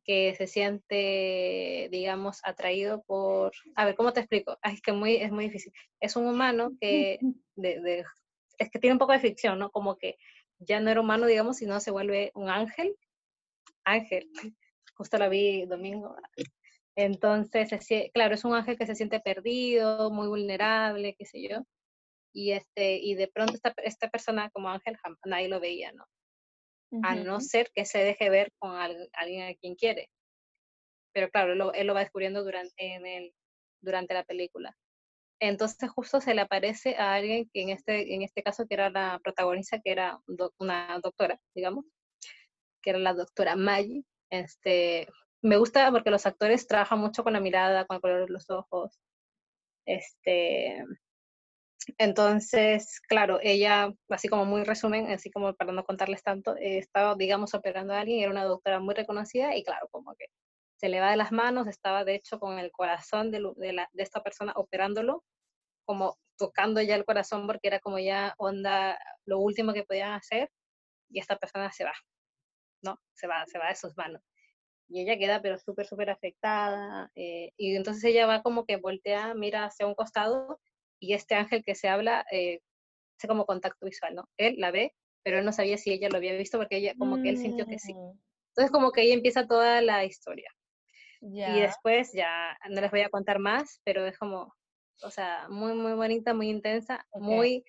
que 0.06 0.36
se 0.36 0.48
siente, 0.48 1.90
digamos, 1.92 2.40
atraído 2.44 3.04
por, 3.04 3.52
a 3.76 3.86
ver, 3.86 3.96
¿cómo 3.96 4.14
te 4.14 4.20
explico? 4.22 4.58
es 4.64 4.82
que 4.82 4.94
muy, 4.94 5.16
es 5.16 5.32
muy 5.32 5.46
difícil. 5.46 5.74
Es 6.00 6.16
un 6.16 6.28
humano 6.28 6.72
que, 6.80 7.20
de, 7.56 8.06
es 8.58 8.70
que 8.70 8.80
tiene 8.80 8.94
un 8.94 9.00
poco 9.00 9.14
de 9.14 9.20
ficción, 9.20 9.60
¿no? 9.60 9.72
Como 9.72 9.98
que 9.98 10.18
ya 10.60 10.80
no 10.80 10.90
era 10.92 11.02
humano, 11.02 11.26
digamos, 11.26 11.58
sino 11.58 11.80
se 11.80 11.92
vuelve 11.92 12.32
un 12.36 12.50
ángel. 12.50 12.96
Ángel, 13.84 14.30
justo 14.96 15.18
la 15.18 15.28
vi 15.28 15.66
domingo. 15.66 16.16
Entonces, 16.96 17.70
claro, 18.14 18.36
es 18.36 18.46
un 18.46 18.54
ángel 18.54 18.78
que 18.78 18.86
se 18.86 18.96
siente 18.96 19.20
perdido, 19.20 20.12
muy 20.12 20.28
vulnerable, 20.28 21.16
qué 21.18 21.26
sé 21.26 21.48
yo. 21.48 21.64
Y, 22.34 22.52
este, 22.52 22.98
y 22.98 23.16
de 23.16 23.28
pronto 23.28 23.54
esta, 23.54 23.74
esta 23.84 24.10
persona 24.10 24.50
como 24.52 24.70
ángel, 24.70 24.98
nadie 25.26 25.50
lo 25.50 25.60
veía, 25.60 25.92
¿no? 25.94 26.06
A 27.04 27.16
no 27.16 27.40
ser 27.42 27.72
que 27.74 27.86
se 27.86 28.00
deje 28.00 28.30
ver 28.30 28.52
con 28.60 28.72
alguien 28.72 29.50
a 29.50 29.56
quien 29.56 29.76
quiere. 29.76 30.10
Pero 31.14 31.30
claro, 31.30 31.54
él 31.74 31.88
lo, 31.88 31.94
va 31.94 32.00
descubriendo 32.02 32.44
durante, 32.44 32.74
en 32.78 33.06
el, 33.06 33.34
durante 33.82 34.14
la 34.14 34.24
película. 34.24 34.76
Entonces 35.40 35.90
justo 35.90 36.22
se 36.22 36.34
le 36.34 36.42
aparece 36.42 36.96
a 36.96 37.14
alguien 37.14 37.50
que 37.54 37.62
en 37.62 37.70
este, 37.70 38.14
en 38.14 38.22
este 38.22 38.42
caso 38.42 38.66
que 38.68 38.74
era 38.74 38.90
la 38.90 39.20
protagonista, 39.24 39.80
que 39.80 39.92
era 39.92 40.20
una 40.58 41.00
doctora, 41.04 41.40
digamos, 41.54 41.86
que 42.82 42.92
era 42.92 43.00
la 43.00 43.14
doctora 43.14 43.56
Maggie. 43.56 44.04
Este, 44.30 45.08
me 45.42 45.58
gusta 45.58 45.92
porque 45.92 46.10
los 46.10 46.26
actores 46.26 46.68
trabajan 46.68 47.00
mucho 47.00 47.24
con 47.24 47.34
la 47.34 47.40
mirada, 47.40 47.86
con 47.86 47.96
el 47.96 48.02
color 48.02 48.26
de 48.26 48.34
los 48.34 48.50
ojos. 48.50 49.00
Este, 49.86 50.84
entonces, 51.98 53.00
claro, 53.08 53.40
ella, 53.42 53.94
así 54.10 54.28
como 54.28 54.46
muy 54.46 54.64
resumen, 54.64 55.12
así 55.12 55.32
como 55.32 55.54
para 55.54 55.72
no 55.72 55.84
contarles 55.84 56.24
tanto, 56.24 56.56
eh, 56.58 56.78
estaba, 56.80 57.16
digamos, 57.16 57.54
operando 57.54 57.94
a 57.94 58.00
alguien, 58.00 58.22
era 58.22 58.32
una 58.32 58.46
doctora 58.46 58.80
muy 58.80 58.96
reconocida 58.96 59.56
y 59.56 59.64
claro, 59.64 59.88
como 59.92 60.16
que 60.16 60.26
se 60.78 60.90
le 60.90 61.00
va 61.00 61.12
de 61.12 61.18
las 61.18 61.32
manos, 61.32 61.68
estaba 61.68 62.04
de 62.04 62.16
hecho 62.16 62.40
con 62.40 62.60
el 62.60 62.72
corazón 62.72 63.32
de, 63.32 63.40
la, 63.74 63.90
de 63.94 64.04
esta 64.04 64.22
persona 64.24 64.54
operándolo, 64.56 65.24
como 65.86 66.18
tocando 66.38 66.82
ya 66.82 66.96
el 66.96 67.06
corazón 67.06 67.48
porque 67.48 67.68
era 67.68 67.80
como 67.80 68.00
ya 68.00 68.34
onda, 68.38 68.98
lo 69.26 69.40
último 69.40 69.74
que 69.74 69.84
podían 69.84 70.14
hacer 70.14 70.50
y 71.10 71.20
esta 71.20 71.38
persona 71.38 71.72
se 71.72 71.86
va, 71.86 71.94
¿no? 72.82 73.00
Se 73.14 73.28
va, 73.28 73.46
se 73.48 73.60
va 73.60 73.70
de 73.70 73.76
sus 73.76 73.96
manos. 73.98 74.22
Y 74.88 75.02
ella 75.02 75.18
queda 75.18 75.42
pero 75.42 75.58
súper, 75.58 75.88
súper 75.88 76.10
afectada. 76.10 77.10
Eh, 77.16 77.52
y 77.58 77.76
entonces 77.76 78.04
ella 78.04 78.28
va 78.28 78.44
como 78.44 78.66
que 78.66 78.78
voltea, 78.78 79.34
mira 79.34 79.66
hacia 79.66 79.88
un 79.88 79.96
costado 79.96 80.60
y 81.00 81.14
este 81.14 81.36
ángel 81.36 81.64
que 81.64 81.76
se 81.76 81.88
habla 81.88 82.26
eh, 82.32 82.60
hace 83.18 83.28
como 83.28 83.46
contacto 83.46 83.86
visual, 83.86 84.16
¿no? 84.16 84.30
Él 84.38 84.56
la 84.58 84.72
ve, 84.72 84.94
pero 85.24 85.40
él 85.40 85.46
no 85.46 85.52
sabía 85.52 85.78
si 85.78 85.92
ella 85.92 86.10
lo 86.10 86.18
había 86.18 86.36
visto 86.36 86.58
porque 86.58 86.78
ella, 86.78 86.94
como 86.98 87.22
que 87.22 87.30
él 87.30 87.38
sintió 87.38 87.66
que 87.66 87.80
sí. 87.80 87.94
Mm. 87.94 88.20
Entonces 88.50 88.72
como 88.72 88.92
que 88.92 89.02
ahí 89.02 89.12
empieza 89.12 89.48
toda 89.48 89.82
la 89.82 90.06
historia. 90.06 90.50
Y 91.22 91.60
después 91.60 92.12
ya, 92.14 92.56
no 92.70 92.82
les 92.82 92.92
voy 92.92 93.02
a 93.02 93.10
contar 93.10 93.40
más, 93.40 93.82
pero 93.84 94.06
es 94.06 94.18
como, 94.18 94.54
o 95.02 95.10
sea, 95.10 95.48
muy, 95.50 95.74
muy 95.74 95.94
bonita, 95.94 96.36
muy 96.36 96.50
intensa, 96.50 97.04
muy, 97.14 97.64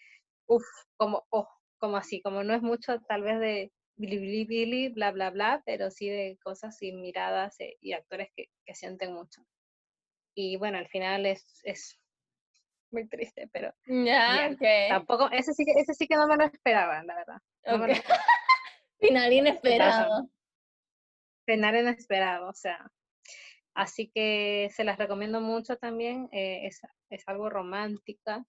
uff, 0.46 0.66
como, 0.98 1.24
oh, 1.30 1.48
como 1.78 1.96
así, 1.96 2.20
como 2.20 2.44
no 2.44 2.54
es 2.54 2.60
mucho 2.60 3.00
tal 3.08 3.22
vez 3.22 3.40
de 3.40 3.72
bilibili, 3.96 4.90
bla, 4.90 5.10
bla, 5.10 5.30
bla, 5.30 5.62
pero 5.64 5.90
sí 5.90 6.08
de 6.08 6.38
cosas 6.42 6.80
y 6.82 6.92
miradas 6.92 7.58
eh, 7.60 7.78
y 7.80 7.94
actores 7.94 8.28
que, 8.36 8.50
que 8.66 8.74
sienten 8.74 9.14
mucho. 9.14 9.42
Y 10.34 10.56
bueno, 10.56 10.76
al 10.76 10.88
final 10.88 11.24
es, 11.24 11.60
es 11.64 11.98
muy 12.90 13.08
triste, 13.08 13.48
pero 13.52 13.72
ya, 13.86 14.54
tampoco, 14.88 15.30
ese 15.30 15.52
sí, 15.52 15.64
que, 15.64 15.72
ese 15.80 15.94
sí 15.94 16.06
que 16.06 16.16
no 16.16 16.26
me 16.26 16.36
lo 16.36 16.44
esperaba, 16.44 17.02
la 17.02 17.14
verdad. 17.14 17.42
Final 19.00 19.32
inesperado. 19.32 20.30
Final 21.44 21.76
inesperado, 21.76 22.48
o 22.48 22.54
sea. 22.54 22.90
Así 23.74 24.10
que 24.14 24.70
se 24.72 24.84
las 24.84 24.98
recomiendo 24.98 25.40
mucho 25.40 25.76
también, 25.76 26.28
eh, 26.32 26.66
es, 26.66 26.80
es, 27.10 27.28
algo 27.28 27.50
romántica 27.50 28.42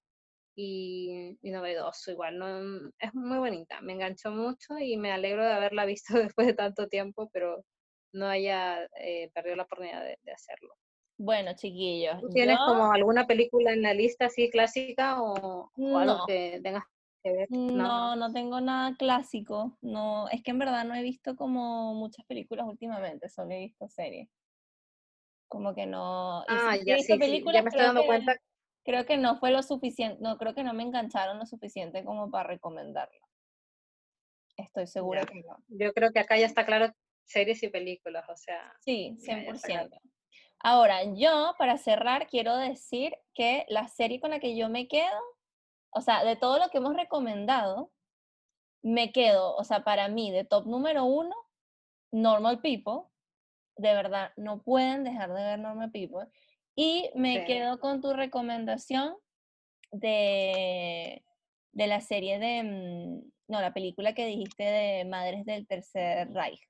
y, 0.56 1.38
y, 1.42 1.52
novedoso 1.52 2.12
igual, 2.12 2.40
no, 2.40 2.92
es 2.98 3.14
muy 3.14 3.38
bonita, 3.38 3.82
me 3.82 3.92
enganchó 3.92 4.32
mucho 4.32 4.78
y 4.80 4.96
me 4.96 5.12
alegro 5.12 5.44
de 5.44 5.52
haberla 5.52 5.84
visto 5.84 6.14
después 6.34 6.48
de 6.48 6.54
tanto 6.54 6.88
tiempo, 6.88 7.30
pero 7.34 7.66
no 8.14 8.28
haya 8.28 8.86
eh, 9.02 9.30
perdido 9.34 9.58
la 9.58 9.64
oportunidad 9.64 10.02
de 10.02 10.32
hacerlo. 10.32 10.74
Bueno, 11.18 11.54
chiquillos. 11.56 12.22
tienes 12.32 12.58
como 12.60 12.92
alguna 12.92 13.26
película 13.26 13.74
en 13.74 13.82
la 13.82 13.94
lista 13.94 14.26
así 14.26 14.50
clásica 14.52 15.22
o, 15.22 15.72
algo 15.98 16.26
que 16.28 16.60
tengas 16.62 16.84
que 17.24 17.32
ver? 17.32 17.48
No. 17.50 18.16
no, 18.16 18.32
tengo 18.32 18.62
nada 18.62 18.96
clásico. 18.98 19.78
No, 19.82 20.30
es 20.30 20.44
que 20.44 20.52
en 20.52 20.60
verdad 20.60 20.86
no 20.86 20.94
he 20.94 21.02
visto 21.02 21.36
como 21.36 21.96
muchas 21.96 22.26
películas 22.26 22.68
últimamente, 22.68 23.30
solo 23.30 23.52
he 23.52 23.60
visto 23.60 23.90
series. 23.90 24.30
Como 25.48 25.74
que 25.74 25.86
no. 25.86 26.44
Ah, 26.48 26.78
ya, 26.86 26.98
sí, 27.00 27.18
ya 27.18 27.62
me 27.64 27.70
estoy 27.70 27.84
dando 27.84 28.06
cuenta. 28.06 28.38
Creo 28.84 29.06
que 29.06 29.18
no 29.18 29.38
fue 29.38 29.52
lo 29.52 29.64
suficiente, 29.64 30.22
no 30.22 30.38
creo 30.38 30.54
que 30.54 30.64
no 30.64 30.74
me 30.74 30.84
engancharon 30.84 31.40
lo 31.40 31.46
suficiente 31.46 32.06
como 32.06 32.30
para 32.30 32.50
recomendarla. 32.50 33.28
Estoy 34.56 34.88
segura 34.88 35.26
que 35.26 35.44
no. 35.44 35.58
Yo 35.68 35.94
creo 35.94 36.12
que 36.12 36.20
acá 36.20 36.38
ya 36.38 36.46
está 36.46 36.66
claro 36.66 36.94
series 37.26 37.62
y 37.64 37.70
películas, 37.70 38.28
o 38.30 38.36
sea. 38.36 38.74
Sí, 38.80 39.16
100%. 39.20 40.00
Ahora, 40.60 41.04
yo 41.04 41.54
para 41.58 41.78
cerrar 41.78 42.28
quiero 42.28 42.56
decir 42.58 43.16
que 43.34 43.66
la 43.70 43.88
serie 43.88 44.20
con 44.20 44.32
la 44.32 44.40
que 44.40 44.58
yo 44.58 44.70
me 44.70 44.88
quedo, 44.88 45.20
o 45.92 46.02
sea, 46.02 46.24
de 46.24 46.36
todo 46.36 46.60
lo 46.60 46.70
que 46.70 46.80
hemos 46.80 46.96
recomendado, 46.96 47.92
me 48.82 49.12
quedo, 49.12 49.56
o 49.56 49.64
sea, 49.64 49.84
para 49.84 50.08
mí, 50.08 50.32
de 50.32 50.46
top 50.46 50.66
número 50.66 51.04
uno, 51.06 51.36
Normal 52.12 52.62
People. 52.62 53.10
De 53.76 53.94
verdad, 53.94 54.32
no 54.38 54.62
pueden 54.64 55.04
dejar 55.04 55.34
de 55.34 55.44
ver 55.44 55.60
Normal 55.60 55.92
People. 55.92 56.28
Y 56.76 57.10
me 57.16 57.46
quedo 57.46 57.80
con 57.80 58.02
tu 58.02 58.14
recomendación 58.14 59.16
de, 59.92 61.24
de 61.72 61.88
la 61.88 62.02
serie 62.02 62.40
de, 62.40 62.64
mm, 62.64 63.32
no, 63.48 63.62
la 63.62 63.74
película 63.74 64.14
que 64.14 64.26
dijiste 64.26 64.64
de 64.64 65.06
Madres 65.06 65.46
del 65.46 65.68
Tercer 65.68 66.32
Reich. 66.32 66.62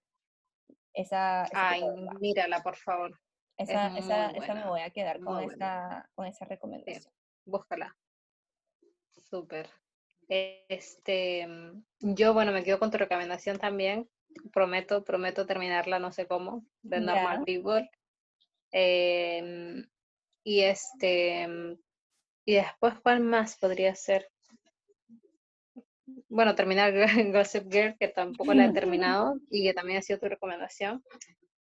Esa, 0.94 1.44
Ay, 1.54 1.84
mírala, 2.20 2.62
por 2.64 2.76
favor. 2.76 3.18
Esa, 3.58 3.98
esa, 3.98 4.30
esa, 4.32 4.54
me 4.54 4.68
voy 4.68 4.82
a 4.82 4.90
quedar 4.92 5.20
con 5.20 5.44
esa, 5.44 6.10
con 6.14 6.28
esa 6.28 6.46
recomendación. 6.46 7.12
búscala. 7.46 7.96
Súper. 9.16 9.68
Este, 10.30 11.48
mm, 11.48 11.84
yo, 12.00 12.34
bueno, 12.34 12.52
me 12.52 12.64
quedo 12.64 12.80
con 12.80 12.92
tu 12.92 12.98
recomendación 12.98 13.58
también. 13.58 14.10
Prometo, 14.54 15.04
prometo 15.04 15.46
terminarla, 15.46 16.00
no 16.00 16.12
sé 16.12 16.28
cómo, 16.28 16.66
de 16.84 17.00
Normal 17.00 17.44
People. 17.46 17.90
Em, 18.72 19.88
y 20.44 20.62
este, 20.62 21.48
mm, 21.48 21.80
y 22.46 22.56
después, 22.56 22.94
¿cuál 23.02 23.22
más 23.22 23.58
podría 23.58 23.96
ser? 23.96 24.30
Bueno, 26.30 26.56
terminar 26.56 26.94
Gossip 27.34 27.72
Girl, 27.72 27.98
que 27.98 28.08
tampoco 28.10 28.54
la 28.54 28.66
he 28.66 28.72
terminado 28.74 29.40
y 29.50 29.64
que 29.64 29.74
también 29.74 30.00
ha 30.00 30.02
sido 30.02 30.20
tu 30.20 30.28
recomendación. 30.28 31.04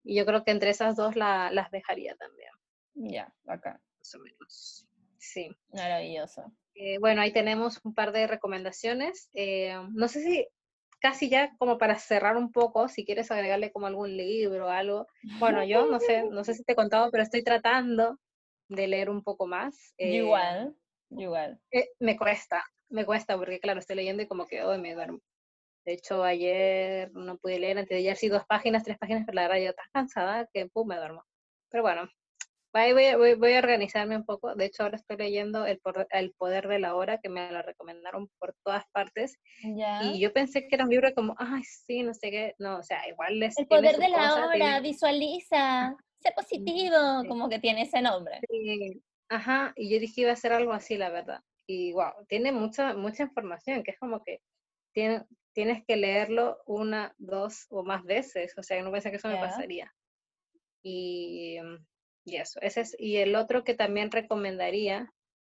Y 0.04 0.16
yo 0.16 0.26
creo 0.26 0.44
que 0.44 0.50
entre 0.50 0.70
esas 0.70 0.96
dos 0.96 1.16
la, 1.16 1.50
las 1.50 1.70
dejaría 1.70 2.16
también. 2.16 2.50
Ya, 2.94 3.32
acá. 3.46 3.80
Más 3.98 4.14
o 4.14 4.18
menos. 4.18 4.88
Sí. 5.18 5.50
Maravilloso. 5.72 6.52
Eh, 6.74 6.98
bueno, 6.98 7.20
ahí 7.20 7.32
tenemos 7.32 7.80
un 7.84 7.94
par 7.94 8.12
de 8.12 8.26
recomendaciones. 8.26 9.30
Eh, 9.34 9.74
no 9.94 10.08
sé 10.08 10.22
si 10.22 10.46
casi 11.00 11.28
ya 11.28 11.54
como 11.58 11.78
para 11.78 11.98
cerrar 11.98 12.36
un 12.36 12.52
poco, 12.52 12.88
si 12.88 13.04
quieres 13.04 13.30
agregarle 13.30 13.72
como 13.72 13.86
algún 13.86 14.16
libro 14.16 14.66
o 14.66 14.70
algo. 14.70 15.06
Bueno, 15.38 15.64
yo 15.64 15.86
no 15.86 15.98
sé, 15.98 16.24
no 16.24 16.44
sé 16.44 16.54
si 16.54 16.64
te 16.64 16.72
he 16.72 16.76
contado, 16.76 17.10
pero 17.10 17.22
estoy 17.22 17.42
tratando 17.42 18.18
de 18.68 18.86
leer 18.86 19.10
un 19.10 19.22
poco 19.22 19.46
más. 19.46 19.94
Eh, 19.98 20.16
igual, 20.16 20.74
igual. 21.10 21.60
me 21.98 22.16
cuesta, 22.16 22.64
me 22.88 23.04
cuesta 23.04 23.36
porque 23.36 23.60
claro, 23.60 23.80
estoy 23.80 23.96
leyendo 23.96 24.22
y 24.22 24.28
como 24.28 24.46
que 24.46 24.62
hoy 24.62 24.78
me 24.78 24.94
duermo. 24.94 25.20
De 25.84 25.94
hecho, 25.94 26.22
ayer 26.22 27.10
no 27.12 27.36
pude 27.38 27.58
leer, 27.58 27.78
antes 27.78 27.90
de 27.90 27.96
ayer 27.96 28.16
sí 28.16 28.28
dos 28.28 28.44
páginas, 28.46 28.84
tres 28.84 28.98
páginas, 28.98 29.24
pero 29.26 29.36
la 29.36 29.48
verdad 29.48 29.62
ya 29.62 29.72
tan 29.72 29.86
cansada 29.92 30.48
que 30.52 30.66
pum, 30.68 30.86
me 30.88 30.96
duermo. 30.96 31.24
Pero 31.70 31.82
bueno, 31.82 32.08
voy, 32.72 32.92
voy, 33.16 33.34
voy, 33.34 33.52
a 33.54 33.58
organizarme 33.58 34.16
un 34.16 34.24
poco. 34.24 34.54
De 34.54 34.66
hecho, 34.66 34.84
ahora 34.84 34.96
estoy 34.96 35.16
leyendo 35.16 35.66
El, 35.66 35.80
el 36.10 36.32
Poder 36.32 36.68
de 36.68 36.78
la 36.78 36.94
Hora, 36.94 37.18
que 37.18 37.28
me 37.28 37.50
lo 37.50 37.62
recomendaron 37.62 38.28
por 38.38 38.54
todas 38.64 38.84
partes. 38.92 39.36
Y 39.62 40.20
yo 40.20 40.32
pensé 40.32 40.68
que 40.68 40.74
era 40.76 40.84
un 40.84 40.90
libro 40.90 41.12
como, 41.14 41.34
ay, 41.38 41.62
sí, 41.64 42.02
no 42.02 42.14
sé 42.14 42.30
qué. 42.30 42.54
No, 42.58 42.78
o 42.78 42.82
sea, 42.82 43.08
igual 43.08 43.38
les. 43.38 43.58
El 43.58 43.66
Poder 43.66 43.96
de 43.96 44.08
la 44.08 44.34
Hora, 44.34 44.80
visualiza, 44.80 45.96
sé 46.20 46.32
positivo, 46.34 47.24
como 47.28 47.48
que 47.48 47.58
tiene 47.58 47.82
ese 47.82 48.00
nombre. 48.00 48.40
Sí. 48.48 49.02
Ajá, 49.28 49.72
y 49.76 49.90
yo 49.90 49.98
dije 49.98 50.22
iba 50.22 50.32
a 50.32 50.36
ser 50.36 50.52
algo 50.52 50.72
así, 50.72 50.98
la 50.98 51.08
verdad. 51.08 51.40
Y 51.66 51.92
wow, 51.92 52.12
tiene 52.28 52.52
mucha, 52.52 52.94
mucha 52.94 53.22
información, 53.22 53.82
que 53.82 53.92
es 53.92 53.98
como 53.98 54.22
que 54.22 54.40
tiene, 54.92 55.24
tienes 55.52 55.84
que 55.86 55.96
leerlo 55.96 56.58
una, 56.66 57.14
dos 57.18 57.66
o 57.70 57.82
más 57.84 58.04
veces, 58.04 58.56
o 58.56 58.62
sea, 58.62 58.82
no 58.82 58.92
pensé 58.92 59.10
que 59.10 59.16
eso 59.16 59.28
me 59.28 59.38
pasaría. 59.38 59.92
Y, 60.82 61.58
mm, 61.62 61.86
y, 62.24 62.36
eso, 62.36 62.60
ese 62.60 62.80
es, 62.82 62.96
y 62.98 63.16
el 63.16 63.34
otro 63.36 63.64
que 63.64 63.74
también 63.74 64.10
recomendaría, 64.10 65.12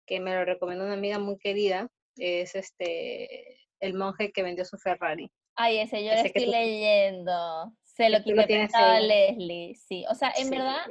que 0.05 0.19
me 0.19 0.33
lo 0.33 0.45
recomendó 0.45 0.85
una 0.85 0.93
amiga 0.93 1.19
muy 1.19 1.37
querida, 1.37 1.89
es 2.17 2.55
este, 2.55 3.59
el 3.79 3.93
monje 3.93 4.31
que 4.31 4.43
vendió 4.43 4.65
su 4.65 4.77
Ferrari. 4.77 5.31
Ay, 5.55 5.79
ese 5.79 6.03
yo 6.03 6.11
lo 6.13 6.19
estoy 6.19 6.45
leyendo. 6.47 7.73
Se 7.83 8.09
lo 8.09 8.21
quité 8.21 8.67
a 8.73 8.99
Leslie, 8.99 9.73
sí. 9.75 10.03
O 10.09 10.15
sea, 10.15 10.33
en 10.37 10.49
verdad, 10.49 10.81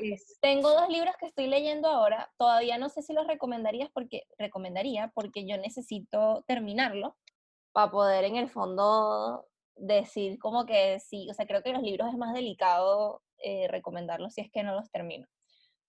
tengo 0.41 0.71
dos 0.71 0.89
libros 0.89 1.15
que 1.21 1.27
estoy 1.27 1.49
leyendo 1.49 1.87
ahora. 1.87 2.33
Todavía 2.39 2.79
no 2.79 2.89
sé 2.89 3.03
si 3.03 3.13
los 3.13 3.27
recomendarías 3.27 3.91
porque, 3.93 4.23
recomendaría 4.39 5.13
porque 5.15 5.47
yo 5.47 5.59
necesito 5.59 6.45
terminarlo 6.49 7.15
para 7.75 7.91
poder 7.91 8.25
en 8.25 8.37
el 8.37 8.49
fondo 8.49 9.47
decir 9.77 10.39
como 10.39 10.65
que 10.65 11.01
sí, 11.01 11.29
o 11.31 11.35
sea, 11.35 11.47
creo 11.47 11.63
que 11.63 11.73
los 11.73 11.83
libros 11.83 12.09
es 12.09 12.17
más 12.17 12.33
delicado 12.33 13.21
eh, 13.39 13.67
recomendarlos 13.69 14.35
si 14.35 14.43
es 14.43 14.51
que 14.51 14.63
no 14.63 14.75
los 14.75 14.91
termino. 14.93 15.27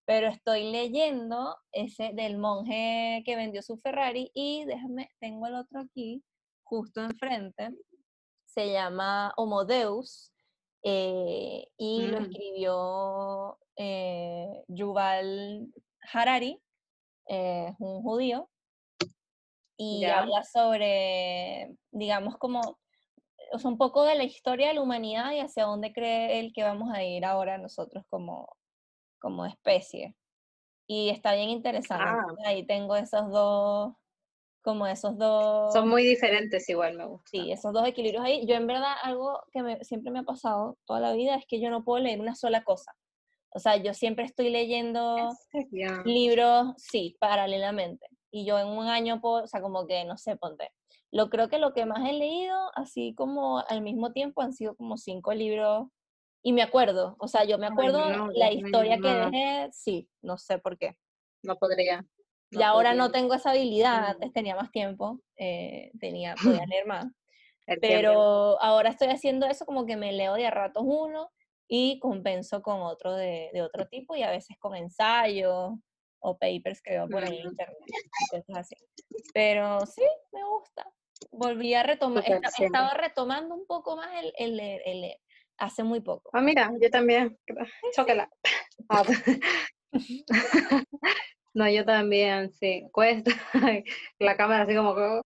Pero 0.05 0.27
estoy 0.27 0.71
leyendo 0.71 1.55
ese 1.71 2.11
del 2.13 2.37
monje 2.37 3.21
que 3.25 3.35
vendió 3.35 3.61
su 3.61 3.77
Ferrari 3.77 4.31
y 4.33 4.65
déjame, 4.65 5.09
tengo 5.19 5.47
el 5.47 5.55
otro 5.55 5.79
aquí, 5.81 6.23
justo 6.63 7.01
enfrente. 7.01 7.69
se 8.47 8.71
llama 8.71 9.33
Homo 9.37 9.65
Deus 9.65 10.31
eh, 10.83 11.67
y 11.77 12.07
lo 12.07 12.19
Mm. 12.21 12.23
escribió 12.23 13.57
eh, 13.77 14.63
Yuval 14.69 15.73
Harari, 16.13 16.59
eh, 17.27 17.67
es 17.69 17.75
un 17.79 18.01
judío, 18.01 18.49
y 19.77 20.05
habla 20.05 20.43
sobre, 20.43 21.75
digamos, 21.91 22.37
como 22.37 22.61
o 23.51 23.59
sea, 23.59 23.69
un 23.69 23.77
poco 23.77 24.03
de 24.03 24.15
la 24.15 24.23
historia 24.23 24.69
de 24.69 24.73
la 24.75 24.81
humanidad 24.81 25.31
y 25.31 25.39
hacia 25.39 25.65
dónde 25.65 25.93
cree 25.93 26.39
él 26.39 26.51
que 26.53 26.63
vamos 26.63 26.91
a 26.93 27.03
ir 27.03 27.25
ahora 27.25 27.57
nosotros 27.57 28.03
como, 28.09 28.47
como 29.19 29.45
especie. 29.45 30.15
Y 30.87 31.09
está 31.09 31.33
bien 31.33 31.49
interesante. 31.49 32.03
Ah. 32.05 32.25
Ahí 32.45 32.65
tengo 32.65 32.95
esos 32.95 33.29
dos, 33.31 33.93
como 34.61 34.87
esos 34.87 35.17
dos, 35.17 35.73
Son 35.73 35.87
muy 35.87 36.03
diferentes 36.03 36.67
igual, 36.69 36.95
me 36.97 37.05
gusta. 37.05 37.29
sí, 37.29 37.51
esos 37.51 37.73
dos 37.73 37.87
equilibrios 37.87 38.23
ahí. 38.23 38.45
Yo 38.45 38.55
en 38.55 38.67
verdad 38.67 38.93
algo 39.03 39.41
que 39.51 39.61
me- 39.63 39.83
siempre 39.83 40.11
me 40.11 40.19
ha 40.19 40.23
pasado 40.23 40.77
toda 40.85 40.99
la 40.99 41.13
vida 41.13 41.35
es 41.35 41.45
que 41.47 41.59
yo 41.59 41.69
no 41.69 41.83
puedo 41.83 42.03
leer 42.03 42.19
una 42.19 42.35
sola 42.35 42.63
cosa. 42.63 42.95
O 43.49 43.59
sea, 43.59 43.77
yo 43.77 43.93
siempre 43.93 44.25
estoy 44.25 44.49
leyendo 44.49 45.29
libros, 46.03 46.73
sí, 46.77 47.15
paralelamente. 47.19 48.05
Y 48.35 48.43
yo 48.43 48.59
en 48.59 48.67
un 48.67 48.87
año, 48.89 49.21
puedo, 49.21 49.43
o 49.45 49.47
sea, 49.47 49.61
como 49.61 49.87
que, 49.87 50.03
no 50.03 50.17
sé, 50.17 50.35
ponte. 50.35 50.69
Lo 51.09 51.29
creo 51.29 51.47
que 51.47 51.57
lo 51.57 51.73
que 51.73 51.85
más 51.85 52.05
he 52.05 52.11
leído, 52.11 52.69
así 52.75 53.15
como 53.15 53.59
al 53.59 53.79
mismo 53.81 54.11
tiempo, 54.11 54.41
han 54.41 54.51
sido 54.51 54.75
como 54.75 54.97
cinco 54.97 55.33
libros. 55.33 55.87
Y 56.43 56.51
me 56.51 56.61
acuerdo, 56.61 57.15
o 57.17 57.29
sea, 57.29 57.45
yo 57.45 57.57
me 57.57 57.67
Ay, 57.67 57.71
acuerdo 57.71 58.09
no, 58.09 58.27
la 58.33 58.51
historia 58.51 58.97
que 58.97 59.03
no. 59.03 59.31
dejé, 59.31 59.69
sí, 59.71 60.09
no 60.21 60.37
sé 60.37 60.59
por 60.59 60.77
qué. 60.77 60.97
No 61.43 61.55
podría. 61.55 62.05
Y 62.51 62.61
ahora 62.61 62.93
no 62.93 63.05
podría. 63.05 63.21
tengo 63.21 63.33
esa 63.35 63.51
habilidad, 63.51 64.01
Mm. 64.01 64.11
antes 64.11 64.33
tenía 64.33 64.55
más 64.57 64.69
tiempo, 64.71 65.21
eh, 65.37 65.91
tenía, 66.01 66.35
podía 66.35 66.65
leer 66.69 66.85
más. 66.87 67.05
El 67.67 67.79
tiempo. 67.79 67.97
Pero 67.97 68.61
ahora 68.61 68.89
estoy 68.89 69.07
haciendo 69.07 69.45
eso 69.47 69.65
como 69.65 69.85
que 69.85 69.95
me 69.95 70.11
leo 70.11 70.33
de 70.33 70.45
a 70.45 70.51
ratos 70.51 70.83
uno 70.85 71.31
y 71.69 71.99
compenso 71.99 72.61
con 72.61 72.81
otro 72.81 73.13
de, 73.13 73.49
de 73.53 73.61
otro 73.61 73.87
tipo 73.87 74.13
y 74.17 74.23
a 74.23 74.29
veces 74.29 74.57
con 74.59 74.75
ensayos 74.75 75.71
o 76.27 76.37
papers 76.37 76.81
que 76.81 76.91
veo 76.91 77.07
por 77.07 77.23
ahí 77.23 77.37
en 77.39 77.49
internet 77.49 77.77
y 77.87 78.27
cosas 78.29 78.57
así. 78.57 78.75
Pero 79.33 79.85
sí, 79.85 80.01
me 80.33 80.43
gusta. 80.43 80.85
Volví 81.31 81.73
a 81.73 81.83
retomar, 81.83 82.23
siempre. 82.23 82.49
estaba 82.65 82.93
retomando 82.95 83.53
un 83.55 83.65
poco 83.67 83.95
más 83.95 84.09
el, 84.23 84.33
el 84.37 84.57
leer, 84.57 84.81
el 84.85 85.01
leer, 85.01 85.19
hace 85.57 85.83
muy 85.83 86.01
poco. 86.01 86.29
Ah, 86.33 86.41
mira, 86.41 86.71
yo 86.81 86.89
también. 86.89 87.37
Chócala. 87.95 88.29
Ah, 88.89 89.03
No, 91.53 91.69
yo 91.69 91.85
también, 91.85 92.51
sí. 92.51 92.85
Cuesta. 92.91 93.31
La 94.19 94.35
cámara 94.35 94.63
así 94.63 94.75
como. 94.75 95.21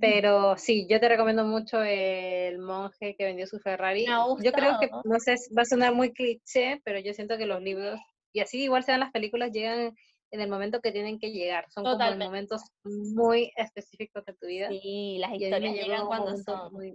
Pero 0.00 0.56
sí, 0.56 0.86
yo 0.88 1.00
te 1.00 1.08
recomiendo 1.08 1.44
mucho 1.44 1.82
el 1.82 2.58
monje 2.58 3.16
que 3.16 3.24
vendió 3.24 3.46
su 3.46 3.58
Ferrari. 3.58 4.06
Me 4.06 4.12
ha 4.14 4.24
Yo 4.40 4.52
creo 4.52 4.78
que, 4.78 4.86
gustado. 4.86 5.02
no 5.04 5.18
sé, 5.18 5.34
va 5.56 5.62
a 5.62 5.64
sonar 5.64 5.92
muy 5.92 6.12
cliché, 6.12 6.80
pero 6.84 7.00
yo 7.00 7.12
siento 7.14 7.36
que 7.36 7.46
los 7.46 7.60
libros, 7.60 7.98
y 8.34 8.40
así 8.40 8.64
igual 8.64 8.82
sean 8.82 9.00
las 9.00 9.12
películas, 9.12 9.52
llegan 9.52 9.96
en 10.32 10.40
el 10.40 10.50
momento 10.50 10.80
que 10.80 10.90
tienen 10.90 11.20
que 11.20 11.30
llegar. 11.30 11.70
Son 11.70 11.84
como 11.84 12.04
en 12.04 12.18
momentos 12.18 12.62
muy 12.82 13.52
específicos 13.56 14.24
de 14.24 14.34
tu 14.34 14.46
vida. 14.48 14.68
Sí, 14.68 15.18
las 15.20 15.32
historias 15.32 15.74
llegan 15.74 16.00
en 16.00 16.06
cuando 16.08 16.36
son. 16.36 16.72
muy... 16.72 16.88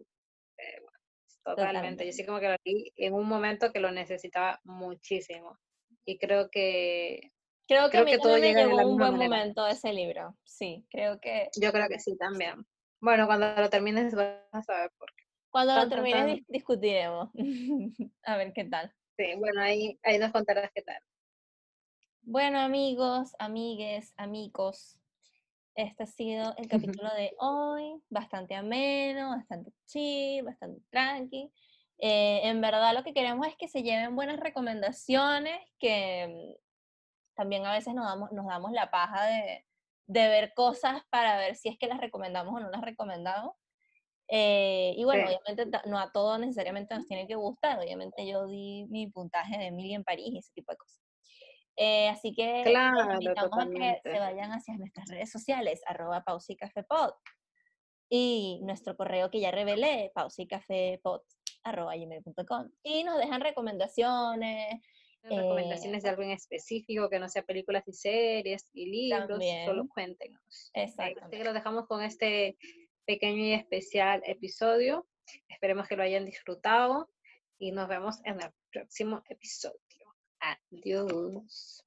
eh, 0.57 0.81
bueno, 0.81 0.99
totalmente. 1.45 2.05
Yo 2.05 2.11
sí 2.11 2.25
como 2.25 2.41
que 2.41 2.49
lo 2.49 2.55
leí 2.65 2.91
en 2.97 3.13
un 3.13 3.25
momento 3.25 3.71
que 3.71 3.79
lo 3.79 3.89
necesitaba 3.91 4.59
muchísimo. 4.65 5.57
Y 6.05 6.17
creo 6.17 6.49
que, 6.49 7.31
Creo 7.67 7.85
que 7.85 7.91
creo 7.91 8.01
a 8.01 8.05
mí 8.05 8.11
que 8.11 8.17
todo 8.17 8.37
llega 8.37 8.63
llegó 8.63 8.75
la 8.75 8.85
un 8.85 8.97
buen 8.97 9.11
manera. 9.13 9.29
momento 9.29 9.65
ese 9.67 9.93
libro. 9.93 10.35
Sí, 10.43 10.85
creo 10.89 11.19
que 11.21 11.49
yo 11.55 11.71
creo 11.71 11.87
que 11.87 11.99
sí 11.99 12.17
también. 12.17 12.65
Bueno, 12.99 13.27
cuando 13.27 13.55
lo 13.55 13.69
termines 13.69 14.13
vas 14.13 14.41
a 14.51 14.61
saber 14.63 14.91
por 14.97 15.07
qué. 15.15 15.23
cuando 15.51 15.75
lo 15.75 15.87
termines 15.87 16.43
discutiremos. 16.47 17.29
a 18.25 18.35
ver 18.37 18.51
qué 18.53 18.65
tal. 18.65 18.93
Sí, 19.17 19.35
bueno, 19.37 19.61
ahí, 19.61 19.97
ahí 20.03 20.17
nos 20.17 20.31
contarás 20.33 20.71
qué 20.73 20.81
tal. 20.81 21.01
Bueno, 22.21 22.59
amigos, 22.59 23.35
amigues, 23.39 24.13
amigos, 24.17 24.99
este 25.75 26.03
ha 26.03 26.05
sido 26.05 26.53
el 26.57 26.67
capítulo 26.67 27.09
de 27.15 27.33
hoy, 27.39 28.01
bastante 28.09 28.55
ameno, 28.55 29.29
bastante 29.31 29.71
chill, 29.85 30.43
bastante 30.43 30.81
tranqui. 30.89 31.51
Eh, 31.97 32.41
en 32.43 32.61
verdad 32.61 32.93
lo 32.93 33.03
que 33.03 33.13
queremos 33.13 33.47
es 33.47 33.55
que 33.57 33.67
se 33.67 33.83
lleven 33.83 34.15
buenas 34.15 34.39
recomendaciones, 34.39 35.59
que 35.79 36.55
mm, 36.57 37.35
también 37.35 37.65
a 37.65 37.73
veces 37.73 37.93
nos 37.95 38.05
damos, 38.05 38.31
nos 38.31 38.45
damos 38.45 38.71
la 38.73 38.91
paja 38.91 39.25
de, 39.25 39.65
de 40.07 40.27
ver 40.27 40.53
cosas 40.53 41.01
para 41.09 41.37
ver 41.37 41.55
si 41.55 41.69
es 41.69 41.77
que 41.79 41.87
las 41.87 41.99
recomendamos 41.99 42.53
o 42.53 42.59
no 42.59 42.69
las 42.69 42.81
recomendamos. 42.81 43.55
Eh, 44.27 44.93
y 44.95 45.03
bueno, 45.05 45.27
Sí. 45.27 45.35
obviamente 45.35 45.79
no 45.89 45.97
a 45.97 46.11
todos 46.11 46.39
necesariamente 46.39 46.93
nos 46.95 47.07
tiene 47.07 47.27
que 47.27 47.35
gustar, 47.35 47.79
obviamente 47.79 48.27
yo 48.27 48.45
di 48.47 48.85
mi 48.89 49.07
puntaje 49.07 49.57
de 49.57 49.67
Emily 49.67 49.95
en 49.95 50.03
París 50.03 50.29
y 50.31 50.37
ese 50.39 50.51
tipo 50.53 50.71
de 50.71 50.77
cosas. 50.77 51.08
Eh, 51.81 52.09
así 52.09 52.33
que 52.33 52.63
los 52.65 53.13
invitamos 53.13 53.57
a 53.57 53.69
que 53.69 54.01
se 54.03 54.19
vayan 54.19 54.51
hacia 54.51 54.75
nuestras 54.75 55.07
redes 55.07 55.31
sociales, 55.31 55.81
arroba 55.87 56.25
pausa 56.25 56.53
y 58.09 58.59
nuestro 58.63 58.97
correo 58.97 59.31
que 59.31 59.39
ya 59.39 59.49
revelé, 59.49 60.11
pausa 60.13 60.41
y 60.41 60.47
café 60.47 60.99
pod, 61.01 61.21
arroba 61.63 61.95
gmail.com, 61.95 62.69
y 62.83 63.05
nos 63.05 63.17
dejan 63.17 63.39
recomendaciones, 63.39 64.81
¿Tienen 65.21 65.45
recomendaciones 65.45 66.03
de 66.03 66.09
algo 66.09 66.23
en 66.23 66.31
específico 66.31 67.09
que 67.09 67.19
no 67.19 67.29
sea 67.29 67.43
películas 67.43 67.87
y 67.87 67.93
series 67.93 68.69
y 68.73 68.85
libros, 68.89 69.41
solo 69.65 69.87
cuéntenos. 69.87 70.71
Eh, 70.73 70.93
Así 70.97 71.37
que 71.37 71.43
los 71.45 71.53
dejamos 71.53 71.87
con 71.87 72.01
este 72.01 72.57
pequeño 73.05 73.45
y 73.45 73.53
especial 73.53 74.21
episodio. 74.25 75.07
Esperemos 75.47 75.87
que 75.87 75.95
lo 75.95 76.03
hayan 76.03 76.25
disfrutado 76.25 77.09
y 77.57 77.71
nos 77.71 77.87
vemos 77.87 78.17
en 78.25 78.41
el 78.41 78.49
próximo 78.69 79.23
episodio. 79.29 79.79
Adiós. 80.41 81.83